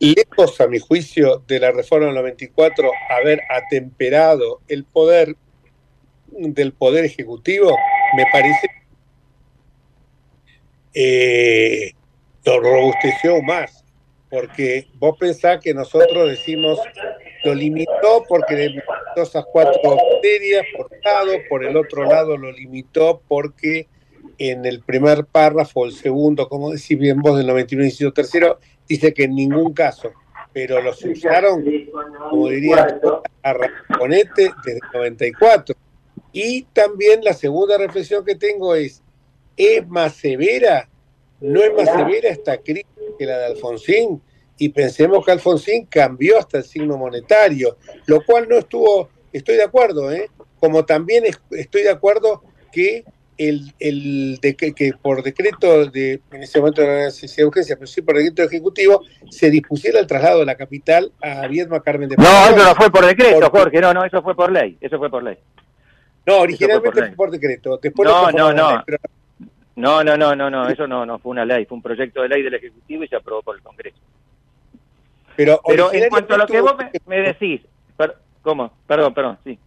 lejos, 0.00 0.60
a 0.60 0.66
mi 0.66 0.78
juicio, 0.78 1.42
de 1.46 1.60
la 1.60 1.70
reforma 1.72 2.06
del 2.06 2.16
94 2.16 2.90
haber 3.08 3.40
atemperado 3.48 4.60
el 4.68 4.84
poder 4.84 5.36
del 6.28 6.72
poder 6.72 7.04
ejecutivo, 7.04 7.74
me 8.14 8.24
parece 8.30 8.68
eh, 10.92 11.92
lo 12.44 12.60
robusteció 12.60 13.40
más, 13.42 13.84
porque 14.30 14.88
vos 14.98 15.16
pensás 15.18 15.60
que 15.60 15.72
nosotros 15.72 16.30
decimos 16.30 16.78
lo 17.44 17.54
limitó 17.54 18.24
porque 18.28 18.56
limitó 18.56 19.22
esas 19.22 19.44
cuatro 19.52 19.80
bacterias 19.82 20.64
por 20.76 20.90
lado, 21.04 21.32
por 21.48 21.64
el 21.64 21.76
otro 21.76 22.04
lado 22.04 22.36
lo 22.36 22.50
limitó 22.50 23.22
porque 23.28 23.88
en 24.38 24.66
el 24.66 24.80
primer 24.80 25.24
párrafo, 25.24 25.86
el 25.86 25.92
segundo, 25.92 26.48
como 26.48 26.70
decís 26.70 26.98
bien 26.98 27.20
vos, 27.20 27.36
del 27.36 27.46
91 27.46 27.84
inciso 27.84 28.12
tercero, 28.12 28.58
dice 28.88 29.14
que 29.14 29.24
en 29.24 29.34
ningún 29.34 29.72
caso, 29.72 30.12
pero 30.52 30.82
los 30.82 31.02
usaron, 31.04 31.64
como 32.30 32.48
diría, 32.48 32.98
a 33.42 33.52
Raconete 33.52 34.50
desde 34.64 34.78
el 34.78 34.92
94. 34.92 35.76
Y 36.32 36.62
también 36.64 37.24
la 37.24 37.32
segunda 37.32 37.78
reflexión 37.78 38.24
que 38.24 38.34
tengo 38.34 38.74
es, 38.74 39.02
¿es 39.56 39.86
más 39.88 40.14
severa? 40.14 40.88
¿No 41.40 41.62
es 41.62 41.72
más 41.74 41.86
severa 41.94 42.28
esta 42.28 42.58
crisis 42.58 42.86
que 43.18 43.26
la 43.26 43.38
de 43.38 43.46
Alfonsín? 43.46 44.22
Y 44.58 44.70
pensemos 44.70 45.24
que 45.24 45.32
Alfonsín 45.32 45.84
cambió 45.86 46.38
hasta 46.38 46.58
el 46.58 46.64
signo 46.64 46.96
monetario, 46.96 47.76
lo 48.06 48.24
cual 48.24 48.48
no 48.48 48.56
estuvo, 48.56 49.10
estoy 49.32 49.56
de 49.56 49.64
acuerdo, 49.64 50.10
¿eh? 50.12 50.30
como 50.58 50.84
también 50.86 51.24
estoy 51.50 51.82
de 51.82 51.90
acuerdo 51.90 52.42
que 52.72 53.04
el, 53.36 53.74
el 53.78 54.38
de 54.40 54.56
que, 54.56 54.72
que 54.72 54.92
por 55.00 55.22
decreto 55.22 55.84
de, 55.90 56.22
en 56.32 56.42
ese 56.42 56.58
momento 56.58 56.80
no 56.80 56.90
era 56.90 57.04
necesidad 57.04 57.42
de 57.42 57.48
urgencia, 57.48 57.76
pero 57.76 57.86
sí 57.86 58.00
por 58.00 58.16
decreto 58.16 58.42
ejecutivo, 58.42 59.02
se 59.30 59.50
dispusiera 59.50 60.00
el 60.00 60.06
traslado 60.06 60.38
de 60.40 60.46
la 60.46 60.54
capital 60.54 61.12
a 61.20 61.46
Viedma 61.46 61.82
Carmen 61.82 62.08
de 62.08 62.16
No, 62.16 62.22
Patagones. 62.24 62.56
eso 62.56 62.64
no 62.70 62.74
fue 62.76 62.90
por 62.90 63.04
decreto, 63.06 63.40
Porque- 63.40 63.58
Jorge, 63.58 63.80
no, 63.82 63.92
no, 63.92 64.04
eso 64.06 64.22
fue 64.22 64.34
por 64.34 64.50
ley, 64.50 64.78
eso 64.80 64.96
fue 64.96 65.10
por 65.10 65.22
ley. 65.22 65.36
No, 66.24 66.38
originalmente 66.40 66.90
fue 66.92 67.06
fue 67.08 67.16
por 67.16 67.30
decreto. 67.30 67.78
Después 67.80 68.08
No, 68.08 68.30
no, 68.32 68.52
no. 68.54 68.70
ley, 68.70 68.78
pero 68.86 68.98
No, 69.76 70.02
no, 70.02 70.16
no, 70.16 70.34
no, 70.34 70.48
no, 70.50 70.68
eso 70.68 70.86
no, 70.86 71.04
no 71.04 71.18
fue 71.18 71.30
una 71.32 71.44
ley, 71.44 71.66
fue 71.66 71.76
un 71.76 71.82
proyecto 71.82 72.22
de 72.22 72.28
ley 72.28 72.42
del 72.42 72.54
Ejecutivo 72.54 73.04
y 73.04 73.08
se 73.08 73.16
aprobó 73.16 73.42
por 73.42 73.56
el 73.56 73.62
Congreso. 73.62 73.98
Pero, 75.36 75.60
Pero 75.66 75.92
en 75.92 76.08
cuanto 76.08 76.34
a 76.34 76.38
lo 76.38 76.46
que 76.46 76.60
vos 76.62 76.74
me, 76.78 76.90
me 77.06 77.22
decís, 77.22 77.60
per- 77.96 78.16
¿cómo? 78.42 78.72
Perdón, 78.86 79.12
perdón, 79.12 79.38
sí. 79.44 79.58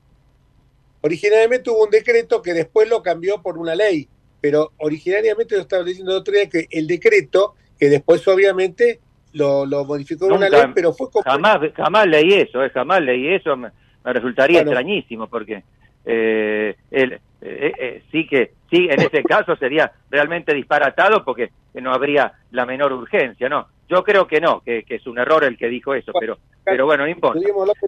Originalmente 1.02 1.70
hubo 1.70 1.84
un 1.86 1.92
decreto 1.92 2.42
que 2.42 2.54
después 2.54 2.90
lo 2.90 3.04
cambió 3.04 3.42
por 3.42 3.58
una 3.58 3.76
ley, 3.76 4.08
pero 4.42 4.72
originariamente 4.78 5.56
lo 5.56 5.62
estaba 5.62 5.84
diciendo 5.84 6.12
el 6.12 6.18
otro 6.18 6.34
día 6.34 6.50
que 6.50 6.68
el 6.72 6.88
decreto, 6.88 7.54
que 7.80 7.88
después 7.88 8.28
obviamente 8.28 9.00
lo, 9.34 9.66
lo 9.68 9.86
modificó 9.86 10.26
en 10.26 10.32
una 10.34 10.50
ley, 10.50 10.62
pero 10.74 10.92
fue 10.92 11.12
como... 11.12 11.24
Jamás, 11.24 11.60
jamás 11.76 12.08
leí 12.08 12.34
eso, 12.34 12.64
eh, 12.64 12.72
jamás 12.72 13.02
leí 13.04 13.28
eso, 13.36 13.56
me, 13.56 13.70
me 14.04 14.12
resultaría 14.14 14.60
Bueno. 14.64 14.72
extrañísimo 14.72 15.28
porque 15.28 15.64
eh, 16.12 16.76
el, 16.90 17.14
eh, 17.42 17.72
eh, 17.80 18.04
sí 18.12 18.28
que 18.28 18.52
sí, 18.70 18.88
en 18.90 19.00
ese 19.00 19.24
caso 19.28 19.56
sería 19.56 19.92
realmente 20.10 20.54
disparatado 20.54 21.24
porque 21.24 21.52
no 21.76 21.94
habría 21.94 22.34
la 22.52 22.66
menor 22.66 22.94
urgencia, 22.94 23.48
¿no? 23.48 23.68
Yo 23.88 24.04
creo 24.04 24.28
que 24.28 24.42
no, 24.42 24.62
que, 24.62 24.84
que 24.84 24.96
es 24.96 25.08
un 25.08 25.20
error 25.20 25.44
el 25.44 25.58
que 25.58 25.68
dijo 25.68 25.94
eso, 25.94 26.12
pero, 26.20 26.38
pero 26.64 26.86
bueno, 26.86 27.04
no 27.04 27.10
importa. 27.10 27.40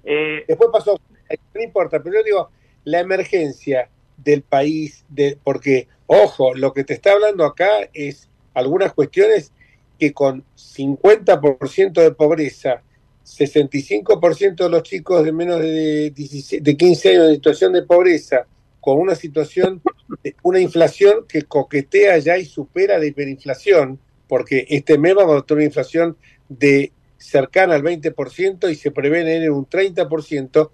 Eh, 0.03 0.45
Después 0.47 0.69
pasó, 0.71 0.99
no 1.53 1.61
importa, 1.61 2.01
pero 2.01 2.15
yo 2.15 2.23
digo, 2.23 2.49
la 2.85 2.99
emergencia 2.99 3.89
del 4.17 4.41
país, 4.41 5.05
de, 5.09 5.37
porque, 5.43 5.87
ojo, 6.07 6.53
lo 6.55 6.73
que 6.73 6.83
te 6.83 6.93
está 6.93 7.13
hablando 7.13 7.45
acá 7.45 7.69
es 7.93 8.29
algunas 8.53 8.93
cuestiones 8.93 9.51
que 9.99 10.13
con 10.13 10.43
50% 10.55 11.91
de 11.93 12.11
pobreza, 12.11 12.81
65% 13.25 14.55
de 14.55 14.69
los 14.69 14.83
chicos 14.83 15.23
de 15.23 15.31
menos 15.31 15.59
de, 15.59 16.11
16 16.11 16.63
de 16.63 16.77
15 16.77 17.09
años 17.09 17.29
en 17.29 17.35
situación 17.35 17.73
de 17.73 17.83
pobreza, 17.83 18.45
con 18.79 18.99
una 18.99 19.15
situación, 19.15 19.81
una 20.43 20.59
inflación 20.59 21.25
que 21.27 21.43
coquetea 21.43 22.17
ya 22.17 22.37
y 22.37 22.45
supera 22.45 22.97
la 22.97 23.05
hiperinflación, 23.05 23.99
porque 24.27 24.65
este 24.69 24.97
mes 24.97 25.15
vamos 25.15 25.41
a 25.41 25.45
tener 25.45 25.59
una 25.59 25.65
inflación 25.65 26.17
de 26.49 26.91
cercana 27.17 27.75
al 27.75 27.83
20% 27.83 28.71
y 28.71 28.75
se 28.75 28.91
prevé 28.91 29.21
en 29.35 29.51
un 29.51 29.67
30%, 29.67 30.71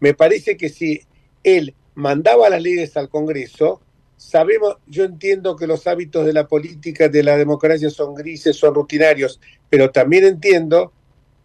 me 0.00 0.14
parece 0.14 0.56
que 0.56 0.68
si 0.68 1.02
él 1.44 1.74
mandaba 1.94 2.48
las 2.48 2.62
leyes 2.62 2.96
al 2.96 3.08
Congreso, 3.08 3.82
sabemos, 4.16 4.76
yo 4.86 5.04
entiendo 5.04 5.56
que 5.56 5.66
los 5.66 5.86
hábitos 5.86 6.24
de 6.24 6.32
la 6.32 6.48
política, 6.48 7.08
de 7.08 7.22
la 7.22 7.36
democracia 7.36 7.90
son 7.90 8.14
grises, 8.14 8.56
son 8.56 8.74
rutinarios, 8.74 9.40
pero 9.68 9.90
también 9.90 10.24
entiendo 10.24 10.92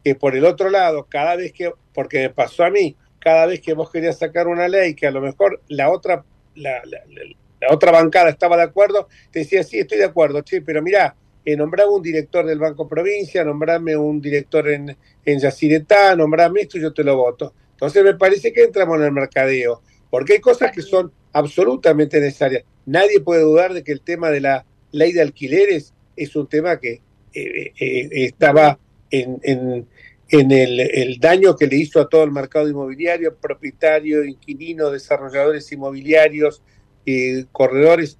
que 0.03 0.15
por 0.15 0.35
el 0.35 0.45
otro 0.45 0.69
lado, 0.69 1.05
cada 1.09 1.35
vez 1.35 1.51
que, 1.53 1.71
porque 1.93 2.19
me 2.19 2.29
pasó 2.29 2.63
a 2.63 2.69
mí, 2.69 2.95
cada 3.19 3.45
vez 3.45 3.59
que 3.61 3.73
vos 3.73 3.91
querías 3.91 4.17
sacar 4.19 4.47
una 4.47 4.67
ley 4.67 4.93
que 4.93 5.07
a 5.07 5.11
lo 5.11 5.21
mejor 5.21 5.61
la 5.67 5.89
otra, 5.89 6.23
la, 6.55 6.81
la- 6.85 7.01
la- 7.07 7.35
la 7.59 7.73
otra 7.73 7.91
bancada 7.91 8.29
estaba 8.29 8.55
de 8.55 8.63
acuerdo, 8.63 9.07
te 9.31 9.39
decía, 9.39 9.63
sí, 9.63 9.79
estoy 9.79 9.97
de 9.97 10.05
acuerdo, 10.05 10.41
che, 10.41 10.61
pero 10.61 10.81
mirá, 10.81 11.15
eh, 11.43 11.55
nombrame 11.57 11.91
un 11.91 12.03
director 12.03 12.45
del 12.45 12.59
Banco 12.59 12.87
Provincia, 12.87 13.43
nombrame 13.43 13.97
un 13.97 14.21
director 14.21 14.67
en, 14.69 14.95
en 15.25 15.39
Yacyretá, 15.39 16.15
nombrame 16.15 16.61
esto 16.61 16.77
y 16.77 16.81
yo 16.81 16.93
te 16.93 17.03
lo 17.03 17.15
voto. 17.17 17.53
Entonces 17.71 18.03
me 18.03 18.13
parece 18.15 18.53
que 18.53 18.63
entramos 18.63 18.97
en 18.99 19.05
el 19.05 19.11
mercadeo, 19.11 19.81
porque 20.11 20.33
hay 20.33 20.39
cosas 20.39 20.71
que 20.71 20.83
son 20.83 21.11
absolutamente 21.33 22.19
necesarias. 22.19 22.63
Nadie 22.85 23.21
puede 23.21 23.41
dudar 23.41 23.73
de 23.73 23.83
que 23.83 23.91
el 23.91 24.01
tema 24.01 24.29
de 24.29 24.41
la 24.41 24.65
ley 24.91 25.11
de 25.13 25.21
alquileres 25.21 25.93
es 26.15 26.35
un 26.35 26.47
tema 26.47 26.79
que 26.79 27.01
eh, 27.33 27.73
eh, 27.79 28.09
estaba 28.11 28.77
en, 29.11 29.39
en- 29.43 29.87
el, 30.29 30.79
el 30.81 31.19
daño 31.19 31.55
que 31.55 31.67
le 31.67 31.77
hizo 31.77 32.01
a 32.01 32.09
todo 32.09 32.25
el 32.25 32.31
mercado 32.31 32.67
inmobiliario, 32.67 33.35
propietario, 33.37 34.25
inquilino, 34.25 34.91
desarrolladores 34.91 35.71
inmobiliarios, 35.71 36.61
eh, 37.05 37.45
corredores, 37.53 38.17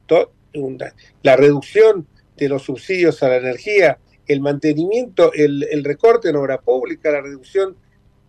la 1.21 1.35
reducción 1.35 2.07
de 2.37 2.47
los 2.49 2.63
subsidios 2.63 3.21
a 3.23 3.27
la 3.29 3.37
energía, 3.37 3.99
el 4.25 4.39
mantenimiento, 4.39 5.33
el, 5.33 5.67
el 5.69 5.83
recorte 5.83 6.29
en 6.29 6.37
obra 6.37 6.61
pública, 6.61 7.11
la 7.11 7.21
reducción 7.21 7.75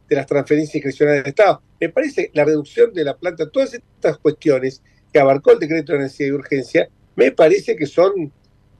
de 0.09 0.17
las 0.17 0.27
transferencias 0.27 0.75
discrecionales 0.75 1.23
del 1.23 1.31
Estado. 1.31 1.63
Me 1.81 1.89
parece 1.91 2.31
la 2.35 2.45
reducción 2.45 2.93
de 2.93 3.05
la 3.05 3.17
planta, 3.17 3.49
todas 3.49 3.75
estas 3.75 4.19
cuestiones 4.19 4.83
que 5.13 5.21
abarcó 5.21 5.53
el 5.53 5.59
decreto 5.59 5.93
de 5.93 6.01
necesidad 6.01 6.29
y 6.29 6.33
urgencia, 6.33 6.89
me 7.15 7.31
parece 7.33 7.77
que 7.77 7.87
son, 7.87 8.33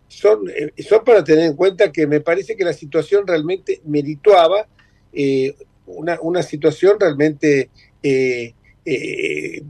son, 0.09 0.49
eh, 0.51 0.73
son 0.83 1.05
para 1.05 1.23
tener 1.23 1.45
en 1.45 1.57
cuenta 1.57 1.93
que 1.93 2.07
me 2.07 2.21
parece 2.21 2.57
que 2.57 2.65
la 2.65 2.73
situación 2.73 3.27
realmente 3.27 3.81
merituaba 3.85 4.67
eh, 5.13 5.55
una, 5.87 6.19
una 6.21 6.43
situación 6.43 6.99
realmente 7.01 7.71
eh, 8.03 8.55
eh, 8.85 9.63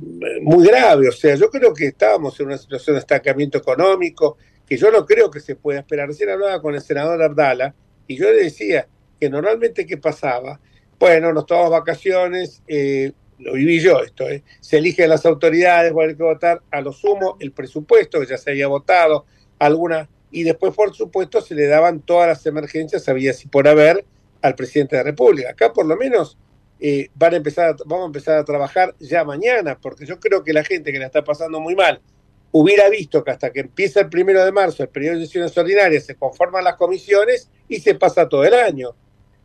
muy 0.43 0.66
grave. 0.66 1.09
O 1.09 1.12
sea, 1.12 1.34
yo 1.36 1.51
creo 1.51 1.72
que 1.72 1.86
estábamos 1.86 2.39
en 2.41 2.47
una 2.47 2.59
situación 2.59 2.97
de 2.97 3.01
estancamiento 3.01 3.59
económico, 3.59 4.36
que 4.66 4.76
yo 4.76 4.91
no 4.91 5.07
creo 5.07 5.30
que 5.30 5.41
se 5.41 5.57
pueda 5.57 5.80
esperar. 5.80 6.09
Recién 6.09 6.30
hablaba 6.30 6.61
con 6.61 6.74
el 6.74 6.80
senador 6.80 7.22
Abdala 7.22 7.74
y 8.07 8.16
yo 8.16 8.30
le 8.30 8.45
decía 8.45 8.89
que 9.20 9.30
normalmente 9.30 9.86
qué 9.86 9.97
pasaba. 9.97 10.61
Bueno, 10.99 11.32
nos 11.32 11.47
tomamos 11.47 11.70
vacaciones, 11.70 12.62
lo 13.39 13.53
viví 13.53 13.78
yo 13.80 14.03
esto, 14.03 14.24
se 14.61 14.78
eligen 14.78 15.09
las 15.09 15.24
autoridades, 15.24 15.93
a 15.93 15.95
haber 15.95 16.16
que 16.16 16.24
votar 16.24 16.61
a 16.72 16.80
lo 16.80 16.93
sumo 16.93 17.36
el 17.39 17.53
presupuesto 17.53 18.18
que 18.18 18.26
ya 18.26 18.36
se 18.36 18.51
había 18.51 18.66
votado, 18.66 19.24
alguna, 19.61 20.09
y 20.31 20.43
después 20.43 20.74
por 20.74 20.95
supuesto 20.95 21.41
se 21.41 21.55
le 21.55 21.66
daban 21.66 22.01
todas 22.01 22.29
las 22.29 22.47
emergencias, 22.47 23.09
había 23.09 23.33
si 23.33 23.49
por 23.49 23.66
haber, 23.68 24.05
al 24.43 24.55
presidente 24.55 24.97
de 24.97 25.03
la 25.03 25.11
República. 25.11 25.51
Acá 25.51 25.72
por 25.72 25.87
lo 25.87 25.97
menos 25.97 26.37
eh, 26.81 27.09
van 27.14 27.35
a 27.35 27.37
empezar 27.39 27.70
a- 27.70 27.76
vamos 27.87 28.05
a 28.05 28.07
empezar 28.07 28.39
a 28.39 28.45
trabajar 28.45 28.95
ya 29.01 29.24
mañana, 29.24 29.79
porque 29.81 30.07
yo 30.07 30.20
creo 30.20 30.45
que 30.45 30.53
la 30.53 30.62
gente 30.62 30.93
que 30.93 30.99
la 30.99 31.07
está 31.07 31.24
pasando 31.24 31.59
muy 31.61 31.74
mal 31.74 32.01
hubiera 32.53 32.89
visto 32.89 33.22
que 33.24 33.31
hasta 33.31 33.51
que 33.51 33.61
empieza 33.61 34.01
el 34.01 34.09
primero 34.09 34.45
de 34.45 34.53
marzo, 34.53 34.83
el 34.83 34.89
periodo 34.89 35.18
de 35.18 35.26
sesiones 35.26 35.57
ordinarias, 35.59 36.05
se 36.05 36.14
conforman 36.14 36.64
las 36.64 36.76
comisiones 36.76 37.51
y 37.68 37.81
se 37.81 37.95
pasa 37.95 38.29
todo 38.29 38.45
el 38.45 38.55
año. 38.55 38.95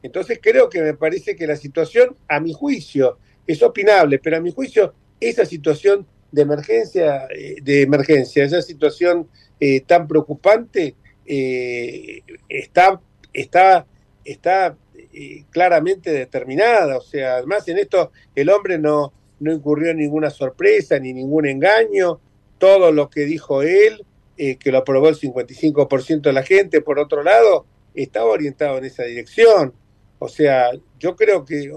Entonces 0.03 0.39
creo 0.41 0.69
que 0.69 0.81
me 0.81 0.93
parece 0.93 1.35
que 1.35 1.47
la 1.47 1.55
situación, 1.55 2.15
a 2.27 2.39
mi 2.39 2.53
juicio, 2.53 3.17
es 3.47 3.61
opinable, 3.63 4.19
pero 4.19 4.37
a 4.37 4.39
mi 4.41 4.51
juicio, 4.51 4.93
esa 5.19 5.45
situación 5.45 6.05
de 6.31 6.41
emergencia, 6.43 7.27
eh, 7.35 7.57
de 7.61 7.81
emergencia, 7.81 8.43
esa 8.43 8.61
situación 8.61 9.27
eh, 9.65 9.79
tan 9.87 10.09
preocupante, 10.09 10.93
eh, 11.25 12.21
está, 12.49 12.99
está, 13.31 13.85
está 14.25 14.75
eh, 15.13 15.45
claramente 15.51 16.11
determinada. 16.11 16.97
O 16.97 17.01
sea, 17.01 17.35
además 17.35 17.65
en 17.69 17.77
esto 17.77 18.11
el 18.35 18.49
hombre 18.49 18.77
no, 18.77 19.13
no 19.39 19.53
incurrió 19.53 19.91
en 19.91 19.99
ninguna 19.99 20.29
sorpresa 20.31 20.99
ni 20.99 21.13
ningún 21.13 21.45
engaño. 21.45 22.19
Todo 22.57 22.91
lo 22.91 23.09
que 23.09 23.21
dijo 23.21 23.61
él, 23.61 24.05
que 24.35 24.69
lo 24.69 24.79
aprobó 24.79 25.07
el 25.07 25.15
55% 25.15 26.23
de 26.23 26.33
la 26.33 26.43
gente, 26.43 26.81
por 26.81 26.99
otro 26.99 27.23
lado, 27.23 27.65
estaba 27.93 28.31
orientado 28.31 28.77
en 28.79 28.83
esa 28.83 29.03
dirección. 29.03 29.73
O 30.19 30.27
sea, 30.27 30.71
yo 30.99 31.15
creo 31.15 31.45
que 31.45 31.71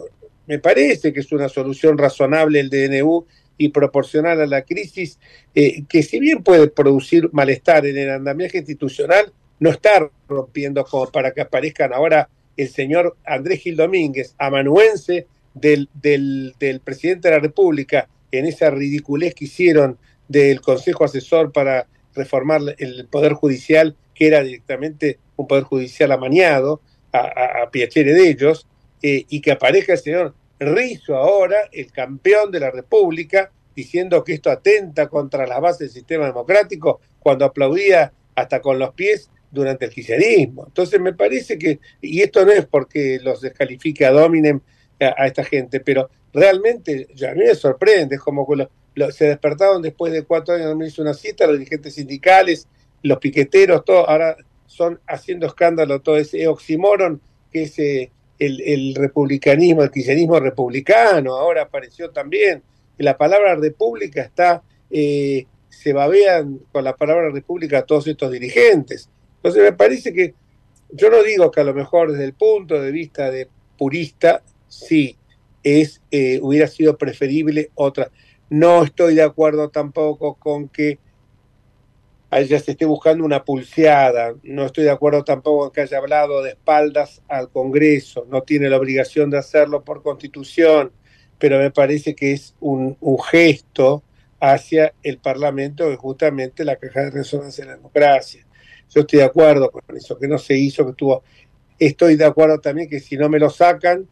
me 0.48 0.58
parece 0.58 1.12
que 1.12 1.20
es 1.20 1.30
una 1.30 1.48
solución 1.48 1.96
razonable 1.96 2.58
el 2.58 2.68
DNU 2.68 3.26
y 3.58 3.68
proporcional 3.70 4.40
a 4.40 4.46
la 4.46 4.62
crisis, 4.62 5.18
eh, 5.54 5.84
que 5.88 6.02
si 6.02 6.20
bien 6.20 6.42
puede 6.42 6.68
producir 6.68 7.28
malestar 7.32 7.86
en 7.86 7.96
el 7.96 8.10
andamiaje 8.10 8.58
institucional, 8.58 9.32
no 9.58 9.70
está 9.70 10.10
rompiendo 10.28 10.84
como 10.84 11.06
para 11.10 11.32
que 11.32 11.40
aparezcan 11.40 11.92
ahora 11.92 12.28
el 12.56 12.68
señor 12.68 13.16
Andrés 13.24 13.60
Gil 13.60 13.76
Domínguez, 13.76 14.34
amanuense 14.38 15.26
del, 15.54 15.88
del, 15.94 16.54
del 16.58 16.80
presidente 16.80 17.28
de 17.28 17.34
la 17.34 17.40
República, 17.40 18.08
en 18.30 18.46
esa 18.46 18.70
ridiculez 18.70 19.34
que 19.34 19.46
hicieron 19.46 19.98
del 20.28 20.60
Consejo 20.60 21.04
Asesor 21.04 21.52
para 21.52 21.86
reformar 22.14 22.60
el 22.78 23.06
Poder 23.08 23.34
Judicial, 23.34 23.96
que 24.14 24.26
era 24.26 24.42
directamente 24.42 25.18
un 25.36 25.46
Poder 25.46 25.64
Judicial 25.64 26.12
amañado 26.12 26.80
a, 27.12 27.18
a, 27.18 27.62
a 27.62 27.70
Piacere 27.70 28.12
de 28.14 28.28
ellos, 28.28 28.66
eh, 29.02 29.24
y 29.28 29.40
que 29.40 29.52
aparezca 29.52 29.92
el 29.92 29.98
señor 29.98 30.34
Rizo 30.58 31.16
ahora, 31.16 31.56
el 31.72 31.92
campeón 31.92 32.50
de 32.50 32.60
la 32.60 32.70
República, 32.70 33.50
diciendo 33.74 34.24
que 34.24 34.34
esto 34.34 34.50
atenta 34.50 35.08
contra 35.08 35.46
las 35.46 35.60
bases 35.60 35.80
del 35.80 35.90
sistema 35.90 36.26
democrático, 36.26 37.00
cuando 37.18 37.44
aplaudía 37.44 38.12
hasta 38.34 38.60
con 38.60 38.78
los 38.78 38.94
pies 38.94 39.30
durante 39.50 39.86
el 39.86 39.90
kirchnerismo. 39.90 40.64
Entonces 40.66 41.00
me 41.00 41.12
parece 41.12 41.58
que, 41.58 41.80
y 42.00 42.22
esto 42.22 42.44
no 42.44 42.52
es 42.52 42.66
porque 42.66 43.18
los 43.22 43.40
descalifique 43.40 44.04
a 44.04 44.12
Dominem 44.12 44.60
a, 45.00 45.26
esta 45.26 45.44
gente, 45.44 45.80
pero 45.80 46.08
realmente 46.32 47.08
ya 47.14 47.32
a 47.32 47.34
mí 47.34 47.44
me 47.44 47.54
sorprende, 47.54 48.16
es 48.16 48.20
como 48.20 48.46
que 48.46 48.68
se 49.12 49.26
despertaron 49.26 49.82
después 49.82 50.12
de 50.12 50.24
cuatro 50.24 50.54
años, 50.54 50.74
me 50.76 50.86
hizo 50.86 51.02
una 51.02 51.14
cita, 51.14 51.46
los 51.46 51.58
dirigentes 51.58 51.94
sindicales, 51.94 52.66
los 53.02 53.18
piqueteros, 53.18 53.84
todo, 53.84 54.08
ahora 54.08 54.36
son 54.66 55.00
haciendo 55.06 55.46
escándalo 55.46 56.00
todo 56.00 56.16
ese 56.16 56.48
oxímoron 56.48 57.20
que 57.52 57.62
es 57.64 57.78
eh, 57.78 58.10
el, 58.38 58.94
republicanismo, 58.94 59.82
el 59.82 59.90
kirchnerismo 59.90 60.38
republicano, 60.40 61.34
ahora 61.34 61.62
apareció 61.62 62.10
también. 62.10 62.62
La 62.98 63.16
palabra 63.16 63.56
república 63.56 64.22
está 64.22 64.62
eh, 64.90 65.46
se 65.68 65.92
babean 65.92 66.60
con 66.72 66.84
la 66.84 66.96
palabra 66.96 67.30
república 67.30 67.84
todos 67.84 68.06
estos 68.06 68.32
dirigentes. 68.32 69.08
Entonces 69.36 69.62
me 69.62 69.72
parece 69.72 70.12
que, 70.12 70.34
yo 70.90 71.10
no 71.10 71.22
digo 71.22 71.50
que 71.50 71.60
a 71.60 71.64
lo 71.64 71.74
mejor 71.74 72.12
desde 72.12 72.24
el 72.24 72.32
punto 72.32 72.80
de 72.80 72.90
vista 72.90 73.30
de 73.30 73.48
purista, 73.78 74.42
sí, 74.68 75.16
es, 75.62 76.00
eh, 76.10 76.38
hubiera 76.42 76.66
sido 76.66 76.96
preferible 76.96 77.70
otra. 77.74 78.10
No 78.48 78.84
estoy 78.84 79.14
de 79.14 79.22
acuerdo 79.22 79.68
tampoco 79.68 80.34
con 80.34 80.68
que 80.68 80.98
ya 82.30 82.58
se 82.60 82.72
esté 82.72 82.84
buscando 82.84 83.24
una 83.24 83.44
pulseada. 83.44 84.34
No 84.42 84.66
estoy 84.66 84.84
de 84.84 84.90
acuerdo 84.90 85.24
tampoco 85.24 85.66
en 85.66 85.72
que 85.72 85.80
haya 85.82 85.98
hablado 85.98 86.42
de 86.42 86.50
espaldas 86.50 87.22
al 87.28 87.48
Congreso. 87.50 88.26
No 88.28 88.42
tiene 88.42 88.68
la 88.68 88.76
obligación 88.76 89.30
de 89.30 89.38
hacerlo 89.38 89.84
por 89.84 90.02
constitución, 90.02 90.92
pero 91.38 91.58
me 91.58 91.70
parece 91.70 92.14
que 92.14 92.32
es 92.32 92.54
un, 92.60 92.96
un 93.00 93.18
gesto 93.22 94.02
hacia 94.40 94.92
el 95.02 95.18
Parlamento, 95.18 95.86
que 95.86 95.94
es 95.94 95.98
justamente 95.98 96.64
la 96.64 96.76
caja 96.76 97.02
de 97.02 97.10
resonancia 97.10 97.64
de 97.64 97.70
la 97.70 97.76
democracia. 97.76 98.44
Yo 98.90 99.00
estoy 99.00 99.20
de 99.20 99.24
acuerdo 99.24 99.70
con 99.70 99.82
eso, 99.96 100.18
que 100.18 100.28
no 100.28 100.38
se 100.38 100.56
hizo, 100.56 100.84
que 100.84 100.90
estuvo. 100.90 101.22
Estoy 101.78 102.16
de 102.16 102.24
acuerdo 102.24 102.60
también 102.60 102.88
que 102.88 103.00
si 103.00 103.16
no 103.16 103.28
me 103.28 103.38
lo 103.38 103.50
sacan, 103.50 104.08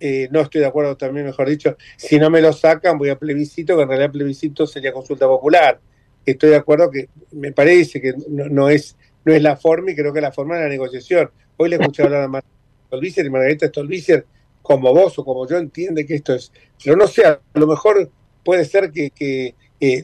eh, 0.00 0.28
no 0.32 0.40
estoy 0.40 0.60
de 0.60 0.66
acuerdo 0.66 0.96
también, 0.96 1.26
mejor 1.26 1.48
dicho, 1.48 1.76
si 1.96 2.18
no 2.18 2.28
me 2.28 2.40
lo 2.40 2.52
sacan, 2.52 2.98
voy 2.98 3.10
a 3.10 3.18
plebiscito, 3.18 3.76
que 3.76 3.82
en 3.82 3.88
realidad 3.88 4.10
plebiscito 4.10 4.66
sería 4.66 4.92
consulta 4.92 5.26
popular. 5.26 5.80
Estoy 6.24 6.50
de 6.50 6.56
acuerdo 6.56 6.90
que 6.90 7.08
me 7.32 7.52
parece 7.52 8.00
que 8.00 8.14
no, 8.28 8.68
es, 8.68 8.96
no 9.24 9.32
es 9.32 9.42
la 9.42 9.56
forma 9.56 9.90
y 9.90 9.96
creo 9.96 10.12
que 10.12 10.20
la 10.20 10.32
forma 10.32 10.56
de 10.56 10.62
la 10.62 10.68
negociación. 10.68 11.30
Hoy 11.56 11.70
le 11.70 11.76
escuché 11.76 12.02
hablar 12.02 12.22
a 12.22 12.28
Margarita 12.28 12.86
Stolbizer 12.86 13.26
y 13.26 13.30
Margarita 13.30 13.66
Stolbizer, 13.68 14.26
como 14.62 14.92
vos 14.92 15.18
o 15.18 15.24
como 15.24 15.48
yo, 15.48 15.58
entiende 15.58 16.06
que 16.06 16.14
esto 16.14 16.34
es. 16.34 16.52
Pero 16.82 16.96
no 16.96 17.06
sé, 17.06 17.26
a 17.26 17.40
lo 17.54 17.66
mejor 17.66 18.10
puede 18.44 18.64
ser 18.64 18.92
que, 18.92 19.10
que 19.10 19.54
eh, 19.80 20.02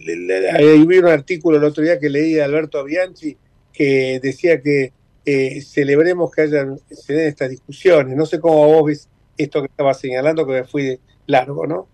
un 0.76 1.06
artículo 1.06 1.58
el 1.58 1.64
otro 1.64 1.82
día 1.82 2.00
que 2.00 2.10
leí 2.10 2.32
de 2.32 2.42
Alberto 2.42 2.82
Bianchi 2.84 3.36
que 3.72 4.18
decía 4.20 4.60
que 4.60 4.92
eh, 5.24 5.60
celebremos 5.60 6.32
que 6.32 6.42
hayan 6.42 6.78
se 6.90 7.12
den 7.12 7.28
estas 7.28 7.50
discusiones. 7.50 8.16
No 8.16 8.26
sé 8.26 8.40
cómo 8.40 8.66
vos 8.66 8.86
ves 8.86 9.08
esto 9.36 9.60
que 9.60 9.66
estaba 9.66 9.94
señalando, 9.94 10.44
que 10.44 10.52
me 10.52 10.64
fui 10.64 10.98
largo, 11.26 11.66
¿no? 11.66 11.86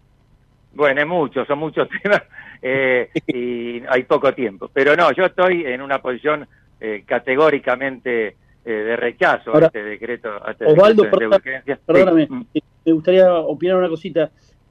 Bueno, 0.72 1.00
es 1.02 1.06
mucho, 1.06 1.44
son 1.44 1.58
muchos 1.58 1.88
temas 2.02 2.22
eh, 2.66 3.10
y 3.26 3.82
hay 3.86 4.04
poco 4.04 4.32
tiempo. 4.32 4.70
Pero 4.72 4.96
no, 4.96 5.12
yo 5.12 5.26
estoy 5.26 5.66
en 5.66 5.82
una 5.82 6.00
posición 6.00 6.48
eh, 6.80 7.04
categóricamente 7.06 8.36
eh, 8.64 8.70
de 8.70 8.96
rechazo 8.96 9.54
a 9.54 9.66
este 9.66 9.82
decreto. 9.82 10.30
A 10.42 10.52
este 10.52 10.64
Osvaldo, 10.64 11.02
decreto 11.02 11.38
de 11.66 11.76
perdóname, 11.76 12.26
mm. 12.26 12.46
me 12.86 12.92
gustaría 12.92 13.34
opinar 13.34 13.76
una 13.76 13.90
cosita. 13.90 14.30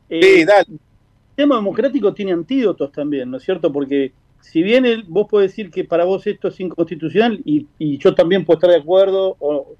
sí, 0.10 0.44
dale. 0.44 0.66
El 0.70 1.36
tema 1.36 1.56
democrático 1.56 2.14
tiene 2.14 2.32
antídotos 2.32 2.92
también, 2.92 3.30
¿no 3.30 3.38
es 3.38 3.44
cierto? 3.44 3.72
Porque 3.72 4.12
si 4.40 4.64
bien 4.64 4.86
vos 5.08 5.28
podés 5.28 5.52
decir 5.52 5.70
que 5.70 5.84
para 5.84 6.06
vos 6.06 6.26
esto 6.26 6.48
es 6.48 6.60
inconstitucional 6.60 7.42
y, 7.46 7.68
yo 7.98 8.14
también 8.14 8.46
puedo 8.46 8.58
estar 8.58 8.70
de 8.72 8.78
acuerdo 8.78 9.36
o, 9.40 9.76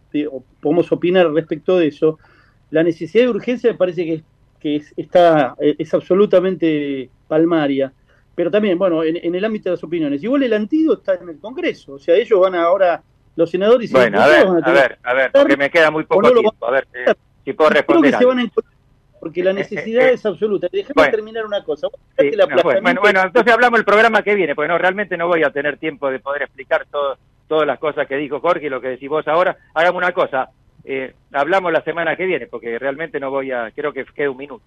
podemos 0.62 0.92
opinar 0.92 1.32
respecto 1.32 1.78
de 1.78 1.88
eso, 1.88 2.20
la 2.72 2.84
necesidad 2.84 3.26
de 3.26 3.30
urgencia 3.30 3.72
me 3.72 3.78
parece 3.78 4.06
que, 4.06 4.24
que 4.60 4.76
es, 4.78 4.94
está, 4.98 5.56
es 5.60 5.94
absolutamente 5.94 7.10
palmaria. 7.28 7.94
Pero 8.36 8.50
también, 8.50 8.78
bueno, 8.78 9.04
en, 9.04 9.36
el 9.36 9.46
ámbito 9.46 9.70
de 9.70 9.76
las 9.76 9.84
opiniones. 9.84 10.24
Igual 10.24 10.44
el 10.44 10.54
antídoto 10.54 11.00
está 11.00 11.24
en 11.24 11.30
el 11.30 11.40
Congreso. 11.40 11.94
O 11.94 12.00
sea, 12.00 12.16
ellos 12.16 12.40
van 12.40 12.56
ahora, 12.56 13.02
los 13.36 13.50
senadores 13.50 13.90
y 13.90 13.94
Bueno, 13.94 14.22
a 14.22 14.28
ver, 14.28 14.48
a, 14.48 14.72
ver, 14.72 15.00
a 15.04 15.14
ver, 15.14 15.32
porque 15.32 15.58
me 15.58 15.70
queda 15.70 15.92
muy 15.92 16.04
poco 16.06 16.32
tiempo. 16.32 16.66
A 16.66 16.72
ver, 16.72 16.88
eh, 16.94 17.14
si 17.46 17.54
puedo 17.54 17.70
responder. 17.70 18.18
se 18.18 18.26
van 18.26 18.40
a 18.40 18.46
porque 19.24 19.42
la 19.42 19.54
necesidad 19.54 20.10
es 20.10 20.26
absoluta. 20.26 20.68
Déjame 20.70 21.10
terminar 21.10 21.46
una 21.46 21.64
cosa. 21.64 21.88
bueno, 22.82 23.00
bueno, 23.00 23.22
entonces 23.22 23.54
hablamos 23.54 23.80
el 23.80 23.86
programa 23.86 24.22
que 24.22 24.36
viene, 24.36 24.54
porque 24.54 24.68
no, 24.68 24.78
realmente 24.78 25.16
no 25.16 25.30
voy 25.30 25.44
a 25.44 25.50
tener 25.50 25.78
tiempo 25.78 26.12
de 26.12 26.20
poder 26.20 26.42
explicar 26.42 26.86
todo, 26.92 27.18
todas 27.48 27.66
las 27.66 27.80
cosas 27.80 28.06
que 28.06 28.18
dijo 28.18 28.42
Jorge 28.42 28.66
y 28.66 28.70
lo 28.70 28.82
que 28.82 28.90
decís 28.90 29.08
vos 29.08 29.26
ahora. 29.30 29.56
Hagamos 29.74 30.04
una 30.04 30.12
cosa, 30.12 30.50
eh, 30.84 31.14
hablamos 31.32 31.72
la 31.72 31.82
semana 31.84 32.18
que 32.18 32.26
viene, 32.26 32.48
porque 32.48 32.78
realmente 32.78 33.18
no 33.18 33.32
voy 33.32 33.54
a, 33.54 33.72
creo 33.72 33.94
que 33.94 34.04
queda 34.04 34.30
un 34.30 34.36
minuto. 34.36 34.66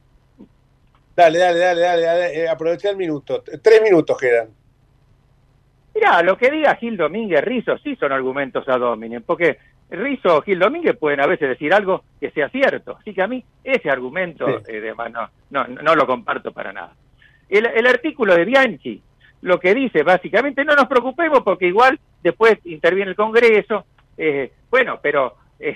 Dale, 1.16 1.38
dale, 1.38 1.58
dale, 1.58 1.80
dale, 1.80 2.44
eh, 2.44 2.48
aprovecha 2.48 2.90
el 2.90 2.98
minuto. 2.98 3.42
Tres 3.62 3.80
minutos 3.82 4.18
quedan. 4.18 4.48
Mirá, 5.94 6.22
lo 6.22 6.36
que 6.36 6.50
diga 6.50 6.76
Gil 6.76 6.98
Domínguez, 6.98 7.42
Rizo, 7.42 7.78
sí 7.78 7.96
son 7.96 8.12
argumentos 8.12 8.68
a 8.68 8.76
dominen, 8.76 9.22
porque 9.22 9.56
Rizo 9.88 10.36
o 10.36 10.42
Gil 10.42 10.58
Domínguez 10.58 10.94
pueden 10.98 11.20
a 11.20 11.26
veces 11.26 11.48
decir 11.48 11.72
algo 11.72 12.04
que 12.20 12.30
sea 12.32 12.50
cierto. 12.50 12.98
Así 13.00 13.14
que 13.14 13.22
a 13.22 13.26
mí 13.26 13.42
ese 13.64 13.88
argumento 13.88 14.46
eh, 14.68 14.92
no, 15.50 15.64
no, 15.64 15.94
lo 15.94 16.06
comparto 16.06 16.52
para 16.52 16.70
nada. 16.70 16.92
El, 17.48 17.86
artículo 17.86 18.34
de 18.34 18.44
Bianchi 18.44 19.02
lo 19.40 19.58
que 19.58 19.74
dice 19.74 20.02
básicamente, 20.02 20.66
no 20.66 20.74
nos 20.74 20.86
preocupemos 20.86 21.40
porque 21.42 21.66
igual 21.66 21.98
después 22.22 22.58
interviene 22.64 23.12
el 23.12 23.16
Congreso. 23.16 23.86
Eh, 24.18 24.52
bueno, 24.70 24.98
pero 25.00 25.36
eh, 25.58 25.74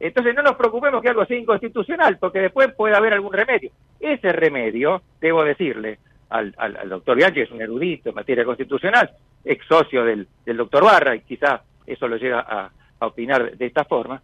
entonces 0.00 0.34
no 0.34 0.42
nos 0.42 0.56
preocupemos 0.56 1.02
que 1.02 1.08
algo 1.08 1.24
sea 1.24 1.38
inconstitucional 1.38 2.18
porque 2.18 2.40
después 2.40 2.72
puede 2.74 2.96
haber 2.96 3.12
algún 3.14 3.32
remedio. 3.32 3.70
Ese 4.00 4.32
remedio, 4.32 5.02
debo 5.20 5.44
decirle 5.44 5.98
al, 6.30 6.52
doctor 6.88 7.16
Bianchi, 7.16 7.40
es 7.40 7.50
un 7.50 7.62
erudito 7.62 8.08
en 8.08 8.14
materia 8.14 8.44
constitucional, 8.44 9.10
ex 9.44 9.64
socio 9.66 10.04
del, 10.04 10.26
doctor 10.44 10.84
Barra, 10.84 11.14
y 11.14 11.20
quizá 11.20 11.62
eso 11.86 12.08
lo 12.08 12.16
llega 12.16 12.40
a 12.40 12.70
opinar 13.06 13.56
de 13.56 13.66
esta 13.66 13.84
forma, 13.84 14.20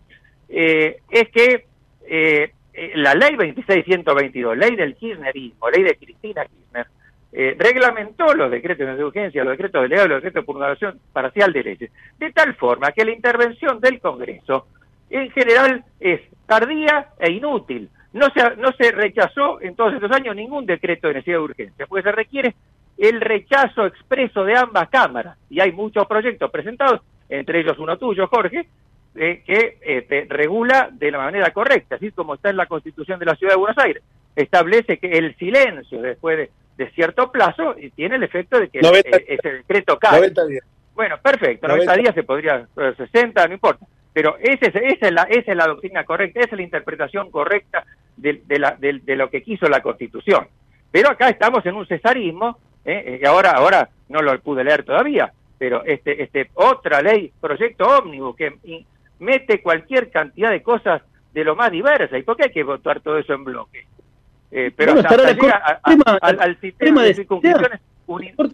eh, 0.53 1.01
es 1.09 1.29
que 1.29 1.67
eh, 2.07 2.53
eh, 2.73 2.93
la 2.97 3.15
ley 3.15 3.37
2622, 3.37 4.57
ley 4.57 4.75
del 4.75 4.97
kirchnerismo, 4.97 5.71
ley 5.71 5.85
de 5.85 5.97
Cristina 5.97 6.45
Kirchner, 6.45 6.87
reglamentó 7.57 8.35
los 8.35 8.51
decretos 8.51 8.99
de 8.99 9.05
urgencia, 9.05 9.45
los 9.45 9.53
decretos 9.53 9.83
delegados, 9.83 10.11
los 10.11 10.17
decretos 10.17 10.43
de 10.43 10.47
promulgación 10.47 11.01
parcial 11.13 11.53
de 11.53 11.63
leyes, 11.63 11.93
de 12.19 12.33
tal 12.33 12.57
forma 12.57 12.91
que 12.91 13.05
la 13.05 13.13
intervención 13.13 13.81
del 13.81 14.01
Congreso 14.01 14.67
en 15.11 15.31
general 15.31 15.85
es 15.99 16.21
tardía 16.47 17.09
e 17.19 17.33
inútil. 17.33 17.91
No 18.13 18.29
se, 18.31 18.57
no 18.57 18.73
se 18.73 18.91
rechazó 18.91 19.61
en 19.61 19.77
todos 19.77 19.95
estos 19.95 20.11
años 20.11 20.35
ningún 20.35 20.67
decreto 20.67 21.09
de 21.09 21.15
necesidad 21.15 21.39
de 21.39 21.45
urgencia, 21.45 21.87
porque 21.87 22.03
se 22.03 22.13
requiere 22.13 22.55
el 22.99 23.21
rechazo 23.21 23.87
expreso 23.87 24.45
de 24.45 24.57
ambas 24.57 24.89
cámaras. 24.89 25.39
Y 25.49 25.61
hay 25.61 25.73
muchos 25.73 26.07
proyectos 26.07 26.51
presentados 26.51 27.01
entre 27.31 27.61
ellos 27.61 27.79
uno 27.79 27.97
tuyo, 27.97 28.27
Jorge, 28.27 28.67
eh, 29.15 29.43
que 29.47 29.79
este, 29.83 30.27
regula 30.29 30.91
de 30.93 31.11
la 31.11 31.19
manera 31.19 31.53
correcta, 31.53 31.97
así 31.97 32.11
como 32.11 32.35
está 32.35 32.51
en 32.51 32.57
la 32.57 32.67
Constitución 32.67 33.19
de 33.19 33.27
la 33.27 33.37
Ciudad 33.37 33.55
de 33.55 33.59
Buenos 33.59 33.79
Aires. 33.79 34.03
Establece 34.37 34.99
que 34.99 35.13
el 35.13 35.37
silencio 35.37 36.03
después 36.03 36.39
de, 36.77 36.91
cierto 36.95 37.31
plazo 37.31 37.75
tiene 37.95 38.17
el 38.17 38.23
efecto 38.23 38.59
de 38.59 38.69
que 38.69 38.79
eh, 38.79 39.25
ese 39.29 39.53
decreto 39.53 39.99
cae. 39.99 40.19
90 40.21 40.47
días. 40.47 40.65
Bueno, 40.95 41.19
perfecto, 41.19 41.69
90, 41.69 41.97
días 41.97 42.15
se 42.15 42.23
podría, 42.23 42.67
60, 42.97 43.49
no 43.49 43.55
importa. 43.55 43.87
Pero 44.13 44.37
ese, 44.39 44.67
esa, 44.67 45.09
es 45.09 45.13
la, 45.13 45.23
esa 45.23 45.53
es 45.53 45.57
la 45.57 45.67
doctrina 45.67 46.05
correcta, 46.05 46.41
esa 46.41 46.51
es 46.51 46.57
la 46.57 46.63
interpretación 46.63 47.31
correcta 47.31 47.85
de, 48.17 48.43
la, 48.59 48.77
de, 48.79 49.17
lo 49.17 49.31
que 49.31 49.43
quiso 49.43 49.69
la 49.69 49.83
Constitución. 49.83 50.49
Pero 50.91 51.11
acá 51.11 51.29
estamos 51.29 51.65
en 51.67 51.77
un 51.77 51.87
cesarismo, 51.87 52.59
¿eh? 52.85 53.21
ahora, 53.27 53.53
ahora 53.53 53.89
no 54.09 54.21
lo 54.21 54.39
pude 54.41 54.65
leer 54.65 54.83
todavía, 54.83 55.33
pero 55.59 55.85
este, 55.85 56.23
este, 56.23 56.51
otra 56.55 57.01
ley, 57.03 57.33
proyecto 57.41 57.87
ómnibus, 57.87 58.35
que 58.35 58.85
mete 59.21 59.63
cualquier 59.63 60.11
cantidad 60.11 60.51
de 60.51 60.63
cosas 60.63 61.03
de 61.33 61.45
lo 61.45 61.55
más 61.55 61.71
diversa. 61.71 62.19
¿Y 62.19 62.23
por 62.23 62.37
qué 62.37 62.45
hay 62.45 62.53
que 62.53 62.65
votar 62.65 63.01
todo 63.01 63.19
eso 63.19 63.33
en 63.33 63.45
bloque? 63.45 63.87
Eh, 64.51 64.73
pero 64.75 64.95
hasta, 64.95 65.15
al, 66.21 66.61
sistema 66.61 67.05
de, 67.05 67.15
circunscripciones... 67.15 67.81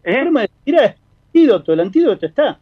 ¿eh? 0.04 0.20
El 0.66 0.78
antídoto, 0.78 1.72
el 1.72 1.80
antídoto 1.80 2.26
está. 2.26 2.58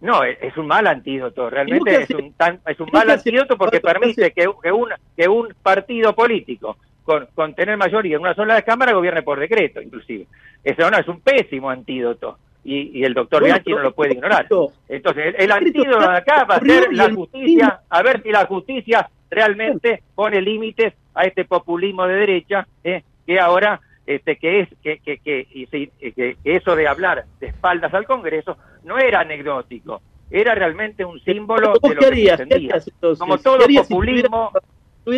No, 0.00 0.24
es 0.24 0.56
un 0.56 0.66
mal 0.66 0.86
antídoto, 0.86 1.50
realmente 1.50 2.02
es 2.02 2.10
un, 2.10 2.34
es 2.66 2.80
un 2.80 2.88
mal 2.90 3.10
antídoto 3.10 3.58
porque 3.58 3.80
permite 3.80 4.32
que, 4.32 4.50
que, 4.62 4.72
un, 4.72 4.88
que 5.14 5.28
un 5.28 5.54
partido 5.62 6.14
político 6.14 6.78
con, 7.04 7.26
con 7.34 7.54
tener 7.54 7.76
mayoría 7.76 8.16
en 8.16 8.22
una 8.22 8.34
sola 8.34 8.62
Cámara 8.62 8.92
gobierne 8.92 9.22
por 9.22 9.38
decreto, 9.38 9.80
inclusive. 9.82 10.26
Eso 10.64 10.90
no 10.90 10.96
es 10.96 11.06
un 11.06 11.20
pésimo 11.20 11.68
antídoto 11.68 12.38
y, 12.64 13.04
el 13.04 13.14
doctor 13.14 13.44
Bianchi 13.44 13.72
no 13.72 13.80
lo 13.80 13.92
puede 13.92 14.14
ignorar. 14.14 14.46
Entonces, 14.88 15.34
el, 15.38 15.50
antídoto 15.50 15.98
de 15.98 16.16
acá 16.16 16.44
va 16.44 16.56
a 16.56 16.60
ser 16.60 16.92
la 16.92 17.10
justicia, 17.12 17.80
a 17.88 18.02
ver 18.02 18.22
si 18.22 18.30
la 18.30 18.46
justicia 18.46 19.08
realmente 19.30 20.02
pone 20.14 20.40
límites 20.40 20.94
a 21.14 21.24
este 21.24 21.44
populismo 21.44 22.06
de 22.06 22.14
derecha, 22.14 22.66
eh, 22.84 23.02
que 23.26 23.38
ahora 23.38 23.80
este, 24.06 24.36
que 24.36 24.60
es 24.60 24.68
que, 24.82 24.98
que, 24.98 25.18
que, 25.18 26.36
eso 26.44 26.74
de 26.74 26.88
hablar 26.88 27.24
de 27.38 27.48
espaldas 27.48 27.92
al 27.94 28.06
Congreso 28.06 28.56
no 28.84 28.98
era 28.98 29.20
anecdótico, 29.20 30.02
era 30.30 30.54
realmente 30.54 31.04
un 31.04 31.20
símbolo 31.20 31.72
de 31.82 31.94
lo 31.94 32.00
que 32.00 32.80
se 32.80 32.92
Como 33.18 33.38
todo 33.38 33.58
populismo, 33.66 34.52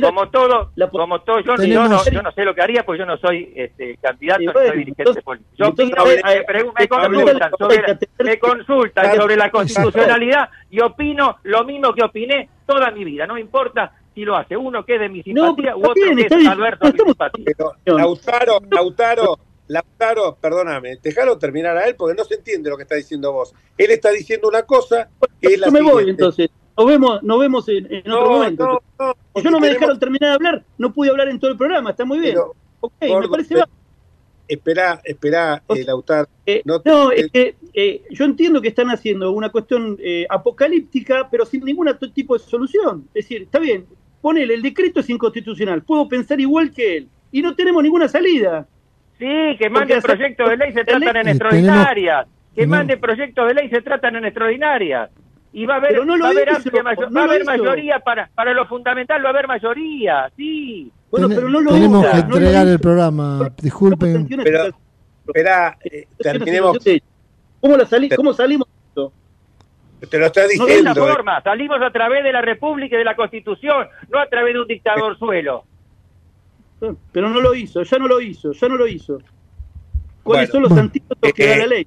como 0.01 0.29
todo, 0.31 0.71
como 0.91 1.21
todo, 1.23 1.41
yo, 1.41 1.57
no, 1.89 2.05
yo 2.05 2.23
no 2.23 2.33
sé 2.33 2.45
lo 2.45 2.55
que 2.55 2.63
haría, 2.63 2.85
pues 2.85 2.99
yo 2.99 3.07
no 3.07 3.17
soy 3.17 3.53
este, 3.55 3.97
candidato, 3.97 4.43
no 4.43 4.53
soy 4.53 4.79
dirigente 4.79 5.23
político. 5.23 5.55
Yo 5.57 5.69
opino, 5.69 6.05
me, 6.79 6.89
consultan, 6.89 7.53
sobre, 7.59 7.99
me 8.25 8.39
consultan 8.39 9.17
sobre 9.17 9.37
la 9.37 9.51
constitucionalidad 9.51 10.49
y 10.71 10.81
opino 10.81 11.39
lo 11.43 11.65
mismo 11.65 11.93
que 11.95 12.05
opiné 12.05 12.49
toda 12.65 12.91
mi 12.91 13.05
vida, 13.05 13.27
no 13.27 13.35
me 13.35 13.41
importa 13.41 13.93
si 14.15 14.25
lo 14.25 14.37
hace 14.37 14.57
uno 14.57 14.85
que 14.85 14.95
es 14.97 15.01
de 15.01 15.09
mi 15.09 15.23
simpatía 15.23 15.77
u 15.77 15.81
otro 15.81 15.95
que 15.95 16.03
es 16.03 16.17
de 16.17 16.37
mi 16.37 16.43
simpatía. 17.09 17.55
Lautaro, 17.87 18.59
Lautaro, 18.71 19.39
Lautaro, 19.69 20.37
perdóname, 20.41 20.99
déjalo 21.03 21.39
terminar 21.39 21.77
a 21.77 21.87
él 21.87 21.95
porque 21.97 22.15
no 22.15 22.25
se 22.25 22.35
entiende 22.35 22.69
lo 22.71 22.77
que 22.77 22.83
está 22.83 22.95
diciendo 22.97 23.33
vos. 23.33 23.55
Él 23.79 23.91
está 23.91 24.11
diciendo 24.11 24.49
una 24.49 24.63
cosa 24.63 25.09
que 25.41 25.55
es 25.55 25.59
la 25.59 25.67
Yo 25.69 25.73
me 25.73 25.83
voy 25.83 25.91
siguiente. 26.01 26.11
entonces. 26.23 26.51
Nos 26.77 26.87
vemos, 26.87 27.23
nos 27.23 27.39
vemos 27.39 27.69
en, 27.69 27.93
en 27.93 28.11
otro 28.11 28.25
No, 28.25 28.31
momento. 28.31 28.65
no, 28.65 28.81
no, 28.99 29.15
Si 29.37 29.43
yo 29.43 29.51
no 29.51 29.61
me 29.61 29.67
tenemos- 29.69 29.81
dejaron 29.81 29.99
terminar 30.01 30.31
de 30.31 30.35
hablar, 30.35 30.65
no 30.79 30.93
pude 30.93 31.11
hablar 31.11 31.29
en 31.29 31.39
todo 31.39 31.51
el 31.51 31.57
programa, 31.59 31.91
está 31.91 32.05
muy 32.07 32.19
bien. 32.19 32.33
Pero, 32.35 32.55
ok, 32.81 32.93
me 33.01 33.09
Gordo, 33.09 33.31
parece 33.31 33.55
Esperá, 34.49 35.01
esperá, 35.05 35.63
eh, 35.69 35.85
Lautaro. 35.85 36.29
Eh, 36.45 36.63
no 36.65 36.83
no, 36.85 37.11
es 37.11 37.31
que 37.31 37.55
eh, 37.73 38.03
yo 38.11 38.25
entiendo 38.25 38.61
que 38.61 38.69
están 38.69 38.91
haciendo 38.91 39.31
una 39.33 39.51
cuestión 39.51 39.97
eh, 40.01 40.27
apocalíptica, 40.29 41.29
pero 41.31 41.47
sin 41.47 41.65
ningún 41.65 41.89
otro 41.89 42.11
tipo 42.11 42.37
de 42.37 42.45
solución. 42.45 43.09
Es 43.15 43.25
decir, 43.25 43.43
está 43.43 43.59
bien, 43.59 43.87
ponele, 44.23 44.55
el 44.55 44.63
decreto 44.63 45.01
es 45.01 45.11
inconstitucional, 45.11 45.83
puedo 45.83 46.09
pensar 46.09 46.41
igual 46.41 46.71
que 46.71 46.97
él, 46.97 47.09
y 47.31 47.43
no 47.43 47.55
tenemos 47.55 47.83
ninguna 47.83 48.09
salida. 48.09 48.67
Sí, 49.19 49.57
que 49.59 49.69
mande 49.69 49.95
hace- 49.95 50.07
proyectos 50.09 50.49
de 50.49 50.57
ley 50.57 50.73
se 50.73 50.85
tratan 50.85 51.01
ley- 51.01 51.21
en 51.21 51.29
extraordinarias. 51.29 52.27
Que 52.55 52.67
mande 52.67 52.97
proyectos 52.97 53.49
de 53.49 53.55
ley 53.55 53.69
se 53.71 53.81
tratan 53.83 54.17
en 54.17 54.25
extraordinarias. 54.25 55.11
Y 55.55 55.67
va 55.67 55.75
a 55.75 55.77
haber, 55.79 56.05
no 56.07 56.19
va 56.19 56.27
a 56.29 56.31
haber 56.31 56.49
hizo, 56.49 56.57
amplia 56.57 56.83
mayo- 56.83 57.11
no 57.11 57.21
va 57.21 57.25
haber 57.25 57.45
mayoría 57.45 57.99
para, 58.01 58.31
para 58.35 58.55
lo 58.55 58.67
fundamental, 58.67 59.23
va 59.23 59.29
a 59.29 59.33
haber 59.33 59.47
mayoría, 59.49 60.31
sí. 60.37 60.91
Bueno, 61.11 61.29
pero 61.29 61.49
no 61.51 61.61
lo 61.61 61.73
tenemos 61.73 62.01
usa, 62.07 62.13
que 62.13 62.19
entregar 62.21 62.67
el 62.69 62.79
programa. 62.81 63.51
Disculpen. 63.61 64.29
Pero, 64.43 64.65
esperá, 65.27 65.77
eh, 65.85 66.07
terminemos. 66.19 66.79
¿Cómo, 67.61 67.77
la 67.77 67.87
sali- 67.87 68.09
¿Cómo 68.09 68.33
salimos? 68.33 68.67
Te 70.11 70.19
lo 70.19 70.27
está 70.27 70.43
No 70.43 70.49
de 70.49 70.55
esa 70.55 70.65
diciendo. 70.67 70.91
eh. 71.09 71.13
forma, 71.13 71.41
salimos 71.43 71.81
a 71.81 71.91
través 71.91 72.25
de 72.25 72.33
la 72.33 72.43
República 72.43 72.97
y 72.97 72.99
de 72.99 73.05
la 73.05 73.17
Constitución, 73.17 73.87
no 74.11 74.19
a 74.19 74.27
través 74.27 74.55
de 74.55 74.61
un 74.61 74.67
dictador 74.67 75.19
suelo. 75.19 75.65
Pero 77.13 77.29
no 77.31 77.41
lo 77.41 77.55
hizo, 77.55 77.83
ya 77.85 77.99
no 77.99 78.09
lo 78.09 78.21
hizo, 78.21 78.53
ya 78.53 78.69
no 78.69 78.77
lo 78.77 78.87
hizo. 78.89 79.19
¿Cuáles 80.25 80.51
Bueno, 80.51 80.69
son 80.69 80.77
los 80.77 80.85
antídotos 80.85 81.33
que 81.33 81.47
da 81.47 81.55
eh, 81.55 81.59
la 81.59 81.67
ley? 81.67 81.87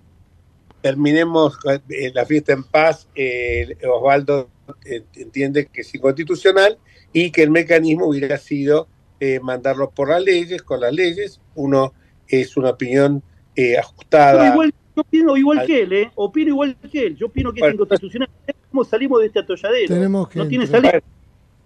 terminemos 0.82 1.58
eh, 1.90 2.12
la 2.14 2.26
fiesta 2.26 2.54
en 2.54 2.64
paz. 2.64 3.08
eh, 3.16 3.76
Osvaldo 3.90 4.50
eh, 4.86 5.04
entiende 5.16 5.66
que 5.68 5.82
es 5.82 5.96
inconstitucional 5.96 6.78
y 7.12 7.32
que 7.32 7.44
el 7.44 7.50
mecanismo 7.52 8.08
hubiera 8.08 8.38
sido 8.38 8.88
eh, 9.20 9.40
mandarlo 9.42 9.90
por 9.90 10.10
las 10.10 10.22
leyes, 10.24 10.62
con 10.62 10.80
las 10.80 10.94
leyes. 10.94 11.42
Uno 11.56 11.94
es 12.28 12.56
una 12.56 12.70
opinión 12.72 13.22
eh, 13.56 13.78
ajustada. 13.78 14.48
igual, 14.54 14.74
yo 14.96 15.02
opino 15.02 15.36
igual 15.38 15.60
al- 15.60 15.68
que 15.68 15.82
él, 15.82 15.94
¿eh? 15.94 16.12
Opino 16.16 16.50
igual 16.50 16.76
que 16.92 17.08
él. 17.08 17.16
Yo 17.18 17.28
opino 17.28 17.52
que 17.52 17.60
es 17.60 17.62
Bueno. 17.62 17.74
inconstitucional. 17.76 18.30
¿Cómo 18.72 18.84
salimos 18.84 19.20
de 19.22 19.28
este 19.28 19.40
atolladero? 19.40 19.88
Tenemos 19.94 20.30
que 20.30 20.40
no 20.40 20.48
tiene 20.48 20.68
salida. 20.68 21.02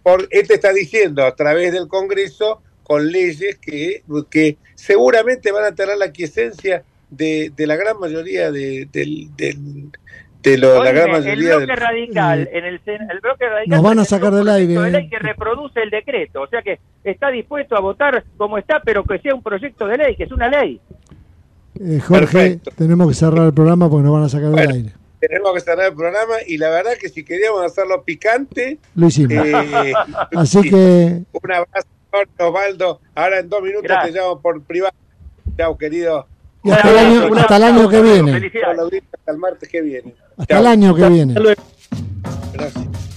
Por, 0.04 0.28
él 0.32 0.48
te 0.48 0.54
está 0.56 0.72
diciendo 0.74 1.24
a 1.26 1.36
través 1.36 1.72
del 1.74 1.88
Congreso 1.88 2.62
con 2.84 3.12
leyes 3.12 3.58
que, 3.58 4.04
que 4.32 4.58
seguramente 4.76 5.52
van 5.52 5.66
a 5.66 5.76
tener 5.76 5.98
la 5.98 6.12
quiesencia 6.12 6.84
de, 7.10 7.52
de 7.56 7.68
la 7.68 7.76
gran 7.76 8.00
mayoría 8.00 8.52
de, 8.52 8.88
del, 8.92 9.36
del- 9.36 9.90
de 10.42 10.58
lo- 10.58 10.76
la 10.76 10.90
Oíme, 10.90 10.92
gran 10.94 11.06
el 11.08 11.12
mayoría 11.22 11.56
bloque 11.58 11.66
del, 11.68 11.78
radical, 11.78 12.42
Eh, 12.44 12.50
en 12.60 12.66
el, 12.66 12.82
el 12.86 13.20
bloque 13.20 13.50
radical 13.50 13.68
nos 13.78 13.84
van 13.84 14.00
a 14.00 14.06
sacar 14.06 14.34
del 14.34 14.48
aire, 14.48 14.74
de 14.80 14.88
eh. 14.88 14.92
ley 14.92 15.10
que 15.10 15.20
reproduce 15.20 15.82
el 15.82 15.90
decreto, 15.90 16.42
o 16.44 16.48
sea 16.48 16.62
que 16.62 16.80
está 17.04 17.30
dispuesto 17.30 17.76
a 17.76 17.82
votar 17.82 18.24
como 18.38 18.58
está, 18.58 18.80
pero 18.82 19.04
que 19.04 19.20
sea 19.20 19.36
un 19.36 19.44
proyecto 19.44 19.86
de 19.88 19.98
ley, 19.98 20.16
que 20.16 20.24
es 20.24 20.32
una 20.32 20.48
ley. 20.48 20.80
Eh, 21.82 22.00
Jorge, 22.00 22.26
Perfecto. 22.38 22.72
tenemos 22.76 23.08
que 23.08 23.14
cerrar 23.14 23.46
el 23.46 23.54
programa 23.54 23.90
porque 23.90 24.04
nos 24.04 24.14
van 24.14 24.24
a 24.24 24.30
sacar 24.30 24.46
del 24.50 24.54
Bueno. 24.54 24.74
aire. 24.74 24.94
tenemos 25.20 25.54
que 25.54 25.60
cerrar 25.62 25.88
el 25.88 25.96
programa 25.96 26.34
y 26.48 26.58
la 26.58 26.70
verdad 26.70 26.92
que 27.00 27.10
si 27.10 27.24
queríamos 27.24 27.64
hacerlo 27.64 28.04
picante, 28.04 28.80
Lo 28.96 29.08
hicimos. 29.08 29.46
eh, 29.46 29.94
Así 30.36 30.62
que 30.62 31.24
un 31.32 31.52
abrazo, 31.52 31.88
Osvaldo. 32.40 33.02
Ahora 33.16 33.40
en 33.40 33.50
dos 33.50 33.62
minutos 33.62 33.84
Gracias. 33.84 34.14
te 34.14 34.20
llamo 34.20 34.42
por 34.42 34.62
privado. 34.64 34.94
Chao, 35.58 35.78
querido. 35.78 36.28
y 36.64 36.72
hasta 36.72 36.90
el 36.92 36.98
año, 36.98 37.36
hasta 37.38 37.56
el 37.58 37.64
año 37.64 37.90
que 37.90 38.02
viene. 38.02 38.32
Felicidades. 38.34 39.04
Hasta 39.14 39.32
el 39.32 39.38
martes 39.38 39.70
que 39.70 39.82
viene. 39.82 40.16
Hasta 40.38 40.60
el 40.60 40.68
año 40.68 40.96
que 40.96 41.10
viene. 41.10 41.32
Hasta 41.34 41.40
luego. 41.44 41.62
Gracias. 42.54 43.09